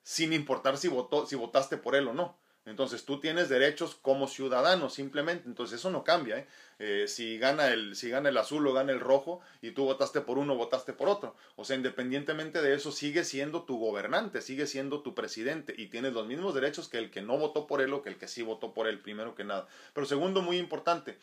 sin 0.04 0.32
importar 0.32 0.78
si, 0.78 0.90
votó, 0.90 1.26
si 1.26 1.36
votaste 1.36 1.78
por 1.78 1.96
él 1.96 2.08
o 2.08 2.14
no. 2.14 2.38
Entonces 2.66 3.04
tú 3.04 3.20
tienes 3.20 3.50
derechos 3.50 3.96
como 3.96 4.28
ciudadano 4.28 4.90
simplemente, 4.90 5.48
entonces 5.48 5.80
eso 5.80 5.92
no 5.92 6.04
cambia. 6.04 6.38
¿eh? 6.38 6.48
Eh, 6.80 7.06
si, 7.08 7.38
gana 7.38 7.68
el, 7.68 7.96
si 7.96 8.10
gana 8.10 8.30
el 8.30 8.38
azul 8.38 8.66
o 8.66 8.74
gana 8.74 8.94
el 8.94 9.02
rojo 9.02 9.42
y 9.62 9.72
tú 9.72 9.84
votaste 9.84 10.22
por 10.22 10.38
uno, 10.38 10.56
votaste 10.56 10.94
por 10.94 11.10
otro. 11.10 11.36
O 11.58 11.66
sea, 11.66 11.76
independientemente 11.76 12.62
de 12.62 12.74
eso, 12.74 12.92
sigue 12.92 13.26
siendo 13.26 13.64
tu 13.64 13.78
gobernante, 13.78 14.42
sigue 14.42 14.66
siendo 14.66 15.02
tu 15.02 15.14
presidente 15.14 15.76
y 15.78 15.88
tienes 15.88 16.14
los 16.14 16.26
mismos 16.26 16.56
derechos 16.56 16.88
que 16.88 17.00
el 17.00 17.12
que 17.12 17.22
no 17.22 17.38
votó 17.38 17.68
por 17.68 17.82
él 17.82 17.94
o 17.94 18.02
que 18.02 18.10
el 18.10 18.18
que 18.18 18.30
sí 18.30 18.44
votó 18.44 18.74
por 18.74 18.88
él, 18.88 19.00
primero 19.00 19.36
que 19.36 19.44
nada. 19.44 19.68
Pero 19.94 20.08
segundo, 20.08 20.42
muy 20.42 20.58
importante, 20.58 21.18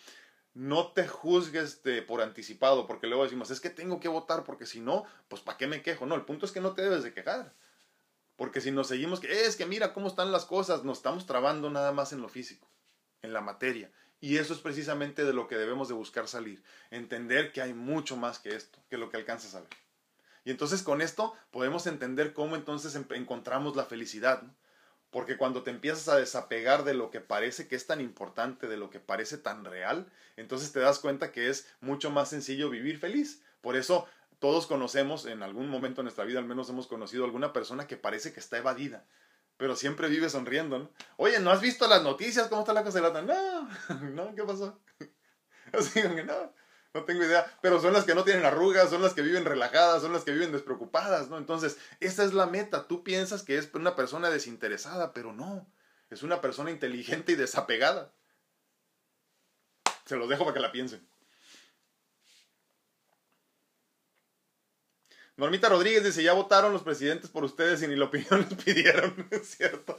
no 0.52 0.88
te 0.88 1.08
juzgues 1.08 1.80
por 2.06 2.20
anticipado, 2.20 2.86
porque 2.86 3.06
luego 3.06 3.24
decimos, 3.24 3.50
es 3.50 3.60
que 3.60 3.70
tengo 3.70 3.98
que 3.98 4.08
votar, 4.08 4.44
porque 4.44 4.66
si 4.66 4.80
no, 4.80 5.04
pues 5.28 5.40
¿para 5.40 5.56
qué 5.56 5.66
me 5.66 5.80
quejo? 5.80 6.04
No, 6.04 6.16
el 6.16 6.26
punto 6.26 6.44
es 6.44 6.52
que 6.52 6.60
no 6.60 6.74
te 6.74 6.82
debes 6.82 7.02
de 7.02 7.14
quejar. 7.14 7.54
Porque 8.40 8.62
si 8.62 8.70
nos 8.70 8.86
seguimos, 8.86 9.20
que 9.20 9.44
es 9.44 9.54
que 9.54 9.66
mira 9.66 9.92
cómo 9.92 10.08
están 10.08 10.32
las 10.32 10.46
cosas, 10.46 10.82
nos 10.82 10.96
estamos 10.96 11.26
trabando 11.26 11.68
nada 11.68 11.92
más 11.92 12.14
en 12.14 12.22
lo 12.22 12.28
físico, 12.30 12.66
en 13.20 13.34
la 13.34 13.42
materia. 13.42 13.90
Y 14.18 14.38
eso 14.38 14.54
es 14.54 14.60
precisamente 14.60 15.26
de 15.26 15.34
lo 15.34 15.46
que 15.46 15.58
debemos 15.58 15.88
de 15.88 15.94
buscar 15.94 16.26
salir. 16.26 16.62
Entender 16.90 17.52
que 17.52 17.60
hay 17.60 17.74
mucho 17.74 18.16
más 18.16 18.38
que 18.38 18.56
esto, 18.56 18.78
que 18.88 18.96
lo 18.96 19.10
que 19.10 19.18
alcanzas 19.18 19.54
a 19.54 19.60
ver. 19.60 19.68
Y 20.46 20.50
entonces 20.50 20.82
con 20.82 21.02
esto 21.02 21.34
podemos 21.50 21.86
entender 21.86 22.32
cómo 22.32 22.56
entonces 22.56 22.98
encontramos 23.10 23.76
la 23.76 23.84
felicidad. 23.84 24.42
Porque 25.10 25.36
cuando 25.36 25.62
te 25.62 25.70
empiezas 25.70 26.08
a 26.08 26.16
desapegar 26.16 26.84
de 26.84 26.94
lo 26.94 27.10
que 27.10 27.20
parece 27.20 27.68
que 27.68 27.76
es 27.76 27.86
tan 27.86 28.00
importante, 28.00 28.68
de 28.68 28.78
lo 28.78 28.88
que 28.88 29.00
parece 29.00 29.36
tan 29.36 29.66
real, 29.66 30.10
entonces 30.38 30.72
te 30.72 30.80
das 30.80 30.98
cuenta 30.98 31.30
que 31.30 31.50
es 31.50 31.66
mucho 31.82 32.10
más 32.10 32.30
sencillo 32.30 32.70
vivir 32.70 32.98
feliz. 32.98 33.42
Por 33.60 33.76
eso 33.76 34.08
todos 34.40 34.66
conocemos, 34.66 35.26
en 35.26 35.44
algún 35.44 35.68
momento 35.68 36.00
de 36.00 36.04
nuestra 36.04 36.24
vida 36.24 36.40
al 36.40 36.46
menos 36.46 36.68
hemos 36.68 36.88
conocido 36.88 37.22
a 37.22 37.26
alguna 37.26 37.52
persona 37.52 37.86
que 37.86 37.96
parece 37.96 38.32
que 38.32 38.40
está 38.40 38.58
evadida, 38.58 39.06
pero 39.56 39.76
siempre 39.76 40.08
vive 40.08 40.28
sonriendo, 40.28 40.78
¿no? 40.78 40.90
Oye, 41.16 41.38
¿no 41.38 41.50
has 41.50 41.60
visto 41.60 41.86
las 41.86 42.02
noticias? 42.02 42.48
¿Cómo 42.48 42.62
está 42.62 42.72
la 42.72 42.82
cosa 42.82 43.00
No, 43.22 43.68
no, 44.10 44.34
¿qué 44.34 44.42
pasó? 44.42 44.80
Así 45.72 46.02
que 46.02 46.24
no 46.24 46.52
no 46.92 47.04
tengo 47.04 47.22
idea, 47.22 47.46
pero 47.62 47.80
son 47.80 47.92
las 47.92 48.04
que 48.04 48.14
no 48.14 48.24
tienen 48.24 48.44
arrugas, 48.44 48.90
son 48.90 49.02
las 49.02 49.14
que 49.14 49.22
viven 49.22 49.44
relajadas, 49.44 50.02
son 50.02 50.12
las 50.12 50.24
que 50.24 50.32
viven 50.32 50.50
despreocupadas, 50.50 51.28
¿no? 51.28 51.38
Entonces, 51.38 51.78
esa 52.00 52.24
es 52.24 52.34
la 52.34 52.46
meta. 52.46 52.88
Tú 52.88 53.04
piensas 53.04 53.44
que 53.44 53.58
es 53.58 53.70
una 53.74 53.94
persona 53.94 54.28
desinteresada, 54.28 55.12
pero 55.12 55.32
no, 55.32 55.72
es 56.10 56.24
una 56.24 56.40
persona 56.40 56.70
inteligente 56.70 57.32
y 57.32 57.36
desapegada. 57.36 58.12
Se 60.04 60.16
los 60.16 60.28
dejo 60.28 60.44
para 60.44 60.54
que 60.54 60.60
la 60.60 60.72
piensen. 60.72 61.08
Normita 65.40 65.70
Rodríguez 65.70 66.04
dice, 66.04 66.22
ya 66.22 66.34
votaron 66.34 66.70
los 66.74 66.82
presidentes 66.82 67.30
por 67.30 67.44
ustedes 67.44 67.82
y 67.82 67.88
ni 67.88 67.96
la 67.96 68.04
opinión 68.04 68.46
les 68.48 68.62
pidieron. 68.62 69.26
es 69.30 69.56
cierto. 69.56 69.98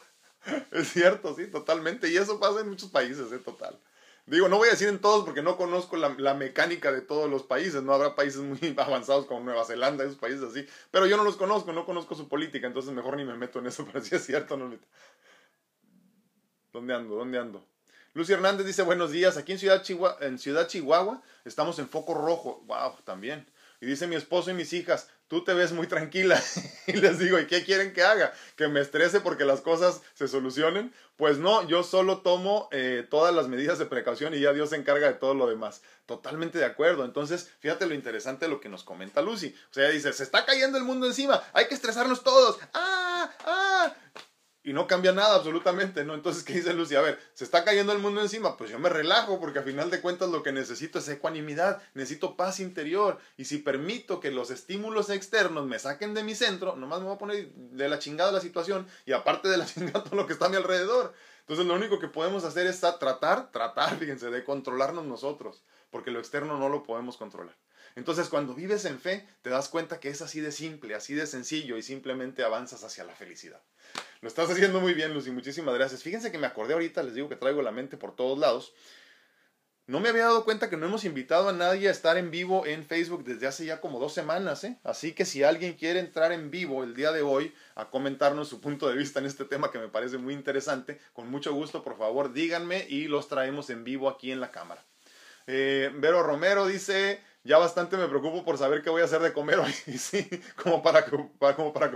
Es 0.71 0.89
cierto, 0.89 1.35
sí, 1.35 1.47
totalmente. 1.47 2.11
Y 2.11 2.17
eso 2.17 2.39
pasa 2.39 2.59
en 2.59 2.69
muchos 2.69 2.91
países, 2.91 3.31
¿eh? 3.31 3.39
Total. 3.39 3.79
Digo, 4.27 4.47
no 4.49 4.57
voy 4.57 4.67
a 4.67 4.71
decir 4.71 4.87
en 4.87 4.99
todos 4.99 5.25
porque 5.25 5.41
no 5.41 5.57
conozco 5.57 5.97
la, 5.97 6.33
mecánica 6.35 6.91
de 6.91 7.01
todos 7.01 7.27
los 7.27 7.41
países, 7.41 7.81
no 7.81 7.91
habrá 7.91 8.15
países 8.15 8.41
muy 8.41 8.59
avanzados 8.77 9.25
como 9.25 9.39
Nueva 9.39 9.65
Zelanda, 9.65 10.03
esos 10.03 10.19
países 10.19 10.43
así, 10.43 10.63
pero 10.91 11.07
yo 11.07 11.17
no 11.17 11.23
los 11.23 11.37
conozco, 11.37 11.73
no 11.73 11.87
conozco 11.87 12.13
su 12.13 12.29
política, 12.29 12.67
entonces 12.67 12.93
mejor 12.93 13.17
ni 13.17 13.25
me 13.25 13.35
meto 13.35 13.57
en 13.57 13.65
eso, 13.65 13.83
pero 13.91 14.05
si 14.05 14.15
es 14.15 14.23
cierto, 14.23 14.57
no 14.57 14.71
¿Dónde 16.71 16.93
ando? 16.93 17.15
¿Dónde 17.15 17.39
ando? 17.39 17.65
Lucy 18.13 18.33
Hernández 18.33 18.67
dice, 18.67 18.83
buenos 18.83 19.11
días, 19.11 19.37
aquí 19.37 19.53
en 19.53 19.57
Ciudad, 19.57 19.81
Chihuahua, 19.81 20.17
en 20.21 20.37
Ciudad 20.37 20.67
Chihuahua 20.67 21.23
estamos 21.45 21.79
en 21.79 21.89
foco 21.89 22.13
rojo, 22.13 22.63
wow, 22.67 22.93
también. 23.03 23.47
Y 23.81 23.87
dice 23.87 24.05
mi 24.05 24.15
esposo 24.15 24.51
y 24.51 24.53
mis 24.53 24.73
hijas, 24.73 25.09
tú 25.31 25.45
te 25.45 25.53
ves 25.53 25.71
muy 25.71 25.87
tranquila. 25.87 26.43
y 26.87 26.91
les 26.91 27.17
digo, 27.17 27.39
¿y 27.39 27.47
qué 27.47 27.63
quieren 27.63 27.93
que 27.93 28.03
haga? 28.03 28.33
¿Que 28.57 28.67
me 28.67 28.81
estrese 28.81 29.21
porque 29.21 29.45
las 29.45 29.61
cosas 29.61 30.01
se 30.13 30.27
solucionen? 30.27 30.93
Pues 31.15 31.37
no, 31.37 31.65
yo 31.65 31.83
solo 31.83 32.17
tomo 32.17 32.67
eh, 32.73 33.07
todas 33.09 33.33
las 33.33 33.47
medidas 33.47 33.79
de 33.79 33.85
precaución 33.85 34.33
y 34.33 34.41
ya 34.41 34.51
Dios 34.51 34.71
se 34.71 34.75
encarga 34.75 35.07
de 35.07 35.13
todo 35.13 35.33
lo 35.33 35.47
demás. 35.47 35.83
Totalmente 36.05 36.57
de 36.57 36.65
acuerdo. 36.65 37.05
Entonces, 37.05 37.49
fíjate 37.59 37.85
lo 37.85 37.95
interesante 37.95 38.43
de 38.43 38.51
lo 38.51 38.59
que 38.59 38.67
nos 38.67 38.83
comenta 38.83 39.21
Lucy. 39.21 39.55
O 39.69 39.73
sea, 39.73 39.85
ella 39.85 39.93
dice, 39.93 40.11
se 40.11 40.23
está 40.23 40.45
cayendo 40.45 40.77
el 40.77 40.83
mundo 40.83 41.07
encima, 41.07 41.41
hay 41.53 41.69
que 41.69 41.75
estresarnos 41.75 42.23
todos. 42.23 42.59
¡Ah! 42.73 43.31
¡Ah! 43.45 43.95
Y 44.63 44.73
no 44.73 44.85
cambia 44.85 45.11
nada 45.11 45.35
absolutamente, 45.35 46.03
¿no? 46.03 46.13
Entonces, 46.13 46.43
¿qué 46.43 46.53
dice 46.53 46.73
Lucy? 46.73 46.95
A 46.95 47.01
ver, 47.01 47.19
se 47.33 47.43
está 47.43 47.63
cayendo 47.63 47.93
el 47.93 47.99
mundo 47.99 48.21
encima, 48.21 48.57
pues 48.57 48.69
yo 48.69 48.77
me 48.77 48.89
relajo 48.89 49.39
porque 49.39 49.59
a 49.59 49.63
final 49.63 49.89
de 49.89 50.01
cuentas 50.01 50.29
lo 50.29 50.43
que 50.43 50.51
necesito 50.51 50.99
es 50.99 51.07
ecuanimidad, 51.09 51.81
necesito 51.95 52.35
paz 52.35 52.59
interior 52.59 53.17
y 53.37 53.45
si 53.45 53.57
permito 53.57 54.19
que 54.19 54.29
los 54.29 54.51
estímulos 54.51 55.09
externos 55.09 55.65
me 55.65 55.79
saquen 55.79 56.13
de 56.13 56.23
mi 56.23 56.35
centro, 56.35 56.75
nomás 56.75 56.99
me 56.99 57.05
voy 57.05 57.15
a 57.15 57.19
poner 57.19 57.51
de 57.53 57.89
la 57.89 57.99
chingada 57.99 58.31
la 58.31 58.41
situación 58.41 58.87
y 59.05 59.13
aparte 59.13 59.49
de 59.49 59.57
la 59.57 59.65
chingada 59.73 60.03
todo 60.03 60.15
lo 60.15 60.27
que 60.27 60.33
está 60.33 60.45
a 60.45 60.49
mi 60.49 60.57
alrededor. 60.57 61.13
Entonces, 61.39 61.65
lo 61.65 61.73
único 61.73 61.99
que 61.99 62.07
podemos 62.07 62.43
hacer 62.43 62.67
es 62.67 62.79
tratar, 62.79 63.51
tratar, 63.51 63.97
fíjense, 63.97 64.29
de 64.29 64.43
controlarnos 64.43 65.05
nosotros, 65.05 65.63
porque 65.89 66.11
lo 66.11 66.19
externo 66.19 66.57
no 66.57 66.69
lo 66.69 66.83
podemos 66.83 67.17
controlar. 67.17 67.55
Entonces, 67.95 68.29
cuando 68.29 68.53
vives 68.53 68.85
en 68.85 68.99
fe, 68.99 69.27
te 69.41 69.49
das 69.49 69.69
cuenta 69.69 69.99
que 69.99 70.09
es 70.09 70.21
así 70.21 70.39
de 70.39 70.51
simple, 70.51 70.95
así 70.95 71.13
de 71.13 71.27
sencillo 71.27 71.77
y 71.77 71.83
simplemente 71.83 72.43
avanzas 72.43 72.83
hacia 72.83 73.03
la 73.03 73.15
felicidad. 73.15 73.61
Lo 74.21 74.27
estás 74.27 74.49
haciendo 74.49 74.79
muy 74.79 74.93
bien, 74.93 75.13
Lucy. 75.13 75.31
Muchísimas 75.31 75.75
gracias. 75.75 76.03
Fíjense 76.03 76.31
que 76.31 76.37
me 76.37 76.47
acordé 76.47 76.73
ahorita, 76.73 77.03
les 77.03 77.15
digo 77.15 77.29
que 77.29 77.35
traigo 77.35 77.61
la 77.61 77.71
mente 77.71 77.97
por 77.97 78.15
todos 78.15 78.37
lados. 78.37 78.73
No 79.87 79.99
me 79.99 80.09
había 80.09 80.23
dado 80.23 80.45
cuenta 80.45 80.69
que 80.69 80.77
no 80.77 80.85
hemos 80.85 81.03
invitado 81.03 81.49
a 81.49 81.53
nadie 81.53 81.89
a 81.89 81.91
estar 81.91 82.15
en 82.15 82.31
vivo 82.31 82.65
en 82.65 82.85
Facebook 82.85 83.25
desde 83.25 83.47
hace 83.47 83.65
ya 83.65 83.81
como 83.81 83.99
dos 83.99 84.13
semanas. 84.13 84.63
¿eh? 84.63 84.79
Así 84.83 85.11
que 85.11 85.25
si 85.25 85.43
alguien 85.43 85.73
quiere 85.73 85.99
entrar 85.99 86.31
en 86.31 86.51
vivo 86.51 86.83
el 86.83 86.95
día 86.95 87.11
de 87.11 87.23
hoy 87.23 87.53
a 87.75 87.89
comentarnos 87.89 88.47
su 88.47 88.61
punto 88.61 88.87
de 88.87 88.95
vista 88.95 89.19
en 89.19 89.25
este 89.25 89.43
tema 89.43 89.71
que 89.71 89.79
me 89.79 89.89
parece 89.89 90.17
muy 90.17 90.33
interesante, 90.33 91.01
con 91.13 91.29
mucho 91.29 91.53
gusto, 91.53 91.83
por 91.83 91.97
favor, 91.97 92.31
díganme 92.31 92.85
y 92.87 93.09
los 93.09 93.27
traemos 93.27 93.69
en 93.69 93.83
vivo 93.83 94.07
aquí 94.07 94.31
en 94.31 94.39
la 94.39 94.51
cámara. 94.51 94.81
Eh, 95.47 95.91
Vero 95.95 96.23
Romero 96.23 96.67
dice, 96.67 97.19
ya 97.43 97.57
bastante 97.57 97.97
me 97.97 98.07
preocupo 98.07 98.43
por 98.43 98.57
saber 98.57 98.81
qué 98.81 98.89
voy 98.89 99.01
a 99.01 99.05
hacer 99.05 99.21
de 99.21 99.33
comer 99.33 99.59
hoy. 99.59 99.73
Sí, 99.97 100.29
como 100.55 100.81
para, 100.81 101.05
como 101.05 101.73
para, 101.73 101.91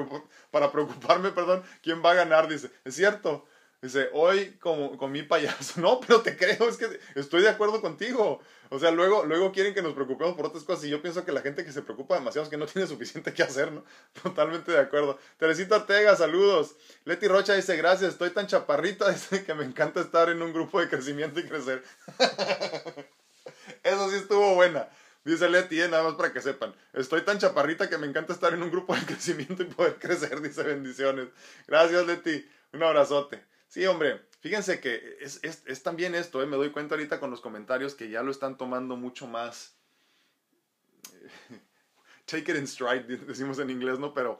para 0.52 0.72
preocuparme, 0.72 1.32
perdón, 1.32 1.64
quién 1.82 2.04
va 2.04 2.12
a 2.12 2.16
ganar, 2.16 2.48
dice. 2.48 2.72
Es 2.84 2.96
cierto, 2.96 3.46
Dice, 3.86 4.10
hoy 4.14 4.58
como 4.60 4.98
con 4.98 5.12
mi 5.12 5.22
payaso. 5.22 5.80
No, 5.82 6.00
pero 6.00 6.22
te 6.22 6.36
creo, 6.36 6.68
es 6.68 6.78
que 6.78 7.00
estoy 7.14 7.44
de 7.44 7.50
acuerdo 7.50 7.82
contigo. 7.82 8.40
O 8.70 8.80
sea, 8.80 8.90
luego, 8.90 9.26
luego 9.26 9.52
quieren 9.52 9.76
que 9.76 9.84
nos 9.84 9.94
preocupemos 9.94 10.36
por 10.36 10.48
otras 10.48 10.64
cosas 10.64 10.86
y 10.86 10.90
yo 10.90 11.04
pienso 11.04 11.24
que 11.24 11.32
la 11.32 11.42
gente 11.42 11.64
que 11.64 11.72
se 11.72 11.84
preocupa 11.84 12.16
demasiado 12.16 12.46
es 12.46 12.50
que 12.50 12.58
no 12.58 12.66
tiene 12.66 12.88
suficiente 12.88 13.32
que 13.32 13.44
hacer, 13.44 13.72
¿no? 13.72 13.84
Totalmente 14.24 14.72
de 14.72 14.80
acuerdo. 14.80 15.20
Teresita 15.38 15.76
Ortega, 15.76 16.16
saludos. 16.16 16.76
Leti 17.04 17.28
Rocha 17.28 17.54
dice, 17.54 17.78
gracias, 17.78 18.14
estoy 18.14 18.32
tan 18.32 18.48
chaparrita, 18.48 19.10
dice 19.12 19.44
que 19.44 19.54
me 19.54 19.64
encanta 19.64 20.00
estar 20.02 20.30
en 20.30 20.42
un 20.42 20.52
grupo 20.52 20.80
de 20.80 20.90
crecimiento 20.90 21.40
y 21.40 21.44
crecer. 21.44 21.84
Eso 23.84 24.10
sí 24.10 24.16
estuvo 24.16 24.56
buena. 24.56 24.90
Dice 25.26 25.50
Leti, 25.50 25.82
eh, 25.82 25.90
nada 25.90 26.04
más 26.04 26.14
para 26.14 26.32
que 26.32 26.40
sepan. 26.40 26.76
Estoy 26.94 27.22
tan 27.22 27.40
chaparrita 27.40 27.90
que 27.90 27.98
me 27.98 28.06
encanta 28.06 28.32
estar 28.32 28.54
en 28.54 28.62
un 28.62 28.70
grupo 28.70 28.96
de 28.96 29.02
crecimiento 29.06 29.64
y 29.64 29.66
poder 29.66 29.96
crecer, 29.96 30.40
dice 30.40 30.62
bendiciones. 30.62 31.30
Gracias, 31.68 32.06
Leti. 32.06 32.48
Un 32.72 32.84
abrazote. 32.84 33.44
Sí, 33.68 33.86
hombre, 33.88 34.22
fíjense 34.40 34.80
que 34.80 35.18
es, 35.20 35.40
es, 35.42 35.64
es 35.66 35.82
también 35.82 36.14
esto, 36.14 36.44
eh, 36.44 36.46
me 36.46 36.58
doy 36.58 36.70
cuenta 36.70 36.94
ahorita 36.94 37.20
con 37.20 37.32
los 37.32 37.42
comentarios 37.42 37.96
que 37.96 38.10
ya 38.10 38.22
lo 38.22 38.30
están 38.30 38.56
tomando 38.56 38.96
mucho 38.96 39.26
más. 39.26 39.76
Take 42.26 42.52
it 42.52 42.58
in 42.58 42.68
stride, 42.68 43.18
decimos 43.18 43.58
en 43.58 43.72
inglés, 43.72 43.98
¿no? 43.98 44.14
Pero 44.14 44.40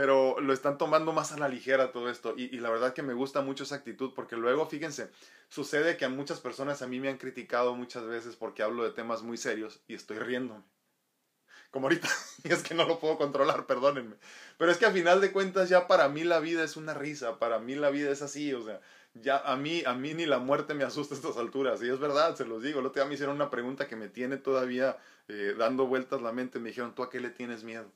pero 0.00 0.40
lo 0.40 0.54
están 0.54 0.78
tomando 0.78 1.12
más 1.12 1.30
a 1.30 1.38
la 1.38 1.46
ligera 1.46 1.92
todo 1.92 2.08
esto 2.08 2.32
y, 2.34 2.58
la 2.58 2.70
verdad 2.70 2.94
que 2.94 3.02
me 3.02 3.12
gusta 3.12 3.42
mucho 3.42 3.64
esa 3.64 3.74
actitud 3.74 4.12
porque 4.14 4.34
luego, 4.34 4.64
fíjense, 4.64 5.10
sucede 5.50 5.98
que 5.98 6.06
a 6.06 6.08
muchas 6.08 6.40
personas 6.40 6.80
a 6.80 6.86
mí 6.86 6.98
me 6.98 7.10
han 7.10 7.18
criticado 7.18 7.74
muchas 7.74 8.06
veces 8.06 8.34
porque 8.34 8.62
hablo 8.62 8.82
de 8.82 8.92
temas 8.92 9.20
muy 9.20 9.36
serios 9.36 9.82
y 9.88 9.94
estoy 9.94 10.18
riéndome. 10.18 10.62
Como 11.70 11.88
ahorita, 11.88 12.08
y 12.44 12.48
es 12.50 12.62
que 12.62 12.74
no 12.74 12.86
lo 12.86 12.98
puedo 12.98 13.18
controlar, 13.18 13.66
perdónenme. 13.66 14.16
Pero 14.56 14.72
es 14.72 14.78
que 14.78 14.86
a 14.86 14.90
final 14.90 15.20
de 15.20 15.32
cuentas 15.32 15.68
ya 15.68 15.86
para 15.86 16.08
mí 16.08 16.24
la 16.24 16.40
vida 16.40 16.64
es 16.64 16.78
una 16.78 16.94
risa, 16.94 17.38
para 17.38 17.58
mí 17.58 17.74
la 17.74 17.90
vida 17.90 18.10
es 18.10 18.22
así, 18.22 18.54
o 18.54 18.64
sea, 18.64 18.80
ya 19.12 19.36
a 19.36 19.56
mí, 19.56 19.82
a 19.84 19.92
mí 19.92 20.14
ni 20.14 20.24
la 20.24 20.38
muerte 20.38 20.72
me 20.72 20.84
asusta 20.84 21.14
a 21.14 21.18
estas 21.18 21.36
alturas, 21.36 21.82
y 21.82 21.90
es 21.90 21.98
verdad, 21.98 22.34
se 22.36 22.46
los 22.46 22.62
digo. 22.62 22.80
El 22.80 22.86
otro 22.86 23.02
día 23.02 23.06
me 23.06 23.16
hicieron 23.16 23.36
una 23.36 23.50
pregunta 23.50 23.86
que 23.86 23.96
me 23.96 24.08
tiene 24.08 24.38
todavía 24.38 24.96
eh, 25.28 25.54
dando 25.58 25.86
vueltas 25.86 26.22
la 26.22 26.32
mente, 26.32 26.58
me 26.58 26.70
dijeron, 26.70 26.94
¿tú 26.94 27.02
a 27.02 27.10
qué 27.10 27.20
le 27.20 27.28
tienes 27.28 27.64
miedo? 27.64 27.92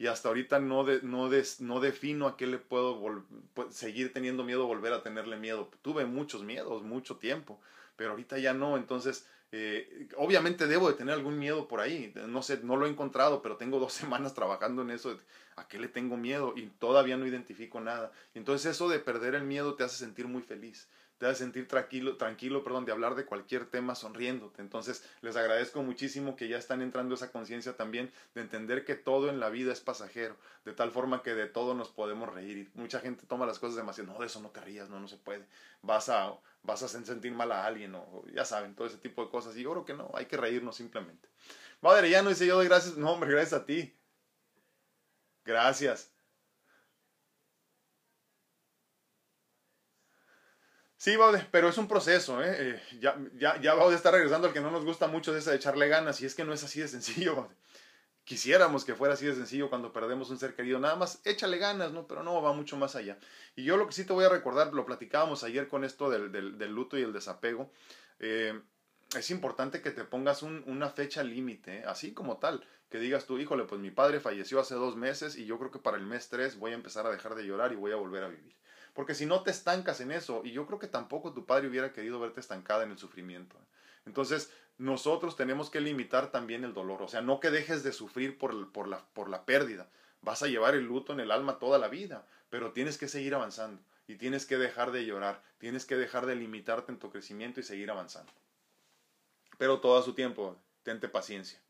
Y 0.00 0.06
hasta 0.06 0.28
ahorita 0.28 0.60
no, 0.60 0.82
de, 0.82 1.02
no, 1.02 1.28
no 1.58 1.80
defino 1.80 2.26
a 2.26 2.38
qué 2.38 2.46
le 2.46 2.56
puedo 2.56 3.22
seguir 3.68 4.14
teniendo 4.14 4.42
miedo, 4.44 4.66
volver 4.66 4.94
a 4.94 5.02
tenerle 5.02 5.36
miedo. 5.36 5.68
Tuve 5.82 6.06
muchos 6.06 6.42
miedos, 6.42 6.82
mucho 6.82 7.18
tiempo, 7.18 7.60
pero 7.96 8.12
ahorita 8.12 8.38
ya 8.38 8.54
no, 8.54 8.78
entonces 8.78 9.26
eh, 9.52 10.08
obviamente 10.16 10.66
debo 10.66 10.88
de 10.88 10.94
tener 10.94 11.14
algún 11.14 11.38
miedo 11.38 11.68
por 11.68 11.80
ahí, 11.80 12.14
no 12.28 12.42
sé, 12.42 12.60
no 12.62 12.76
lo 12.76 12.86
he 12.86 12.88
encontrado, 12.88 13.42
pero 13.42 13.58
tengo 13.58 13.78
dos 13.78 13.92
semanas 13.92 14.32
trabajando 14.32 14.80
en 14.80 14.90
eso, 14.90 15.18
¿a 15.56 15.68
qué 15.68 15.78
le 15.78 15.88
tengo 15.88 16.16
miedo? 16.16 16.54
Y 16.56 16.68
todavía 16.78 17.18
no 17.18 17.26
identifico 17.26 17.78
nada. 17.78 18.10
Entonces 18.32 18.70
eso 18.70 18.88
de 18.88 19.00
perder 19.00 19.34
el 19.34 19.44
miedo 19.44 19.74
te 19.74 19.84
hace 19.84 19.98
sentir 19.98 20.26
muy 20.26 20.40
feliz 20.40 20.88
te 21.20 21.26
hace 21.26 21.40
sentir 21.44 21.68
tranquilo, 21.68 22.16
tranquilo, 22.16 22.64
perdón, 22.64 22.86
de 22.86 22.92
hablar 22.92 23.14
de 23.14 23.26
cualquier 23.26 23.66
tema 23.66 23.94
sonriéndote. 23.94 24.62
Entonces, 24.62 25.04
les 25.20 25.36
agradezco 25.36 25.82
muchísimo 25.82 26.34
que 26.34 26.48
ya 26.48 26.56
están 26.56 26.80
entrando 26.80 27.14
esa 27.14 27.30
conciencia 27.30 27.76
también 27.76 28.10
de 28.34 28.40
entender 28.40 28.86
que 28.86 28.94
todo 28.94 29.28
en 29.28 29.38
la 29.38 29.50
vida 29.50 29.70
es 29.70 29.80
pasajero, 29.80 30.34
de 30.64 30.72
tal 30.72 30.90
forma 30.92 31.22
que 31.22 31.34
de 31.34 31.46
todo 31.46 31.74
nos 31.74 31.90
podemos 31.90 32.32
reír. 32.32 32.56
Y 32.56 32.78
mucha 32.78 33.00
gente 33.00 33.26
toma 33.26 33.44
las 33.44 33.58
cosas 33.58 33.76
demasiado, 33.76 34.10
no, 34.10 34.18
de 34.18 34.28
eso 34.28 34.40
no 34.40 34.48
te 34.48 34.62
rías, 34.62 34.88
no, 34.88 34.98
no 34.98 35.08
se 35.08 35.18
puede. 35.18 35.46
Vas 35.82 36.08
a, 36.08 36.32
vas 36.62 36.82
a 36.82 36.88
sentir 36.88 37.32
mal 37.32 37.52
a 37.52 37.66
alguien, 37.66 37.94
o 37.94 38.24
ya 38.32 38.46
saben, 38.46 38.74
todo 38.74 38.86
ese 38.86 38.96
tipo 38.96 39.22
de 39.22 39.30
cosas. 39.30 39.54
Y 39.58 39.62
yo 39.62 39.72
creo 39.72 39.84
que 39.84 39.92
no, 39.92 40.10
hay 40.14 40.24
que 40.24 40.38
reírnos 40.38 40.76
simplemente. 40.76 41.28
Madre, 41.82 42.08
ya 42.08 42.22
no 42.22 42.30
dice 42.30 42.46
yo 42.46 42.56
doy 42.56 42.66
gracias, 42.66 42.96
no, 42.96 43.12
hombre, 43.12 43.30
gracias 43.30 43.60
a 43.60 43.66
ti. 43.66 43.94
Gracias. 45.44 46.10
Sí, 51.00 51.16
Baude, 51.16 51.46
pero 51.50 51.70
es 51.70 51.78
un 51.78 51.88
proceso, 51.88 52.42
¿eh? 52.44 52.54
eh 52.58 52.82
ya, 53.00 53.16
ya, 53.32 53.58
ya 53.58 53.72
Baude 53.72 53.96
está 53.96 54.10
regresando 54.10 54.48
al 54.48 54.52
que 54.52 54.60
no 54.60 54.70
nos 54.70 54.84
gusta 54.84 55.06
mucho 55.06 55.32
de 55.32 55.38
esa 55.38 55.50
de 55.50 55.56
echarle 55.56 55.88
ganas, 55.88 56.20
y 56.20 56.26
es 56.26 56.34
que 56.34 56.44
no 56.44 56.52
es 56.52 56.62
así 56.62 56.78
de 56.78 56.88
sencillo, 56.88 57.48
Quisiéramos 58.24 58.84
que 58.84 58.94
fuera 58.94 59.14
así 59.14 59.24
de 59.24 59.34
sencillo 59.34 59.70
cuando 59.70 59.94
perdemos 59.94 60.28
un 60.28 60.38
ser 60.38 60.54
querido, 60.54 60.78
nada 60.78 60.96
más 60.96 61.22
échale 61.24 61.56
ganas, 61.56 61.92
¿no? 61.92 62.06
Pero 62.06 62.22
no, 62.22 62.42
va 62.42 62.52
mucho 62.52 62.76
más 62.76 62.96
allá. 62.96 63.18
Y 63.56 63.64
yo 63.64 63.78
lo 63.78 63.86
que 63.86 63.94
sí 63.94 64.04
te 64.04 64.12
voy 64.12 64.26
a 64.26 64.28
recordar, 64.28 64.74
lo 64.74 64.84
platicábamos 64.84 65.42
ayer 65.42 65.68
con 65.68 65.84
esto 65.84 66.10
del, 66.10 66.30
del, 66.30 66.58
del 66.58 66.70
luto 66.70 66.98
y 66.98 67.02
el 67.02 67.14
desapego, 67.14 67.72
eh, 68.18 68.60
es 69.16 69.30
importante 69.30 69.80
que 69.80 69.92
te 69.92 70.04
pongas 70.04 70.42
un, 70.42 70.62
una 70.66 70.90
fecha 70.90 71.22
límite, 71.22 71.78
¿eh? 71.78 71.84
así 71.86 72.12
como 72.12 72.36
tal, 72.36 72.62
que 72.90 72.98
digas 72.98 73.24
tú, 73.24 73.38
híjole, 73.38 73.64
pues 73.64 73.80
mi 73.80 73.90
padre 73.90 74.20
falleció 74.20 74.60
hace 74.60 74.74
dos 74.74 74.96
meses 74.96 75.36
y 75.36 75.46
yo 75.46 75.58
creo 75.58 75.70
que 75.70 75.78
para 75.78 75.96
el 75.96 76.04
mes 76.04 76.28
tres 76.28 76.58
voy 76.58 76.72
a 76.72 76.74
empezar 76.74 77.06
a 77.06 77.10
dejar 77.10 77.36
de 77.36 77.46
llorar 77.46 77.72
y 77.72 77.76
voy 77.76 77.92
a 77.92 77.96
volver 77.96 78.22
a 78.22 78.28
vivir. 78.28 78.54
Porque 78.94 79.14
si 79.14 79.26
no 79.26 79.42
te 79.42 79.50
estancas 79.50 80.00
en 80.00 80.12
eso, 80.12 80.42
y 80.44 80.52
yo 80.52 80.66
creo 80.66 80.78
que 80.78 80.86
tampoco 80.86 81.32
tu 81.32 81.46
padre 81.46 81.68
hubiera 81.68 81.92
querido 81.92 82.18
verte 82.20 82.40
estancada 82.40 82.84
en 82.84 82.90
el 82.90 82.98
sufrimiento. 82.98 83.56
Entonces, 84.06 84.50
nosotros 84.78 85.36
tenemos 85.36 85.70
que 85.70 85.80
limitar 85.80 86.30
también 86.30 86.64
el 86.64 86.74
dolor. 86.74 87.02
O 87.02 87.08
sea, 87.08 87.20
no 87.20 87.38
que 87.38 87.50
dejes 87.50 87.82
de 87.82 87.92
sufrir 87.92 88.38
por, 88.38 88.72
por, 88.72 88.88
la, 88.88 89.04
por 89.12 89.28
la 89.28 89.44
pérdida. 89.44 89.88
Vas 90.22 90.42
a 90.42 90.48
llevar 90.48 90.74
el 90.74 90.84
luto 90.84 91.12
en 91.12 91.20
el 91.20 91.30
alma 91.30 91.58
toda 91.58 91.78
la 91.78 91.88
vida, 91.88 92.26
pero 92.48 92.72
tienes 92.72 92.98
que 92.98 93.08
seguir 93.08 93.34
avanzando. 93.34 93.82
Y 94.06 94.16
tienes 94.16 94.46
que 94.46 94.58
dejar 94.58 94.90
de 94.90 95.04
llorar. 95.04 95.42
Tienes 95.58 95.84
que 95.84 95.96
dejar 95.96 96.26
de 96.26 96.34
limitarte 96.34 96.92
en 96.92 96.98
tu 96.98 97.10
crecimiento 97.10 97.60
y 97.60 97.62
seguir 97.62 97.90
avanzando. 97.90 98.32
Pero 99.58 99.80
todo 99.80 99.98
a 99.98 100.02
su 100.02 100.14
tiempo. 100.14 100.56
Tente 100.82 101.08
paciencia. 101.08 101.60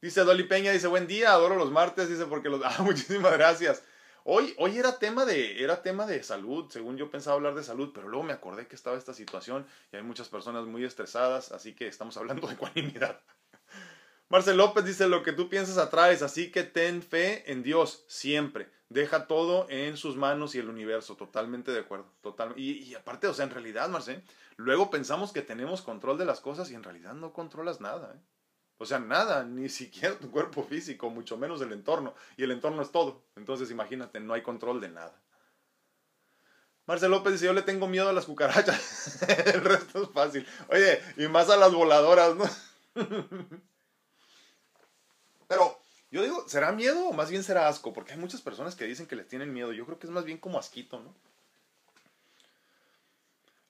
Dice 0.00 0.20
Dolly 0.22 0.44
Peña, 0.44 0.70
dice, 0.72 0.86
buen 0.86 1.06
día, 1.06 1.32
adoro 1.32 1.56
los 1.56 1.72
martes, 1.72 2.08
dice, 2.08 2.26
porque 2.26 2.48
los... 2.48 2.60
Ah, 2.64 2.82
muchísimas 2.82 3.32
gracias. 3.32 3.82
Hoy, 4.30 4.52
hoy 4.58 4.76
era, 4.76 4.98
tema 4.98 5.24
de, 5.24 5.64
era 5.64 5.80
tema 5.80 6.04
de 6.04 6.22
salud, 6.22 6.66
según 6.68 6.98
yo 6.98 7.10
pensaba 7.10 7.36
hablar 7.36 7.54
de 7.54 7.62
salud, 7.64 7.92
pero 7.94 8.08
luego 8.08 8.24
me 8.24 8.34
acordé 8.34 8.66
que 8.66 8.76
estaba 8.76 8.98
esta 8.98 9.14
situación 9.14 9.66
y 9.90 9.96
hay 9.96 10.02
muchas 10.02 10.28
personas 10.28 10.66
muy 10.66 10.84
estresadas, 10.84 11.50
así 11.50 11.74
que 11.74 11.88
estamos 11.88 12.14
hablando 12.18 12.46
de 12.46 12.52
ecuanimidad. 12.52 13.22
Marcel 14.28 14.58
López 14.58 14.84
dice, 14.84 15.08
lo 15.08 15.22
que 15.22 15.32
tú 15.32 15.48
piensas 15.48 15.78
atraes, 15.78 16.20
así 16.20 16.50
que 16.50 16.62
ten 16.62 17.00
fe 17.00 17.50
en 17.50 17.62
Dios 17.62 18.04
siempre. 18.06 18.68
Deja 18.90 19.26
todo 19.26 19.66
en 19.70 19.96
sus 19.96 20.16
manos 20.16 20.54
y 20.54 20.58
el 20.58 20.68
universo. 20.68 21.16
Totalmente 21.16 21.72
de 21.72 21.80
acuerdo. 21.80 22.12
Total, 22.20 22.52
y, 22.54 22.94
aparte, 22.96 23.28
o 23.28 23.32
sea, 23.32 23.46
en 23.46 23.50
realidad, 23.52 23.88
Marcel, 23.88 24.22
luego 24.58 24.90
pensamos 24.90 25.32
que 25.32 25.40
tenemos 25.40 25.80
control 25.80 26.18
de 26.18 26.26
las 26.26 26.40
cosas 26.40 26.70
y 26.70 26.74
en 26.74 26.82
realidad 26.82 27.14
no 27.14 27.32
controlas 27.32 27.80
nada. 27.80 28.14
¿eh? 28.14 28.20
O 28.78 28.86
sea, 28.86 29.00
nada, 29.00 29.44
ni 29.44 29.68
siquiera 29.68 30.16
tu 30.18 30.30
cuerpo 30.30 30.62
físico, 30.62 31.10
mucho 31.10 31.36
menos 31.36 31.60
el 31.60 31.72
entorno. 31.72 32.14
Y 32.36 32.44
el 32.44 32.52
entorno 32.52 32.80
es 32.80 32.92
todo. 32.92 33.22
Entonces 33.36 33.70
imagínate, 33.70 34.20
no 34.20 34.34
hay 34.34 34.42
control 34.42 34.80
de 34.80 34.88
nada. 34.88 35.20
Marcel 36.86 37.10
López 37.10 37.34
dice, 37.34 37.46
yo 37.46 37.52
le 37.52 37.62
tengo 37.62 37.88
miedo 37.88 38.08
a 38.08 38.12
las 38.12 38.24
cucarachas. 38.24 39.22
el 39.46 39.62
resto 39.62 40.04
es 40.04 40.10
fácil. 40.10 40.46
Oye, 40.68 41.02
y 41.16 41.26
más 41.26 41.50
a 41.50 41.56
las 41.56 41.72
voladoras, 41.72 42.36
¿no? 42.36 42.48
Pero 45.48 45.78
yo 46.10 46.22
digo, 46.22 46.48
¿será 46.48 46.72
miedo 46.72 47.08
o 47.08 47.12
más 47.12 47.30
bien 47.30 47.42
será 47.42 47.68
asco? 47.68 47.92
Porque 47.92 48.12
hay 48.12 48.18
muchas 48.18 48.40
personas 48.40 48.76
que 48.76 48.84
dicen 48.84 49.06
que 49.06 49.16
les 49.16 49.28
tienen 49.28 49.52
miedo. 49.52 49.72
Yo 49.72 49.84
creo 49.86 49.98
que 49.98 50.06
es 50.06 50.12
más 50.12 50.24
bien 50.24 50.38
como 50.38 50.58
asquito, 50.58 51.00
¿no? 51.00 51.14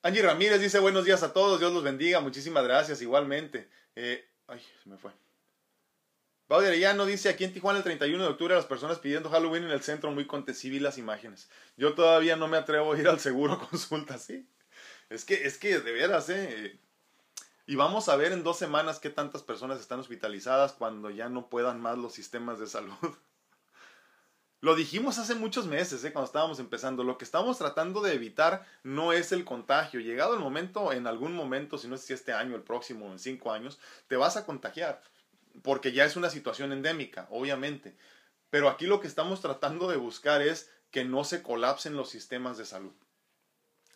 Angie 0.01 0.21
Ramírez 0.21 0.61
dice 0.61 0.79
buenos 0.79 1.03
días 1.03 1.23
a 1.23 1.33
todos, 1.33 1.59
Dios 1.59 1.73
los 1.73 1.83
bendiga, 1.83 2.21
muchísimas 2.21 2.63
gracias 2.63 3.01
igualmente. 3.01 3.69
Eh, 3.97 4.25
Ay, 4.49 4.59
se 4.83 4.89
me 4.89 4.97
fue. 4.97 5.11
ya 6.79 6.95
no 6.95 7.05
dice 7.05 7.29
aquí 7.29 7.43
en 7.43 7.53
Tijuana 7.53 7.77
el 7.77 7.83
31 7.83 8.23
de 8.23 8.29
octubre 8.31 8.55
las 8.55 8.65
personas 8.65 8.97
pidiendo 8.97 9.29
Halloween 9.29 9.65
en 9.65 9.69
el 9.69 9.83
centro 9.83 10.11
muy 10.11 10.25
vi 10.71 10.79
las 10.79 10.97
imágenes. 10.97 11.49
Yo 11.77 11.93
todavía 11.93 12.35
no 12.35 12.47
me 12.47 12.57
atrevo 12.57 12.93
a 12.93 12.97
ir 12.97 13.07
al 13.07 13.19
seguro 13.19 13.59
consulta, 13.69 14.17
¿sí? 14.17 14.49
Es 15.09 15.23
que, 15.23 15.45
es 15.45 15.59
que 15.59 15.79
de 15.79 15.91
veras, 15.91 16.29
¿eh? 16.29 16.79
Y 17.67 17.75
vamos 17.75 18.09
a 18.09 18.15
ver 18.15 18.31
en 18.31 18.43
dos 18.43 18.57
semanas 18.57 18.99
qué 18.99 19.11
tantas 19.11 19.43
personas 19.43 19.79
están 19.79 19.99
hospitalizadas 19.99 20.73
cuando 20.73 21.11
ya 21.11 21.29
no 21.29 21.49
puedan 21.49 21.79
más 21.79 21.99
los 21.99 22.13
sistemas 22.13 22.59
de 22.59 22.65
salud. 22.65 22.95
Lo 24.61 24.75
dijimos 24.75 25.19
hace 25.19 25.35
muchos 25.35 25.67
meses, 25.67 26.03
¿eh? 26.03 26.11
cuando 26.11 26.25
estábamos 26.25 26.59
empezando. 26.59 27.05
Lo 27.05 27.17
que 27.17 27.23
estamos 27.23 27.57
tratando 27.57 28.01
de 28.01 28.13
evitar 28.13 28.65
no 28.83 29.13
es 29.13 29.31
el 29.31 29.45
contagio. 29.45 30.01
Llegado 30.01 30.33
el 30.33 30.41
momento, 30.41 30.91
en 30.91 31.07
algún 31.07 31.33
momento, 31.33 31.77
si 31.77 31.87
no 31.87 31.95
es 31.95 32.09
este 32.11 32.33
año, 32.33 32.55
el 32.55 32.63
próximo, 32.63 33.09
en 33.09 33.19
cinco 33.19 33.53
años, 33.53 33.79
te 34.07 34.17
vas 34.17 34.35
a 34.35 34.45
contagiar. 34.45 35.01
Porque 35.63 35.93
ya 35.93 36.03
es 36.03 36.17
una 36.17 36.29
situación 36.29 36.73
endémica, 36.73 37.27
obviamente. 37.29 37.95
Pero 38.49 38.67
aquí 38.67 38.85
lo 38.85 38.99
que 38.99 39.07
estamos 39.07 39.39
tratando 39.39 39.87
de 39.89 39.95
buscar 39.95 40.41
es 40.41 40.69
que 40.91 41.05
no 41.05 41.23
se 41.23 41.41
colapsen 41.41 41.95
los 41.95 42.09
sistemas 42.09 42.57
de 42.57 42.65
salud. 42.65 42.93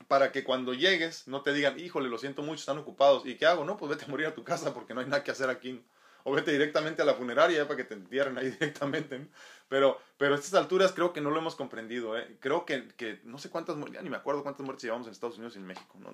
Para 0.08 0.32
que 0.32 0.46
cuando 0.46 0.74
llegues 0.74 1.28
no 1.28 1.42
te 1.42 1.52
digan, 1.52 1.78
híjole, 1.78 2.08
lo 2.08 2.18
siento 2.18 2.42
mucho, 2.42 2.62
están 2.62 2.78
ocupados. 2.78 3.26
¿Y 3.26 3.36
qué 3.36 3.48
hago? 3.48 3.66
No, 3.66 3.76
pues 3.76 3.90
vete 3.90 4.06
a 4.06 4.08
morir 4.08 4.28
a 4.28 4.36
tu 4.36 4.46
casa 4.46 4.74
porque 4.74 4.94
no 4.94 5.02
hay 5.02 5.08
nada 5.08 5.26
que 5.26 5.32
hacer 5.32 5.50
aquí 5.50 5.84
o 6.24 6.32
vete 6.32 6.52
directamente 6.52 7.02
a 7.02 7.06
la 7.06 7.16
funeraria 7.16 7.68
para 7.68 7.78
que 7.78 7.84
te 7.84 7.94
entierren 7.94 8.38
ahí 8.38 8.50
directamente. 8.60 9.28
Pero, 9.70 10.00
pero 10.18 10.36
a 10.36 10.38
estas 10.38 10.54
alturas 10.54 10.92
creo 10.92 11.14
que 11.14 11.22
no 11.22 11.32
lo 11.32 11.40
hemos 11.40 11.56
comprendido. 11.56 12.18
¿eh? 12.18 12.38
Creo 12.40 12.66
que, 12.66 12.88
que 12.90 13.22
no 13.24 13.38
sé 13.38 13.50
cuántas 13.50 13.76
muertes, 13.76 14.04
ni 14.04 14.10
me 14.10 14.18
acuerdo 14.18 14.44
cuántas 14.44 14.66
muertes 14.66 14.84
llevamos 14.84 15.08
en 15.08 15.14
Estados 15.14 15.38
Unidos 15.38 15.56
y 15.56 15.60
en 15.60 15.66
México. 15.66 15.98
¿no? 16.00 16.12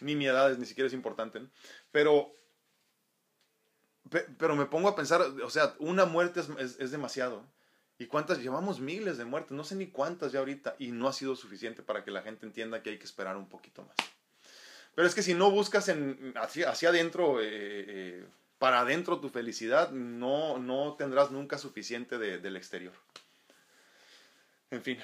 ni 0.00 0.14
mi 0.14 0.26
edad 0.26 0.50
es, 0.50 0.58
ni 0.58 0.66
siquiera 0.66 0.86
es 0.88 0.92
importante. 0.92 1.40
Pero, 1.90 2.36
pero 4.38 4.54
me 4.56 4.66
pongo 4.66 4.88
a 4.88 4.96
pensar, 4.96 5.22
o 5.22 5.50
sea, 5.50 5.74
una 5.78 6.04
muerte 6.04 6.40
es, 6.40 6.76
es, 6.78 6.90
demasiado. 6.90 7.44
¿Y 7.98 8.06
cuántas? 8.06 8.38
Llevamos 8.38 8.80
miles 8.80 9.16
de 9.16 9.24
muertes, 9.24 9.52
no 9.52 9.64
sé 9.64 9.74
ni 9.74 9.86
cuántas 9.86 10.32
ya 10.32 10.40
ahorita, 10.40 10.76
y 10.78 10.92
no 10.92 11.08
ha 11.08 11.12
sido 11.12 11.34
suficiente 11.34 11.82
para 11.82 12.04
que 12.04 12.10
la 12.10 12.22
gente 12.22 12.44
entienda 12.44 12.82
que 12.82 12.90
hay 12.90 12.98
que 12.98 13.06
esperar 13.06 13.36
un 13.36 13.48
poquito 13.48 13.82
más. 13.82 13.96
Pero 14.94 15.08
es 15.08 15.14
que 15.14 15.22
si 15.22 15.34
no 15.34 15.50
buscas 15.50 15.88
en, 15.88 16.34
hacia, 16.36 16.70
hacia 16.70 16.88
adentro, 16.88 17.40
eh, 17.40 17.46
eh, 17.48 18.26
para 18.58 18.80
adentro 18.80 19.20
tu 19.20 19.28
felicidad, 19.28 19.90
no, 19.90 20.58
no 20.58 20.94
tendrás 20.94 21.30
nunca 21.30 21.58
suficiente 21.58 22.18
del 22.18 22.56
exterior. 22.56 22.94
En 24.70 24.82
fin. 24.82 24.98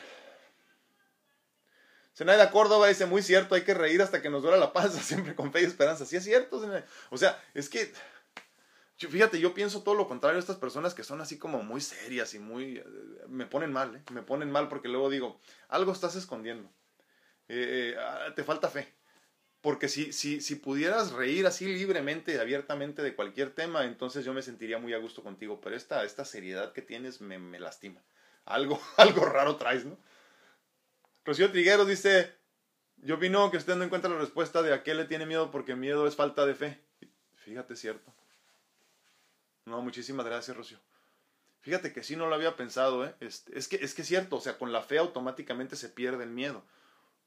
Zenaida 2.15 2.51
Córdoba 2.51 2.89
dice, 2.89 3.07
muy 3.07 3.23
cierto, 3.23 3.55
hay 3.55 3.63
que 3.63 3.75
reír 3.75 4.03
hasta 4.03 4.21
que 4.21 4.31
nos 4.31 4.43
duela 4.43 4.59
la 4.59 4.73
panza, 4.73 5.01
siempre 5.03 5.35
con 5.35 5.53
fe 5.53 5.63
y 5.63 5.65
esperanza. 5.65 6.05
Sí 6.05 6.17
es 6.17 6.25
cierto, 6.25 6.63
O 7.11 7.19
sea, 7.19 7.43
es 7.55 7.69
que 7.69 7.93
Fíjate, 9.09 9.41
yo 9.41 9.55
pienso 9.55 9.83
todo 9.83 9.95
lo 9.95 10.07
contrario 10.07 10.37
a 10.37 10.41
estas 10.41 10.57
personas 10.57 10.95
que 10.95 11.03
son 11.03 11.21
así 11.21 11.39
como 11.39 11.63
muy 11.63 11.81
serias 11.81 12.35
y 12.35 12.39
muy... 12.39 12.79
Eh, 12.79 12.85
me 13.29 13.47
ponen 13.47 13.73
mal, 13.73 13.97
¿eh? 13.97 14.03
Me 14.13 14.23
ponen 14.23 14.51
mal 14.51 14.69
porque 14.69 14.89
luego 14.89 15.11
digo, 15.11 15.41
algo 15.69 15.93
estás 15.93 16.15
escondiendo. 16.15 16.71
Eh, 17.49 17.97
ah, 17.99 18.33
te 18.35 18.45
falta 18.45 18.69
fe. 18.69 18.93
Porque 19.63 19.89
si, 19.89 20.13
si, 20.13 20.41
si 20.41 20.57
pudieras 20.57 21.13
reír 21.13 21.47
así 21.47 21.67
libremente 21.67 22.35
y 22.35 22.37
abiertamente 22.37 23.01
de 23.01 23.15
cualquier 23.15 23.51
tema, 23.51 23.85
entonces 23.85 24.25
yo 24.25 24.35
me 24.35 24.43
sentiría 24.43 24.79
muy 24.79 24.93
a 24.93 24.99
gusto 24.99 25.23
contigo. 25.23 25.61
Pero 25.63 25.77
esta, 25.77 26.05
esta 26.05 26.25
seriedad 26.25 26.73
que 26.73 26.83
tienes 26.83 27.21
me, 27.21 27.39
me 27.39 27.61
lastima. 27.61 28.03
Algo, 28.45 28.81
algo 28.97 29.25
raro 29.25 29.57
traes, 29.57 29.85
¿no? 29.85 29.97
Rocío 31.25 31.53
Trigueros 31.53 31.87
dice, 31.87 32.35
yo 32.97 33.15
opino 33.15 33.49
que 33.53 33.57
usted 33.57 33.77
no 33.77 33.85
encuentra 33.85 34.11
la 34.11 34.19
respuesta 34.19 34.63
de 34.63 34.75
a 34.75 34.83
qué 34.83 34.95
le 34.95 35.05
tiene 35.05 35.27
miedo 35.27 35.53
porque 35.53 35.77
miedo 35.77 36.09
es 36.09 36.17
falta 36.17 36.45
de 36.45 36.57
fe. 36.57 36.81
Fíjate, 37.37 37.77
cierto. 37.77 38.13
No, 39.65 39.81
muchísimas 39.81 40.27
gracias, 40.27 40.57
Rocío. 40.57 40.79
Fíjate 41.61 41.93
que 41.93 42.03
sí 42.03 42.17
no 42.17 42.27
lo 42.27 42.35
había 42.35 42.57
pensado, 42.57 43.07
¿eh? 43.07 43.15
Es, 43.21 43.45
es, 43.53 43.69
que, 43.69 43.77
es 43.77 43.95
que 43.95 44.03
es 44.03 44.09
cierto, 44.09 44.37
o 44.37 44.41
sea, 44.41 44.59
con 44.59 44.73
la 44.73 44.83
fe 44.83 44.99
automáticamente 44.99 45.77
se 45.77 45.89
pierde 45.89 46.25
el 46.25 46.31
miedo. 46.31 46.65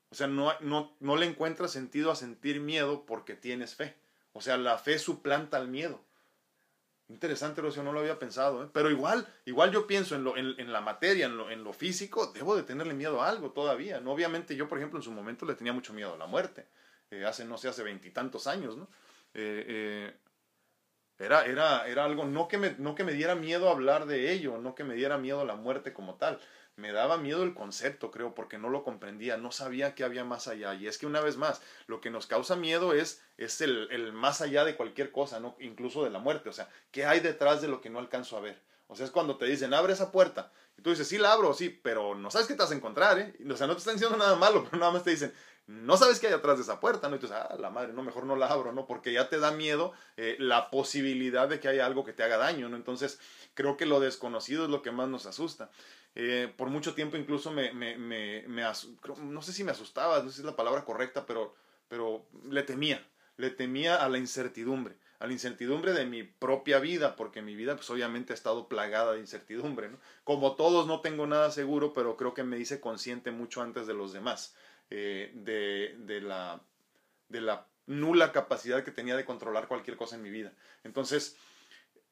O 0.10 0.16
sea, 0.16 0.28
no, 0.28 0.54
no, 0.62 0.96
no 1.00 1.16
le 1.16 1.26
encuentras 1.26 1.72
sentido 1.72 2.12
a 2.12 2.16
sentir 2.16 2.60
miedo 2.60 3.06
porque 3.06 3.36
tienes 3.36 3.76
fe. 3.76 3.96
O 4.34 4.42
sea, 4.42 4.58
la 4.58 4.78
fe 4.78 5.00
suplanta 5.00 5.58
al 5.58 5.68
miedo. 5.68 6.02
Interesante, 7.08 7.62
Rocío, 7.62 7.84
no 7.84 7.94
lo 7.94 8.00
había 8.00 8.18
pensado, 8.18 8.64
¿eh? 8.64 8.70
Pero 8.74 8.90
igual, 8.90 9.28
igual 9.46 9.72
yo 9.72 9.86
pienso 9.86 10.16
en, 10.16 10.24
lo, 10.24 10.38
en, 10.38 10.74
la 10.74 10.82
materia, 10.82 11.28
en 11.28 11.38
lo, 11.38 11.52
en 11.52 11.64
lo, 11.64 11.72
físico, 11.72 12.32
debo 12.34 12.56
de 12.56 12.64
tenerle 12.64 12.96
miedo 12.96 13.22
a 13.22 13.30
algo 13.30 13.52
todavía. 13.52 14.00
¿no? 14.00 14.12
Obviamente 14.12 14.56
yo, 14.56 14.68
por 14.68 14.80
ejemplo, 14.80 14.98
en 14.98 15.04
su 15.04 15.12
momento 15.12 15.46
le 15.46 15.54
tenía 15.54 15.72
mucho 15.72 15.94
miedo 15.94 16.16
a 16.16 16.18
la 16.18 16.26
muerte. 16.26 16.66
Eh, 17.12 17.24
hace, 17.26 17.46
no 17.46 17.58
sé, 17.60 17.68
hace 17.68 17.84
veintitantos 17.84 18.48
años, 18.48 18.76
¿no? 18.76 18.88
Eh, 19.36 20.16
era, 21.18 21.46
era, 21.46 21.88
era 21.88 22.04
algo, 22.04 22.26
no 22.26 22.48
que, 22.48 22.58
me, 22.58 22.76
no 22.78 22.96
que 22.96 23.04
me 23.04 23.14
diera 23.14 23.36
miedo 23.36 23.70
hablar 23.70 24.06
de 24.06 24.32
ello, 24.32 24.58
no 24.58 24.76
que 24.76 24.84
me 24.84 24.96
diera 24.96 25.18
miedo 25.18 25.46
la 25.46 25.56
muerte 25.56 25.94
como 25.94 26.16
tal. 26.16 26.40
Me 26.78 26.92
daba 26.92 27.18
miedo 27.18 27.44
el 27.44 27.54
concepto, 27.54 28.12
creo, 28.12 28.36
porque 28.36 28.58
no 28.58 28.70
lo 28.70 28.84
comprendía, 28.84 29.38
no 29.38 29.52
sabía 29.52 29.96
que 29.96 30.04
había 30.04 30.26
más 30.26 30.48
allá. 30.48 30.74
Y 30.74 30.88
es 30.88 30.98
que 30.98 31.06
una 31.06 31.22
vez 31.22 31.38
más, 31.38 31.62
lo 31.88 32.02
que 32.02 32.10
nos 32.10 32.28
causa 32.28 32.56
miedo 32.56 32.94
es, 32.94 33.22
es 33.38 33.62
el, 33.62 33.88
el 33.92 34.12
más 34.12 34.42
allá 34.42 34.66
de 34.66 34.76
cualquier 34.76 35.12
cosa, 35.12 35.40
¿no? 35.40 35.56
incluso 35.60 36.04
de 36.04 36.10
la 36.10 36.20
muerte. 36.20 36.50
O 36.50 36.54
sea, 36.54 36.70
¿qué 36.92 37.06
hay 37.06 37.22
detrás 37.22 37.62
de 37.62 37.70
lo 37.70 37.80
que 37.80 37.90
no 37.90 38.00
alcanzo 38.00 38.36
a 38.38 38.42
ver? 38.42 38.62
O 38.88 38.96
sea, 38.96 39.06
es 39.06 39.12
cuando 39.12 39.38
te 39.38 39.46
dicen, 39.46 39.74
abre 39.74 39.94
esa 39.94 40.12
puerta. 40.12 40.52
Y 40.78 40.82
tú 40.82 40.90
dices, 40.90 41.08
sí 41.08 41.18
la 41.18 41.32
abro, 41.32 41.54
sí, 41.54 41.70
pero 41.70 42.16
no 42.16 42.30
sabes 42.30 42.48
qué 42.48 42.54
te 42.54 42.62
vas 42.62 42.72
a 42.72 42.76
encontrar, 42.76 43.18
¿eh? 43.20 43.34
O 43.50 43.56
sea, 43.56 43.68
no 43.68 43.74
te 43.74 43.80
están 43.80 43.96
diciendo 43.96 44.18
nada 44.18 44.36
malo, 44.36 44.64
pero 44.70 44.78
nada 44.78 44.92
más 44.92 45.04
te 45.04 45.12
dicen, 45.12 45.34
no 45.68 45.98
sabes 45.98 46.20
qué 46.20 46.28
hay 46.28 46.34
atrás 46.34 46.58
de 46.58 46.64
esa 46.64 46.80
puerta, 46.80 47.10
¿no? 47.10 47.16
Y 47.16 47.20
tú 47.20 47.28
ah, 47.32 47.56
la 47.60 47.70
madre, 47.72 47.94
no, 47.94 48.04
mejor 48.04 48.26
no 48.26 48.36
la 48.36 48.48
abro, 48.48 48.72
¿no? 48.72 48.86
Porque 48.86 49.12
ya 49.12 49.30
te 49.30 49.40
da 49.40 49.52
miedo 49.52 49.94
eh, 50.16 50.36
la 50.40 50.70
posibilidad 50.70 51.48
de 51.48 51.60
que 51.60 51.68
haya 51.68 51.86
algo 51.86 52.06
que 52.06 52.14
te 52.14 52.24
haga 52.24 52.38
daño, 52.38 52.70
¿no? 52.70 52.76
Entonces, 52.76 53.20
creo 53.56 53.76
que 53.76 53.86
lo 53.86 54.00
desconocido 54.00 54.66
es 54.66 54.70
lo 54.70 54.82
que 54.82 54.92
más 54.92 55.10
nos 55.10 55.26
asusta. 55.26 55.72
Eh, 56.14 56.54
por 56.56 56.70
mucho 56.70 56.94
tiempo 56.94 57.18
incluso 57.18 57.52
me, 57.52 57.74
me, 57.74 57.98
me, 57.98 58.44
me 58.48 58.64
no 59.24 59.42
sé 59.42 59.54
si 59.54 59.64
me 59.64 59.72
asustaba, 59.72 60.22
no 60.22 60.30
sé 60.30 60.36
si 60.36 60.42
es 60.42 60.46
la 60.46 60.56
palabra 60.56 60.86
correcta, 60.86 61.26
pero, 61.26 61.56
pero 61.90 62.26
le 62.50 62.64
temía, 62.64 63.06
le 63.36 63.50
temía 63.50 63.98
a 63.98 64.08
la 64.08 64.18
incertidumbre, 64.18 64.96
a 65.20 65.28
la 65.28 65.34
incertidumbre 65.34 65.92
de 65.92 66.06
mi 66.06 66.24
propia 66.24 66.80
vida, 66.80 67.18
porque 67.18 67.42
mi 67.42 67.56
vida 67.56 67.76
pues 67.76 67.90
obviamente 67.90 68.32
ha 68.32 68.36
estado 68.36 68.70
plagada 68.70 69.14
de 69.14 69.20
incertidumbre, 69.20 69.90
¿no? 69.90 69.98
Como 70.24 70.56
todos 70.56 70.88
no 70.88 71.02
tengo 71.02 71.28
nada 71.28 71.52
seguro, 71.52 71.92
pero 71.92 72.16
creo 72.16 72.34
que 72.34 72.44
me 72.44 72.60
hice 72.60 72.80
consciente 72.80 73.32
mucho 73.32 73.62
antes 73.62 73.86
de 73.86 73.94
los 73.94 74.14
demás. 74.14 74.56
Eh, 74.90 75.32
de, 75.34 75.96
de, 76.00 76.22
la, 76.22 76.62
de 77.28 77.42
la 77.42 77.68
nula 77.88 78.32
capacidad 78.32 78.84
que 78.84 78.92
tenía 78.92 79.16
de 79.16 79.26
controlar 79.26 79.68
cualquier 79.68 79.98
cosa 79.98 80.16
en 80.16 80.22
mi 80.22 80.30
vida. 80.30 80.54
Entonces, 80.84 81.38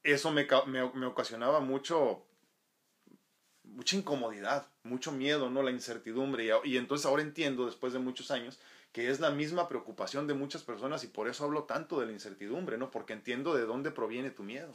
eso 0.01 0.31
me, 0.31 0.47
me, 0.65 1.05
ocasionaba 1.05 1.59
mucho, 1.59 2.25
mucha 3.63 3.95
incomodidad, 3.95 4.67
mucho 4.83 5.11
miedo, 5.11 5.49
¿no? 5.49 5.61
La 5.61 5.71
incertidumbre. 5.71 6.45
Y, 6.45 6.71
y, 6.71 6.77
entonces 6.77 7.05
ahora 7.05 7.21
entiendo, 7.21 7.65
después 7.65 7.93
de 7.93 7.99
muchos 7.99 8.31
años, 8.31 8.59
que 8.91 9.09
es 9.09 9.19
la 9.19 9.31
misma 9.31 9.67
preocupación 9.67 10.27
de 10.27 10.33
muchas 10.33 10.63
personas 10.63 11.03
y 11.03 11.07
por 11.07 11.27
eso 11.27 11.45
hablo 11.45 11.63
tanto 11.63 11.99
de 11.99 12.07
la 12.07 12.11
incertidumbre, 12.11 12.77
¿no? 12.77 12.91
Porque 12.91 13.13
entiendo 13.13 13.55
de 13.55 13.65
dónde 13.65 13.91
proviene 13.91 14.31
tu 14.31 14.43
miedo. 14.43 14.73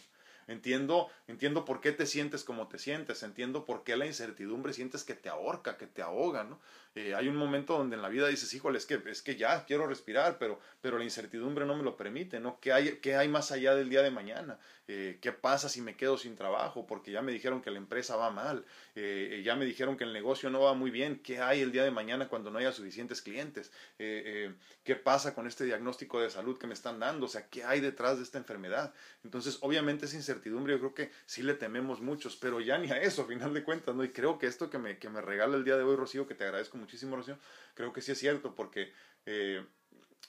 Entiendo, 0.49 1.09
entiendo 1.27 1.67
por 1.67 1.83
qué 1.83 1.93
te 1.93 2.07
sientes 2.07 2.43
como 2.43 2.69
te 2.69 2.79
sientes, 2.79 3.23
entiendo 3.23 3.67
por 3.67 3.85
qué 3.85 3.99
la 3.99 4.07
incertidumbre 4.07 4.73
sientes 4.73 5.05
que 5.05 5.15
te 5.15 5.29
ahorca, 5.29 5.77
que 5.77 5.87
te 5.87 6.01
ahoga, 6.01 6.43
¿no? 6.43 6.59
Eh, 6.99 7.15
hay 7.15 7.29
un 7.29 7.37
momento 7.37 7.79
donde 7.79 7.95
en 7.95 8.03
la 8.03 8.09
vida 8.09 8.27
dices, 8.27 8.53
híjole, 8.55 8.77
es 8.77 8.85
que, 8.85 9.01
es 9.07 9.23
que 9.23 9.37
ya 9.37 9.65
quiero 9.67 9.87
respirar, 9.87 10.37
pero, 10.37 10.59
pero 10.81 10.99
la 10.99 11.05
incertidumbre 11.05 11.65
no 11.65 11.77
me 11.77 11.85
lo 11.85 11.97
permite, 11.97 12.41
¿no? 12.41 12.59
¿Qué 12.59 12.73
hay, 12.73 12.97
qué 12.97 13.15
hay 13.15 13.29
más 13.29 13.53
allá 13.53 13.77
del 13.77 13.89
día 13.89 14.03
de 14.03 14.11
mañana? 14.11 14.59
Eh, 14.89 15.19
¿Qué 15.21 15.31
pasa 15.31 15.69
si 15.69 15.81
me 15.81 15.97
quedo 15.97 16.19
sin 16.19 16.35
trabajo? 16.35 16.89
Porque 16.89 17.13
ya 17.13 17.23
me 17.23 17.31
dijeron 17.31 17.63
que 17.63 17.71
la 17.71 17.79
empresa 17.79 18.17
va 18.17 18.31
mal, 18.31 18.65
eh, 18.97 19.43
ya 19.45 19.55
me 19.55 19.65
dijeron 19.65 19.97
que 19.97 20.03
el 20.03 20.13
negocio 20.13 20.51
no 20.51 20.63
va 20.63 20.75
muy 20.75 20.91
bien, 20.91 21.21
¿qué 21.23 21.41
hay 21.41 21.61
el 21.61 21.71
día 21.71 21.85
de 21.85 21.93
mañana 21.93 22.29
cuando 22.29 22.51
no 22.51 22.59
haya 22.59 22.73
suficientes 22.73 23.23
clientes? 23.23 23.71
¿Qué 23.97 24.97
pasa 24.97 25.37
con 25.37 25.47
este 25.47 25.67
diagnóstico 25.67 26.21
de 26.21 26.31
salud 26.31 26.59
que 26.59 26.67
me 26.67 26.75
están 26.75 26.99
dando? 26.99 27.27
O 27.27 27.29
sea, 27.29 27.47
¿qué 27.49 27.63
hay 27.63 27.81
detrás 27.81 28.17
de 28.17 28.25
esta 28.25 28.39
enfermedad? 28.39 28.93
Entonces, 29.23 29.59
obviamente 29.61 30.07
esa 30.07 30.17
incertidumbre 30.17 30.73
yo 30.73 30.79
creo 30.81 30.95
que 30.95 31.11
sí 31.27 31.43
le 31.43 31.55
tememos 31.55 32.01
muchos, 32.01 32.35
pero 32.35 32.61
ya 32.61 32.77
ni 32.79 32.91
a 32.91 33.01
eso, 33.01 33.23
a 33.23 33.27
final 33.27 33.55
de 33.55 33.63
cuentas, 33.63 33.95
¿no? 33.95 34.03
Y 34.03 34.09
creo 34.09 34.39
que 34.39 34.47
esto 34.47 34.69
que 34.69 34.79
me, 34.79 34.99
que 34.99 35.11
me 35.11 35.21
regala 35.21 35.57
el 35.57 35.65
día 35.65 35.77
de 35.77 35.85
hoy, 35.85 35.95
Rocío, 35.95 36.27
que 36.27 36.35
te 36.35 36.45
agradezco 36.45 36.77
muchísimo, 36.89 37.17
Rocío, 37.17 37.39
creo 37.75 37.93
que 37.93 38.01
sí 38.01 38.13
es 38.13 38.19
cierto, 38.19 38.55
porque 38.55 38.93
eh, 39.27 39.63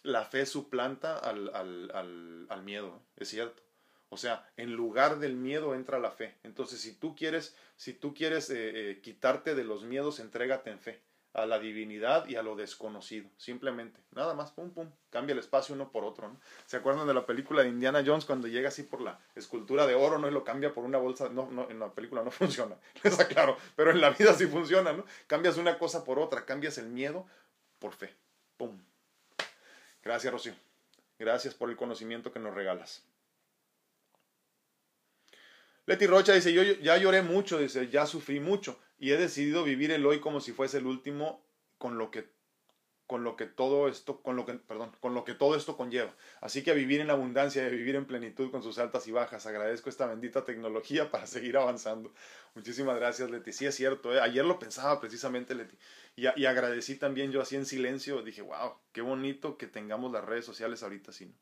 la 0.03 0.25
fe 0.25 0.45
suplanta 0.45 1.17
al, 1.17 1.55
al, 1.55 1.89
al, 1.93 2.47
al 2.49 2.63
miedo, 2.63 3.01
es 3.15 3.29
cierto. 3.29 3.63
O 4.09 4.17
sea, 4.17 4.51
en 4.57 4.73
lugar 4.73 5.19
del 5.19 5.35
miedo 5.35 5.73
entra 5.73 5.99
la 5.99 6.11
fe. 6.11 6.35
Entonces, 6.43 6.81
si 6.81 6.93
tú 6.93 7.15
quieres, 7.15 7.55
si 7.77 7.93
tú 7.93 8.13
quieres 8.13 8.49
eh, 8.49 8.91
eh, 8.91 9.01
quitarte 9.01 9.55
de 9.55 9.63
los 9.63 9.83
miedos, 9.83 10.19
entrégate 10.19 10.71
en 10.71 10.79
fe 10.79 11.01
a 11.41 11.45
la 11.45 11.59
divinidad 11.59 12.27
y 12.27 12.35
a 12.35 12.43
lo 12.43 12.55
desconocido, 12.55 13.29
simplemente, 13.37 13.99
nada 14.11 14.33
más, 14.33 14.51
pum, 14.51 14.71
pum, 14.71 14.89
cambia 15.09 15.33
el 15.33 15.39
espacio 15.39 15.75
uno 15.75 15.91
por 15.91 16.03
otro, 16.03 16.27
¿no? 16.27 16.39
¿Se 16.65 16.77
acuerdan 16.77 17.07
de 17.07 17.13
la 17.13 17.25
película 17.25 17.63
de 17.63 17.69
Indiana 17.69 18.03
Jones 18.05 18.25
cuando 18.25 18.47
llega 18.47 18.69
así 18.69 18.83
por 18.83 19.01
la 19.01 19.19
escultura 19.35 19.85
de 19.87 19.95
oro, 19.95 20.17
¿no? 20.17 20.27
Y 20.27 20.31
lo 20.31 20.43
cambia 20.43 20.73
por 20.73 20.83
una 20.83 20.97
bolsa, 20.97 21.29
no, 21.29 21.49
no, 21.51 21.69
en 21.69 21.79
la 21.79 21.91
película 21.91 22.23
no 22.23 22.31
funciona, 22.31 22.75
está 23.03 23.27
claro, 23.27 23.57
pero 23.75 23.91
en 23.91 24.01
la 24.01 24.11
vida 24.11 24.33
sí 24.33 24.47
funciona, 24.47 24.93
¿no? 24.93 25.05
Cambias 25.27 25.57
una 25.57 25.77
cosa 25.77 26.03
por 26.03 26.19
otra, 26.19 26.45
cambias 26.45 26.77
el 26.77 26.87
miedo 26.87 27.25
por 27.79 27.93
fe, 27.93 28.13
pum. 28.57 28.77
Gracias, 30.03 30.31
Rocío. 30.31 30.53
Gracias 31.17 31.53
por 31.53 31.69
el 31.69 31.75
conocimiento 31.75 32.31
que 32.31 32.39
nos 32.39 32.53
regalas. 32.53 33.03
Leti 35.85 36.07
Rocha 36.07 36.33
dice, 36.33 36.53
yo 36.53 36.61
ya 36.61 36.97
lloré 36.97 37.21
mucho, 37.21 37.57
dice, 37.57 37.89
ya 37.89 38.05
sufrí 38.05 38.39
mucho 38.39 38.79
y 38.99 39.11
he 39.11 39.17
decidido 39.17 39.63
vivir 39.63 39.91
el 39.91 40.05
hoy 40.05 40.19
como 40.19 40.41
si 40.41 40.51
fuese 40.51 40.77
el 40.77 40.85
último 40.85 41.43
con 41.77 41.97
lo 41.97 42.11
que 42.11 42.29
con 43.09 43.23
lo 43.23 43.35
que 43.35 43.47
todo 43.47 43.87
esto, 43.87 44.21
con 44.21 44.35
lo 44.35 44.45
que, 44.45 44.53
perdón, 44.53 44.91
con 44.99 45.15
lo 45.15 45.23
que 45.23 45.33
todo 45.33 45.55
esto 45.55 45.75
conlleva. 45.75 46.13
Así 46.41 46.63
que 46.63 46.69
a 46.69 46.75
vivir 46.75 47.01
en 47.01 47.09
abundancia 47.09 47.63
y 47.63 47.65
a 47.65 47.69
vivir 47.69 47.95
en 47.95 48.05
plenitud 48.05 48.51
con 48.51 48.61
sus 48.61 48.77
altas 48.77 49.07
y 49.07 49.11
bajas. 49.11 49.47
Agradezco 49.47 49.89
esta 49.89 50.05
bendita 50.05 50.45
tecnología 50.45 51.09
para 51.09 51.25
seguir 51.25 51.57
avanzando. 51.57 52.13
Muchísimas 52.53 52.97
gracias, 52.97 53.31
Leti. 53.31 53.51
Sí, 53.51 53.65
es 53.65 53.73
cierto. 53.73 54.13
¿eh? 54.13 54.21
Ayer 54.21 54.45
lo 54.45 54.59
pensaba 54.59 55.01
precisamente, 55.01 55.55
Leti. 55.55 55.75
Y, 56.15 56.27
agradecí 56.45 56.97
también 56.97 57.31
yo 57.31 57.41
así 57.41 57.55
en 57.55 57.65
silencio. 57.65 58.21
Dije, 58.21 58.43
wow, 58.43 58.75
qué 58.91 59.01
bonito 59.01 59.57
que 59.57 59.65
tengamos 59.65 60.11
las 60.11 60.23
redes 60.23 60.45
sociales 60.45 60.83
ahorita 60.83 61.09
así. 61.09 61.33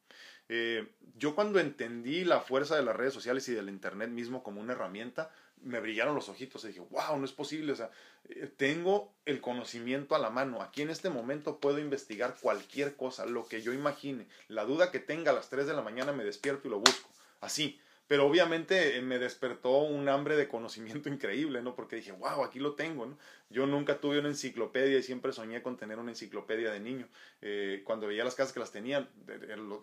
Eh, 0.47 0.87
yo 1.17 1.35
cuando 1.35 1.59
entendí 1.59 2.23
la 2.23 2.39
fuerza 2.39 2.77
de 2.77 2.83
las 2.83 2.95
redes 2.95 3.13
sociales 3.13 3.45
y 3.49 3.53
del 3.53 3.67
Internet 3.67 4.09
mismo 4.09 4.41
como 4.41 4.61
una 4.61 4.71
herramienta, 4.71 5.31
me 5.63 5.79
brillaron 5.79 6.15
los 6.15 6.29
ojitos 6.29 6.63
y 6.63 6.69
dije, 6.69 6.81
wow, 6.89 7.17
no 7.17 7.25
es 7.25 7.31
posible, 7.31 7.73
o 7.73 7.75
sea, 7.75 7.91
eh, 8.29 8.49
tengo 8.55 9.13
el 9.25 9.41
conocimiento 9.41 10.15
a 10.15 10.19
la 10.19 10.29
mano, 10.29 10.61
aquí 10.61 10.81
en 10.81 10.89
este 10.89 11.09
momento 11.09 11.59
puedo 11.59 11.79
investigar 11.79 12.35
cualquier 12.39 12.95
cosa, 12.95 13.25
lo 13.25 13.47
que 13.47 13.61
yo 13.61 13.73
imagine, 13.73 14.27
la 14.47 14.65
duda 14.65 14.91
que 14.91 14.99
tenga 14.99 15.31
a 15.31 15.35
las 15.35 15.49
3 15.49 15.67
de 15.67 15.73
la 15.73 15.81
mañana 15.81 16.13
me 16.13 16.23
despierto 16.23 16.67
y 16.67 16.71
lo 16.71 16.79
busco, 16.79 17.09
así, 17.41 17.79
pero 18.07 18.25
obviamente 18.25 18.97
eh, 18.97 19.01
me 19.01 19.19
despertó 19.19 19.79
un 19.79 20.07
hambre 20.07 20.37
de 20.37 20.47
conocimiento 20.47 21.09
increíble, 21.09 21.61
¿no? 21.61 21.75
Porque 21.75 21.97
dije, 21.97 22.13
wow, 22.13 22.43
aquí 22.43 22.59
lo 22.59 22.73
tengo, 22.73 23.05
¿no? 23.05 23.17
Yo 23.49 23.65
nunca 23.65 23.99
tuve 23.99 24.19
una 24.19 24.29
enciclopedia 24.29 24.97
y 24.97 25.03
siempre 25.03 25.31
soñé 25.31 25.61
con 25.61 25.77
tener 25.77 25.99
una 25.99 26.11
enciclopedia 26.11 26.71
de 26.71 26.79
niño. 26.79 27.07
Eh, 27.41 27.81
cuando 27.85 28.07
veía 28.07 28.23
las 28.23 28.35
casas 28.35 28.53
que 28.53 28.59
las 28.59 28.71
tenían, 28.71 29.09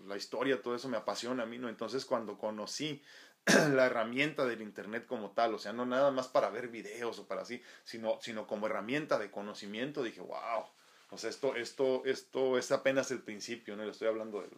la 0.06 0.16
historia, 0.16 0.60
todo 0.60 0.74
eso 0.74 0.88
me 0.88 0.96
apasiona 0.96 1.44
a 1.44 1.46
mí, 1.46 1.58
¿no? 1.58 1.68
Entonces 1.68 2.04
cuando 2.04 2.38
conocí 2.38 3.02
la 3.74 3.86
herramienta 3.86 4.46
del 4.46 4.62
Internet 4.62 5.06
como 5.06 5.32
tal, 5.32 5.54
o 5.54 5.58
sea, 5.58 5.72
no 5.72 5.84
nada 5.84 6.10
más 6.10 6.28
para 6.28 6.50
ver 6.50 6.68
videos 6.68 7.18
o 7.18 7.26
para 7.26 7.42
así, 7.42 7.62
sino, 7.84 8.18
sino 8.20 8.46
como 8.46 8.66
herramienta 8.66 9.18
de 9.18 9.30
conocimiento, 9.30 10.02
dije, 10.02 10.20
wow, 10.20 10.64
o 11.10 11.18
sea, 11.18 11.30
esto, 11.30 11.54
esto, 11.54 12.02
esto 12.06 12.58
es 12.58 12.72
apenas 12.72 13.10
el 13.10 13.20
principio, 13.20 13.76
¿no? 13.76 13.84
Le 13.84 13.90
estoy 13.90 14.08
hablando 14.08 14.40
de, 14.40 14.48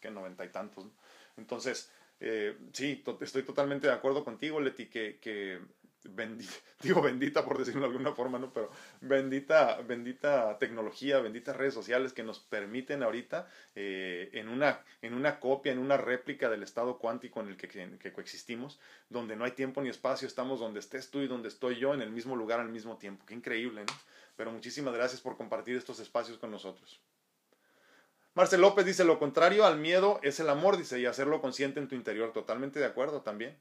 que 0.00 0.10
noventa 0.10 0.44
y 0.44 0.48
tantos, 0.48 0.86
¿no? 0.86 0.92
Entonces, 1.36 1.90
eh, 2.20 2.56
sí, 2.72 3.02
estoy 3.20 3.42
totalmente 3.42 3.86
de 3.86 3.92
acuerdo 3.92 4.24
contigo, 4.24 4.60
Leti, 4.60 4.86
que, 4.86 5.18
que 5.20 5.60
bendita, 6.04 6.52
digo 6.82 7.02
bendita 7.02 7.44
por 7.44 7.58
decirlo 7.58 7.82
de 7.82 7.86
alguna 7.88 8.12
forma, 8.12 8.38
¿no? 8.38 8.52
Pero 8.52 8.70
bendita, 9.00 9.80
bendita 9.82 10.58
tecnología, 10.58 11.20
benditas 11.20 11.56
redes 11.56 11.74
sociales 11.74 12.12
que 12.12 12.22
nos 12.22 12.40
permiten 12.40 13.02
ahorita 13.02 13.48
eh, 13.74 14.30
en, 14.32 14.48
una, 14.48 14.82
en 15.02 15.14
una 15.14 15.40
copia, 15.40 15.72
en 15.72 15.78
una 15.78 15.96
réplica 15.96 16.48
del 16.48 16.62
estado 16.62 16.98
cuántico 16.98 17.40
en 17.40 17.48
el 17.48 17.56
que, 17.56 17.68
que, 17.68 18.12
coexistimos, 18.12 18.80
donde 19.08 19.36
no 19.36 19.44
hay 19.44 19.52
tiempo 19.52 19.82
ni 19.82 19.88
espacio, 19.88 20.26
estamos 20.26 20.60
donde 20.60 20.80
estés 20.80 21.10
tú 21.10 21.20
y 21.20 21.28
donde 21.28 21.48
estoy 21.48 21.76
yo, 21.76 21.94
en 21.94 22.02
el 22.02 22.10
mismo 22.10 22.36
lugar 22.36 22.60
al 22.60 22.70
mismo 22.70 22.96
tiempo. 22.96 23.24
Qué 23.26 23.34
increíble, 23.34 23.82
¿no? 23.82 23.92
Pero 24.36 24.52
muchísimas 24.52 24.94
gracias 24.94 25.20
por 25.20 25.36
compartir 25.36 25.76
estos 25.76 26.00
espacios 26.00 26.38
con 26.38 26.50
nosotros. 26.50 27.00
Marcel 28.34 28.60
López 28.60 28.86
dice, 28.86 29.04
lo 29.04 29.18
contrario 29.18 29.66
al 29.66 29.78
miedo 29.78 30.20
es 30.22 30.38
el 30.40 30.48
amor, 30.48 30.76
dice, 30.76 31.00
y 31.00 31.06
hacerlo 31.06 31.40
consciente 31.40 31.80
en 31.80 31.88
tu 31.88 31.96
interior. 31.96 32.32
Totalmente 32.32 32.78
de 32.78 32.86
acuerdo 32.86 33.22
también. 33.22 33.58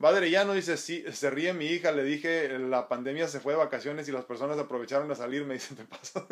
No 0.00 0.54
dice, 0.54 0.76
sí, 0.78 1.04
se 1.12 1.30
ríe 1.30 1.52
mi 1.52 1.66
hija, 1.66 1.92
le 1.92 2.02
dije, 2.02 2.58
la 2.58 2.88
pandemia 2.88 3.28
se 3.28 3.38
fue 3.38 3.52
de 3.52 3.58
vacaciones 3.58 4.08
y 4.08 4.12
las 4.12 4.24
personas 4.24 4.58
aprovecharon 4.58 5.10
a 5.10 5.14
salir, 5.14 5.44
me 5.44 5.54
dice, 5.54 5.74
te 5.76 5.84
pasa. 5.84 6.26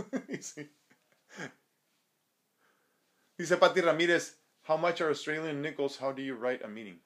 Dice 3.37 3.57
Patti 3.57 3.81
Ramírez, 3.83 4.41
how 4.67 4.77
much 4.79 5.01
are 5.01 5.11
Australian 5.11 5.61
nickels? 5.61 6.01
How 6.01 6.13
do 6.13 6.23
you 6.23 6.35
write 6.35 6.65
a 6.65 6.69
meeting? 6.69 7.01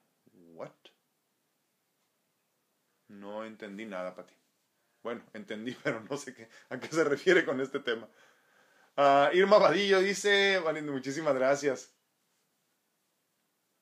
What? 0.55 0.71
No 3.09 3.45
entendí 3.45 3.85
nada, 3.85 4.15
Patti. 4.15 4.35
Bueno, 5.03 5.23
entendí, 5.35 5.77
pero 5.83 6.01
no 6.09 6.17
sé 6.17 6.33
qué, 6.33 6.49
a 6.71 6.79
qué 6.79 6.87
se 6.89 7.05
refiere 7.05 7.45
con 7.45 7.61
este 7.61 7.81
tema. 7.81 8.09
Ah, 8.97 9.31
Irma 9.33 9.59
Vadillo 9.59 10.01
dice, 10.01 10.61
muchísimas 10.85 11.35
gracias. 11.35 11.93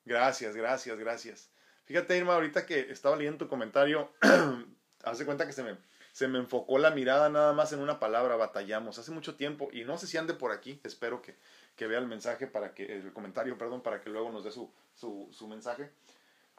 Gracias, 0.03 0.55
gracias, 0.55 0.97
gracias. 0.97 1.51
Fíjate, 1.91 2.15
Irma, 2.15 2.35
ahorita 2.35 2.65
que 2.65 2.89
estaba 2.89 3.17
leyendo 3.17 3.39
tu 3.39 3.49
comentario, 3.49 4.09
hace 5.03 5.25
cuenta 5.25 5.45
que 5.45 5.51
se 5.51 5.61
me, 5.61 5.75
se 6.13 6.29
me 6.29 6.39
enfocó 6.39 6.77
la 6.77 6.91
mirada 6.91 7.27
nada 7.27 7.51
más 7.51 7.73
en 7.73 7.79
una 7.79 7.99
palabra, 7.99 8.37
batallamos, 8.37 8.97
hace 8.97 9.11
mucho 9.11 9.35
tiempo, 9.35 9.67
y 9.73 9.83
no 9.83 9.97
sé 9.97 10.07
si 10.07 10.17
ande 10.17 10.33
por 10.33 10.53
aquí, 10.53 10.79
espero 10.85 11.21
que, 11.21 11.35
que 11.75 11.87
vea 11.87 11.99
el 11.99 12.07
mensaje 12.07 12.47
para 12.47 12.73
que, 12.73 12.85
el 12.85 13.11
comentario, 13.11 13.57
perdón, 13.57 13.81
para 13.81 13.99
que 13.99 14.09
luego 14.09 14.31
nos 14.31 14.45
dé 14.45 14.53
su, 14.53 14.71
su, 14.95 15.27
su 15.33 15.49
mensaje. 15.49 15.89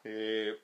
Eh, 0.03 0.55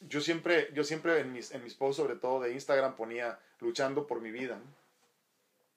yo 0.00 0.22
siempre, 0.22 0.70
yo 0.72 0.82
siempre 0.82 1.20
en 1.20 1.30
mis, 1.30 1.50
en 1.50 1.62
mis 1.62 1.74
posts, 1.74 1.98
sobre 1.98 2.16
todo 2.16 2.40
de 2.40 2.54
Instagram, 2.54 2.96
ponía 2.96 3.38
luchando 3.60 4.06
por 4.06 4.22
mi 4.22 4.30
vida. 4.30 4.58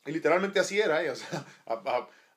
Y 0.05 0.13
literalmente 0.13 0.61
así 0.61 0.80
era, 0.80 1.03
¿eh? 1.03 1.09
o 1.11 1.15
sea, 1.15 1.45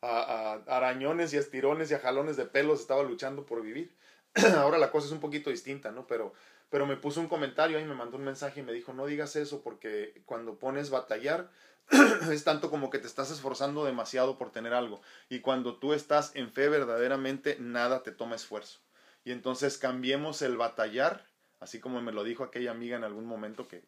a, 0.03 0.55
arañones 0.67 1.33
y 1.33 1.37
estirones 1.37 1.89
y 1.93 1.95
a 1.95 2.01
jalones 2.01 2.37
de 2.37 2.47
pelos 2.47 2.81
estaba 2.81 3.05
luchando 3.05 3.47
por 3.47 3.63
vivir. 3.63 3.93
Ahora 4.57 4.79
la 4.79 4.91
cosa 4.91 5.07
es 5.07 5.13
un 5.13 5.21
poquito 5.21 5.51
distinta, 5.51 5.91
¿no? 5.91 6.07
Pero, 6.07 6.33
pero 6.69 6.87
me 6.87 6.97
puso 6.97 7.21
un 7.21 7.29
comentario 7.29 7.81
y 7.81 7.85
me 7.85 7.95
mandó 7.95 8.17
un 8.17 8.25
mensaje 8.25 8.61
y 8.61 8.63
me 8.63 8.73
dijo, 8.73 8.93
no 8.93 9.07
digas 9.07 9.37
eso 9.37 9.63
porque 9.63 10.23
cuando 10.27 10.59
pones 10.59 10.91
batallar 10.91 11.51
es 12.31 12.45
tanto 12.45 12.71
como 12.71 12.91
que 12.91 12.99
te 12.99 13.07
estás 13.07 13.31
esforzando 13.31 13.85
demasiado 13.85 14.39
por 14.39 14.53
tener 14.53 14.75
algo. 14.75 15.01
Y 15.29 15.41
cuando 15.41 15.77
tú 15.77 15.93
estás 15.93 16.35
en 16.37 16.53
fe 16.53 16.69
verdaderamente, 16.69 17.57
nada 17.59 18.03
te 18.03 18.13
toma 18.13 18.37
esfuerzo. 18.37 18.81
Y 19.25 19.33
entonces 19.33 19.79
cambiemos 19.79 20.43
el 20.43 20.57
batallar, 20.57 21.27
así 21.59 21.81
como 21.81 22.01
me 22.01 22.13
lo 22.13 22.25
dijo 22.25 22.45
aquella 22.45 22.71
amiga 22.71 22.97
en 22.97 23.05
algún 23.05 23.27
momento 23.27 23.69
que 23.69 23.85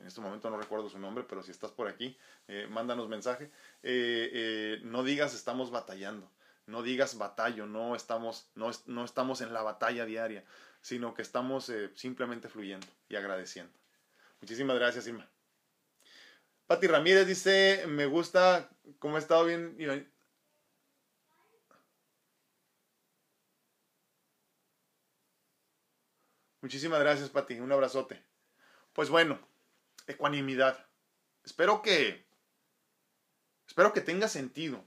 en 0.00 0.08
este 0.08 0.20
momento 0.20 0.50
no 0.50 0.58
recuerdo 0.58 0.88
su 0.88 0.98
nombre, 0.98 1.24
pero 1.26 1.42
si 1.42 1.50
estás 1.50 1.70
por 1.70 1.88
aquí, 1.88 2.16
eh, 2.48 2.66
mándanos 2.68 3.08
mensaje. 3.08 3.44
Eh, 3.82 4.30
eh, 4.32 4.80
no 4.82 5.02
digas 5.02 5.34
estamos 5.34 5.70
batallando, 5.70 6.30
no 6.66 6.82
digas 6.82 7.18
batallo, 7.18 7.66
no 7.66 7.94
estamos, 7.94 8.50
no, 8.54 8.70
no 8.86 9.04
estamos 9.04 9.40
en 9.40 9.52
la 9.52 9.62
batalla 9.62 10.04
diaria, 10.04 10.44
sino 10.80 11.14
que 11.14 11.22
estamos 11.22 11.72
simplemente 11.94 12.48
fluyendo 12.48 12.86
y 13.08 13.16
agradeciendo. 13.16 13.72
Muchísimas 14.40 14.76
gracias, 14.76 15.06
Irma. 15.06 15.28
Pati 16.66 16.86
Ramírez 16.86 17.26
dice, 17.26 17.84
me 17.86 18.06
gusta 18.06 18.70
cómo 18.98 19.16
ha 19.16 19.18
estado 19.18 19.44
bien. 19.44 19.76
Muchísimas 26.60 27.00
gracias, 27.00 27.28
Pati. 27.28 27.60
Un 27.60 27.72
abrazote. 27.72 28.22
Pues 28.94 29.10
bueno, 29.10 29.38
ecuanimidad. 30.06 30.86
Espero 31.44 31.82
que, 31.82 32.26
espero 33.66 33.92
que 33.92 34.00
tenga 34.00 34.28
sentido. 34.28 34.82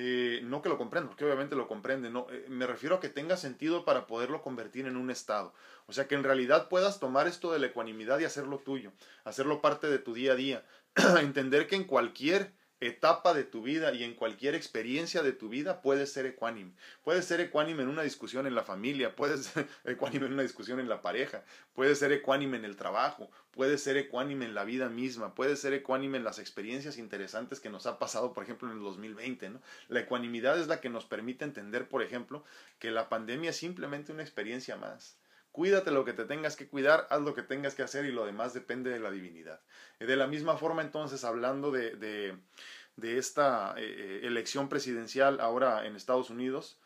Eh, 0.00 0.42
no 0.44 0.62
que 0.62 0.68
lo 0.68 0.78
comprenda, 0.78 1.08
porque 1.08 1.24
obviamente 1.24 1.56
lo 1.56 1.66
comprende, 1.66 2.08
no, 2.08 2.28
eh, 2.30 2.46
me 2.48 2.68
refiero 2.68 2.94
a 2.94 3.00
que 3.00 3.08
tenga 3.08 3.36
sentido 3.36 3.84
para 3.84 4.06
poderlo 4.06 4.42
convertir 4.42 4.86
en 4.86 4.96
un 4.96 5.10
estado. 5.10 5.52
O 5.86 5.92
sea, 5.92 6.06
que 6.06 6.14
en 6.14 6.22
realidad 6.22 6.68
puedas 6.68 7.00
tomar 7.00 7.26
esto 7.26 7.52
de 7.52 7.58
la 7.58 7.66
ecuanimidad 7.66 8.20
y 8.20 8.24
hacerlo 8.24 8.58
tuyo, 8.60 8.92
hacerlo 9.24 9.60
parte 9.60 9.88
de 9.88 9.98
tu 9.98 10.14
día 10.14 10.34
a 10.34 10.36
día, 10.36 10.64
entender 11.20 11.66
que 11.66 11.74
en 11.74 11.82
cualquier 11.82 12.52
etapa 12.80 13.34
de 13.34 13.44
tu 13.44 13.62
vida 13.62 13.92
y 13.92 14.04
en 14.04 14.14
cualquier 14.14 14.54
experiencia 14.54 15.22
de 15.22 15.32
tu 15.32 15.48
vida 15.48 15.82
puedes 15.82 16.12
ser 16.12 16.26
ecuánime. 16.26 16.72
Puedes 17.02 17.24
ser 17.24 17.40
ecuánime 17.40 17.82
en 17.82 17.88
una 17.88 18.02
discusión 18.02 18.46
en 18.46 18.54
la 18.54 18.62
familia, 18.62 19.16
puedes 19.16 19.46
ser 19.46 19.68
ecuánime 19.84 20.26
en 20.26 20.34
una 20.34 20.42
discusión 20.42 20.78
en 20.78 20.88
la 20.88 21.02
pareja, 21.02 21.44
puedes 21.74 21.98
ser 21.98 22.12
ecuánime 22.12 22.56
en 22.56 22.64
el 22.64 22.76
trabajo, 22.76 23.30
puedes 23.50 23.82
ser 23.82 23.96
ecuánime 23.96 24.44
en 24.44 24.54
la 24.54 24.64
vida 24.64 24.88
misma, 24.88 25.34
puedes 25.34 25.60
ser 25.60 25.72
ecuánime 25.72 26.18
en 26.18 26.24
las 26.24 26.38
experiencias 26.38 26.98
interesantes 26.98 27.60
que 27.60 27.70
nos 27.70 27.86
ha 27.86 27.98
pasado, 27.98 28.32
por 28.32 28.44
ejemplo, 28.44 28.68
en 28.68 28.76
el 28.76 28.82
2020. 28.82 29.50
¿no? 29.50 29.60
La 29.88 30.00
ecuanimidad 30.00 30.58
es 30.60 30.68
la 30.68 30.80
que 30.80 30.88
nos 30.88 31.04
permite 31.04 31.44
entender, 31.44 31.88
por 31.88 32.02
ejemplo, 32.02 32.44
que 32.78 32.90
la 32.90 33.08
pandemia 33.08 33.50
es 33.50 33.56
simplemente 33.56 34.12
una 34.12 34.22
experiencia 34.22 34.76
más. 34.76 35.18
Cuídate 35.52 35.90
lo 35.90 36.04
que 36.04 36.12
te 36.12 36.24
tengas 36.24 36.56
que 36.56 36.68
cuidar, 36.68 37.06
haz 37.10 37.22
lo 37.22 37.34
que 37.34 37.42
tengas 37.42 37.74
que 37.74 37.82
hacer 37.82 38.04
y 38.04 38.12
lo 38.12 38.24
demás 38.24 38.54
depende 38.54 38.90
de 38.90 39.00
la 39.00 39.10
divinidad. 39.10 39.60
De 39.98 40.16
la 40.16 40.26
misma 40.26 40.56
forma, 40.56 40.82
entonces, 40.82 41.24
hablando 41.24 41.70
de, 41.70 41.96
de, 41.96 43.18
esta 43.18 43.74
eh, 43.76 43.82
eh, 43.82 44.20
elección 44.24 44.68
presidencial 44.68 45.40
ahora 45.40 45.86
en 45.86 45.96
Estados 45.96 46.30
Unidos, 46.30 46.80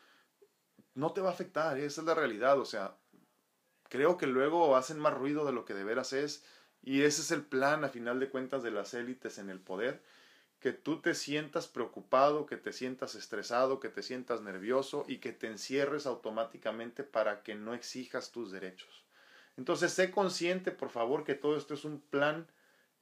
no 0.95 1.13
te 1.13 1.21
va 1.21 1.31
a 1.31 1.33
afectar, 1.33 1.79
esa 1.79 2.01
es 2.01 2.07
la 2.07 2.15
realidad. 2.15 2.59
O 2.59 2.65
sea, 2.65 2.97
creo 3.89 4.17
que 4.17 4.27
luego 4.27 4.77
hacen 4.77 4.99
más 4.99 5.15
ruido 5.15 5.45
de 5.45 5.53
lo 5.53 5.65
que 5.65 5.75
de 5.75 5.85
veras 5.85 6.13
es 6.13 6.45
y 6.83 7.03
ese 7.03 7.23
es 7.23 7.31
el 7.31 7.45
plan, 7.45 7.85
a 7.85 7.89
final 7.89 8.21
de 8.21 8.31
cuentas, 8.31 8.63
de 8.63 8.71
las 8.71 8.95
élites 8.95 9.39
en 9.39 9.51
el 9.51 9.61
poder 9.61 10.03
que 10.63 10.73
tú 10.73 11.01
te 11.01 11.17
sientas 11.17 11.67
preocupado, 11.67 12.47
que 12.47 12.57
te 12.57 12.73
sientas 12.73 13.17
estresado, 13.17 13.81
que 13.81 13.89
te 13.89 14.01
sientas 14.01 14.43
nervioso 14.43 15.05
y 15.09 15.19
que 15.19 15.33
te 15.33 15.49
encierres 15.49 16.07
automáticamente 16.07 17.03
para 17.03 17.43
que 17.43 17.57
no 17.57 17.75
exijas 17.75 18.31
tus 18.31 18.53
derechos. 18.53 19.03
Entonces, 19.57 19.93
sé 19.93 20.13
consciente, 20.13 20.71
por 20.71 20.91
favor, 20.91 21.25
que 21.25 21.35
todo 21.35 21.57
esto 21.57 21.75
es 21.75 21.85
un 21.85 22.01
plan, 22.01 22.47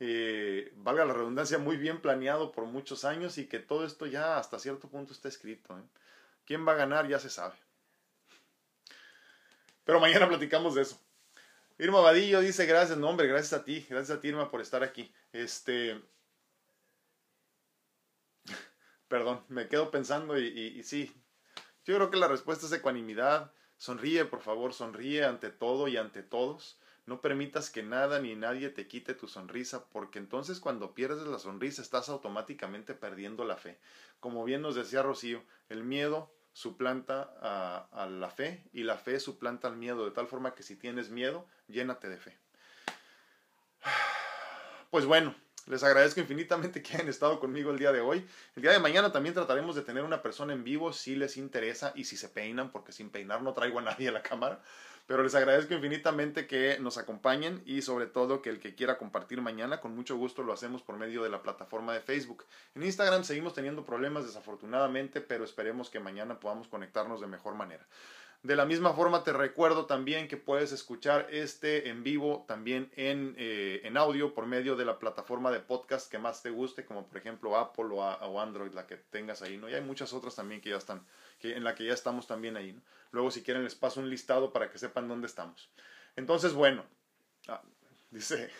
eh, 0.00 0.72
valga 0.76 1.04
la 1.04 1.12
redundancia, 1.12 1.58
muy 1.58 1.76
bien 1.76 2.00
planeado 2.00 2.50
por 2.50 2.64
muchos 2.64 3.04
años 3.04 3.36
y 3.36 3.46
que 3.46 3.58
todo 3.58 3.84
esto 3.84 4.06
ya 4.06 4.38
hasta 4.38 4.58
cierto 4.58 4.88
punto 4.88 5.12
está 5.12 5.28
escrito. 5.28 5.78
¿eh? 5.78 5.82
¿Quién 6.46 6.66
va 6.66 6.72
a 6.72 6.76
ganar? 6.76 7.08
Ya 7.08 7.18
se 7.18 7.28
sabe. 7.28 7.56
Pero 9.84 10.00
mañana 10.00 10.26
platicamos 10.26 10.74
de 10.74 10.82
eso. 10.82 10.98
Irma 11.78 12.00
Vadillo 12.00 12.40
dice, 12.40 12.64
gracias, 12.64 12.96
no 12.96 13.10
hombre, 13.10 13.26
gracias 13.26 13.52
a 13.52 13.64
ti, 13.64 13.86
gracias 13.88 14.16
a 14.16 14.20
ti 14.20 14.28
Irma 14.28 14.50
por 14.50 14.62
estar 14.62 14.82
aquí. 14.82 15.12
Este, 15.32 16.00
Perdón, 19.10 19.44
me 19.48 19.66
quedo 19.66 19.90
pensando 19.90 20.38
y, 20.38 20.84
sí, 20.84 21.12
yo 21.84 21.96
creo 21.96 22.10
que 22.12 22.16
la 22.16 22.28
respuesta 22.28 22.66
es 22.66 22.72
ecuanimidad. 22.72 23.52
Sonríe, 23.76 24.24
por 24.24 24.40
favor, 24.40 24.72
sonríe 24.72 25.24
ante 25.24 25.50
todo 25.50 25.88
y 25.88 25.96
ante 25.96 26.22
todos. 26.22 26.78
No 27.06 27.20
permitas 27.20 27.70
que 27.70 27.82
nada 27.82 28.20
ni 28.20 28.36
nadie 28.36 28.68
te 28.68 28.86
quite 28.86 29.14
tu 29.14 29.26
sonrisa, 29.26 29.86
porque 29.86 30.20
entonces 30.20 30.60
cuando 30.60 30.94
pierdes 30.94 31.26
la 31.26 31.40
sonrisa 31.40 31.82
estás 31.82 32.08
automáticamente 32.08 32.94
perdiendo 32.94 33.44
la 33.44 33.56
fe. 33.56 33.80
Como 34.20 34.44
bien 34.44 34.62
nos 34.62 34.76
decía 34.76 35.02
Rocío, 35.02 35.42
el 35.68 35.82
miedo 35.82 36.32
suplanta 36.52 37.34
a, 37.40 37.88
a, 37.90 38.06
la 38.06 38.30
fe 38.30 38.62
y 38.72 38.84
la 38.84 38.96
fe 38.96 39.18
suplanta 39.18 39.66
al 39.66 39.76
miedo, 39.76 40.04
de 40.04 40.12
tal 40.12 40.28
forma 40.28 40.54
que 40.54 40.62
si 40.62 40.76
tienes 40.76 41.10
miedo, 41.10 41.48
llénate 41.66 42.08
de 42.08 42.16
fe. 42.16 42.38
Pues 44.90 45.04
bueno, 45.06 45.36
les 45.66 45.82
agradezco 45.82 46.20
infinitamente 46.20 46.82
que 46.82 46.94
hayan 46.94 47.08
estado 47.08 47.40
conmigo 47.40 47.70
el 47.70 47.78
día 47.78 47.92
de 47.92 48.00
hoy. 48.00 48.26
El 48.56 48.62
día 48.62 48.72
de 48.72 48.78
mañana 48.78 49.12
también 49.12 49.34
trataremos 49.34 49.74
de 49.76 49.82
tener 49.82 50.04
una 50.04 50.22
persona 50.22 50.52
en 50.52 50.64
vivo 50.64 50.92
si 50.92 51.16
les 51.16 51.36
interesa 51.36 51.92
y 51.94 52.04
si 52.04 52.16
se 52.16 52.28
peinan, 52.28 52.70
porque 52.70 52.92
sin 52.92 53.10
peinar 53.10 53.42
no 53.42 53.52
traigo 53.52 53.78
a 53.78 53.82
nadie 53.82 54.08
a 54.08 54.12
la 54.12 54.22
cámara. 54.22 54.60
Pero 55.06 55.24
les 55.24 55.34
agradezco 55.34 55.74
infinitamente 55.74 56.46
que 56.46 56.78
nos 56.78 56.96
acompañen 56.96 57.62
y 57.66 57.82
sobre 57.82 58.06
todo 58.06 58.42
que 58.42 58.50
el 58.50 58.60
que 58.60 58.76
quiera 58.76 58.96
compartir 58.96 59.42
mañana, 59.42 59.80
con 59.80 59.94
mucho 59.94 60.16
gusto 60.16 60.44
lo 60.44 60.52
hacemos 60.52 60.82
por 60.82 60.96
medio 60.96 61.24
de 61.24 61.30
la 61.30 61.42
plataforma 61.42 61.92
de 61.92 62.00
Facebook. 62.00 62.44
En 62.76 62.84
Instagram 62.84 63.24
seguimos 63.24 63.52
teniendo 63.52 63.84
problemas 63.84 64.24
desafortunadamente, 64.24 65.20
pero 65.20 65.42
esperemos 65.42 65.90
que 65.90 65.98
mañana 65.98 66.38
podamos 66.38 66.68
conectarnos 66.68 67.20
de 67.20 67.26
mejor 67.26 67.54
manera. 67.54 67.84
De 68.42 68.56
la 68.56 68.64
misma 68.64 68.94
forma 68.94 69.22
te 69.22 69.34
recuerdo 69.34 69.84
también 69.84 70.26
que 70.26 70.38
puedes 70.38 70.72
escuchar 70.72 71.26
este 71.30 71.90
en 71.90 72.02
vivo 72.02 72.46
también 72.48 72.90
en, 72.96 73.34
eh, 73.36 73.82
en 73.84 73.98
audio 73.98 74.32
por 74.32 74.46
medio 74.46 74.76
de 74.76 74.86
la 74.86 74.98
plataforma 74.98 75.50
de 75.50 75.60
podcast 75.60 76.10
que 76.10 76.18
más 76.18 76.42
te 76.42 76.48
guste, 76.48 76.86
como 76.86 77.06
por 77.06 77.18
ejemplo 77.18 77.58
Apple 77.58 77.88
o, 77.90 78.40
Android, 78.40 78.72
la 78.72 78.86
que 78.86 78.96
tengas 78.96 79.42
ahí, 79.42 79.58
¿no? 79.58 79.68
Y 79.68 79.74
hay 79.74 79.82
muchas 79.82 80.14
otras 80.14 80.34
también 80.36 80.62
que 80.62 80.70
ya 80.70 80.78
están, 80.78 81.06
que, 81.38 81.54
en 81.54 81.64
la 81.64 81.74
que 81.74 81.84
ya 81.84 81.92
estamos 81.92 82.26
también 82.26 82.56
ahí, 82.56 82.72
¿no? 82.72 82.80
Luego 83.10 83.30
si 83.30 83.42
quieren 83.42 83.62
les 83.62 83.74
paso 83.74 84.00
un 84.00 84.08
listado 84.08 84.54
para 84.54 84.70
que 84.70 84.78
sepan 84.78 85.06
dónde 85.06 85.26
estamos. 85.26 85.68
Entonces, 86.16 86.54
bueno, 86.54 86.86
ah, 87.46 87.60
dice, 88.10 88.50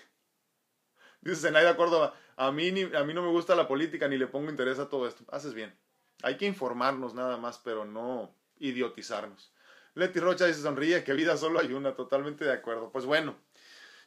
dice 1.23 1.51
de 1.51 1.69
acuerdo 1.69 2.13
a 2.37 2.53
mí, 2.53 2.69
a 2.69 3.05
mí 3.05 3.15
no 3.15 3.23
me 3.23 3.31
gusta 3.31 3.55
la 3.55 3.67
política 3.67 4.09
ni 4.09 4.19
le 4.19 4.27
pongo 4.27 4.51
interés 4.51 4.79
a 4.79 4.91
todo 4.91 5.09
esto. 5.09 5.25
Haces 5.31 5.55
bien. 5.55 5.75
Hay 6.23 6.37
que 6.37 6.45
informarnos 6.45 7.15
nada 7.15 7.39
más, 7.39 7.59
pero 7.59 7.87
no 7.87 8.35
idiotizarnos. 8.59 9.53
Leti 9.95 10.21
Rocha 10.21 10.47
dice 10.47 10.63
sonríe, 10.63 11.05
que 11.05 11.13
vida 11.15 11.37
solo 11.37 11.61
hay 11.61 11.73
una, 11.73 11.95
totalmente 11.95 12.45
de 12.45 12.53
acuerdo. 12.53 12.91
Pues 12.93 13.07
bueno, 13.07 13.37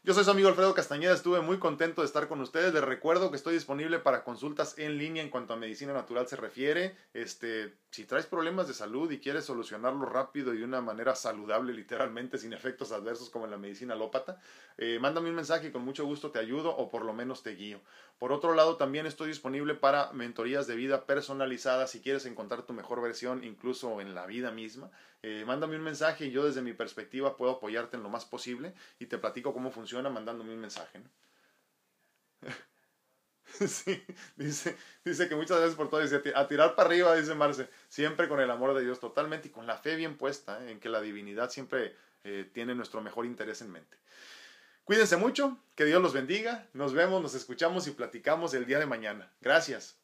yo 0.05 0.13
soy 0.13 0.25
su 0.25 0.31
amigo 0.31 0.49
Alfredo 0.49 0.73
Castañeda, 0.73 1.13
estuve 1.13 1.39
muy 1.39 1.59
contento 1.59 2.01
de 2.01 2.07
estar 2.07 2.27
con 2.27 2.41
ustedes. 2.41 2.73
Les 2.73 2.83
recuerdo 2.83 3.29
que 3.29 3.37
estoy 3.37 3.53
disponible 3.53 3.99
para 3.99 4.25
consultas 4.25 4.77
en 4.77 4.97
línea 4.97 5.23
en 5.23 5.29
cuanto 5.29 5.53
a 5.53 5.55
medicina 5.55 5.93
natural 5.93 6.27
se 6.27 6.35
refiere. 6.35 6.97
Este, 7.13 7.73
si 7.89 8.03
traes 8.03 8.25
problemas 8.25 8.67
de 8.67 8.73
salud 8.73 9.09
y 9.11 9.19
quieres 9.19 9.45
solucionarlo 9.45 10.05
rápido 10.05 10.53
y 10.53 10.57
de 10.57 10.65
una 10.65 10.81
manera 10.81 11.15
saludable, 11.15 11.71
literalmente, 11.71 12.37
sin 12.37 12.51
efectos 12.51 12.91
adversos 12.91 13.29
como 13.29 13.45
en 13.45 13.51
la 13.51 13.57
medicina 13.57 13.93
alópata, 13.93 14.41
eh, 14.77 14.99
mándame 14.99 15.29
un 15.29 15.35
mensaje 15.35 15.67
y 15.67 15.71
con 15.71 15.85
mucho 15.85 16.05
gusto 16.05 16.31
te 16.31 16.39
ayudo 16.39 16.75
o 16.75 16.91
por 16.91 17.05
lo 17.05 17.13
menos 17.13 17.41
te 17.41 17.55
guío. 17.55 17.79
Por 18.19 18.33
otro 18.33 18.55
lado, 18.55 18.75
también 18.75 19.05
estoy 19.05 19.29
disponible 19.29 19.73
para 19.73 20.11
mentorías 20.11 20.67
de 20.67 20.75
vida 20.75 21.05
personalizadas 21.05 21.91
si 21.91 22.01
quieres 22.01 22.25
encontrar 22.25 22.63
tu 22.63 22.73
mejor 22.73 23.01
versión, 23.01 23.45
incluso 23.45 24.01
en 24.01 24.13
la 24.13 24.25
vida 24.25 24.51
misma. 24.51 24.91
Eh, 25.25 25.45
mándame 25.47 25.77
un 25.77 25.83
mensaje 25.83 26.25
y 26.25 26.31
yo 26.31 26.45
desde 26.45 26.61
mi 26.61 26.73
perspectiva 26.73 27.37
puedo 27.37 27.53
apoyarte 27.53 27.95
en 27.95 28.03
lo 28.03 28.09
más 28.09 28.25
posible 28.25 28.73
y 28.99 29.05
te 29.05 29.17
platico 29.17 29.53
cómo 29.53 29.71
funciona 29.71 30.09
mandándome 30.09 30.53
un 30.53 30.59
mensaje. 30.59 31.01
Dice 34.37 35.29
que 35.29 35.35
muchas 35.35 35.59
veces 35.59 35.75
por 35.75 35.89
todo, 35.89 36.01
dice, 36.01 36.21
a 36.35 36.47
tirar 36.47 36.75
para 36.75 36.89
arriba, 36.89 37.15
dice 37.15 37.35
Marce, 37.35 37.69
siempre 37.87 38.27
con 38.27 38.39
el 38.41 38.51
amor 38.51 38.73
de 38.73 38.83
Dios 38.83 38.99
totalmente 38.99 39.47
y 39.47 39.51
con 39.51 39.65
la 39.67 39.77
fe 39.77 39.95
bien 39.95 40.17
puesta, 40.17 40.63
¿eh? 40.63 40.71
en 40.71 40.79
que 40.79 40.89
la 40.89 40.99
divinidad 41.01 41.49
siempre 41.49 41.95
eh, 42.23 42.49
tiene 42.51 42.75
nuestro 42.75 43.01
mejor 43.01 43.25
interés 43.25 43.61
en 43.61 43.71
mente. 43.71 43.97
Cuídense 44.83 45.15
mucho, 45.15 45.57
que 45.75 45.85
Dios 45.85 46.01
los 46.01 46.13
bendiga, 46.13 46.67
nos 46.73 46.93
vemos, 46.93 47.21
nos 47.21 47.35
escuchamos 47.35 47.87
y 47.87 47.91
platicamos 47.91 48.53
el 48.53 48.65
día 48.65 48.79
de 48.79 48.85
mañana. 48.85 49.31
Gracias. 49.39 50.02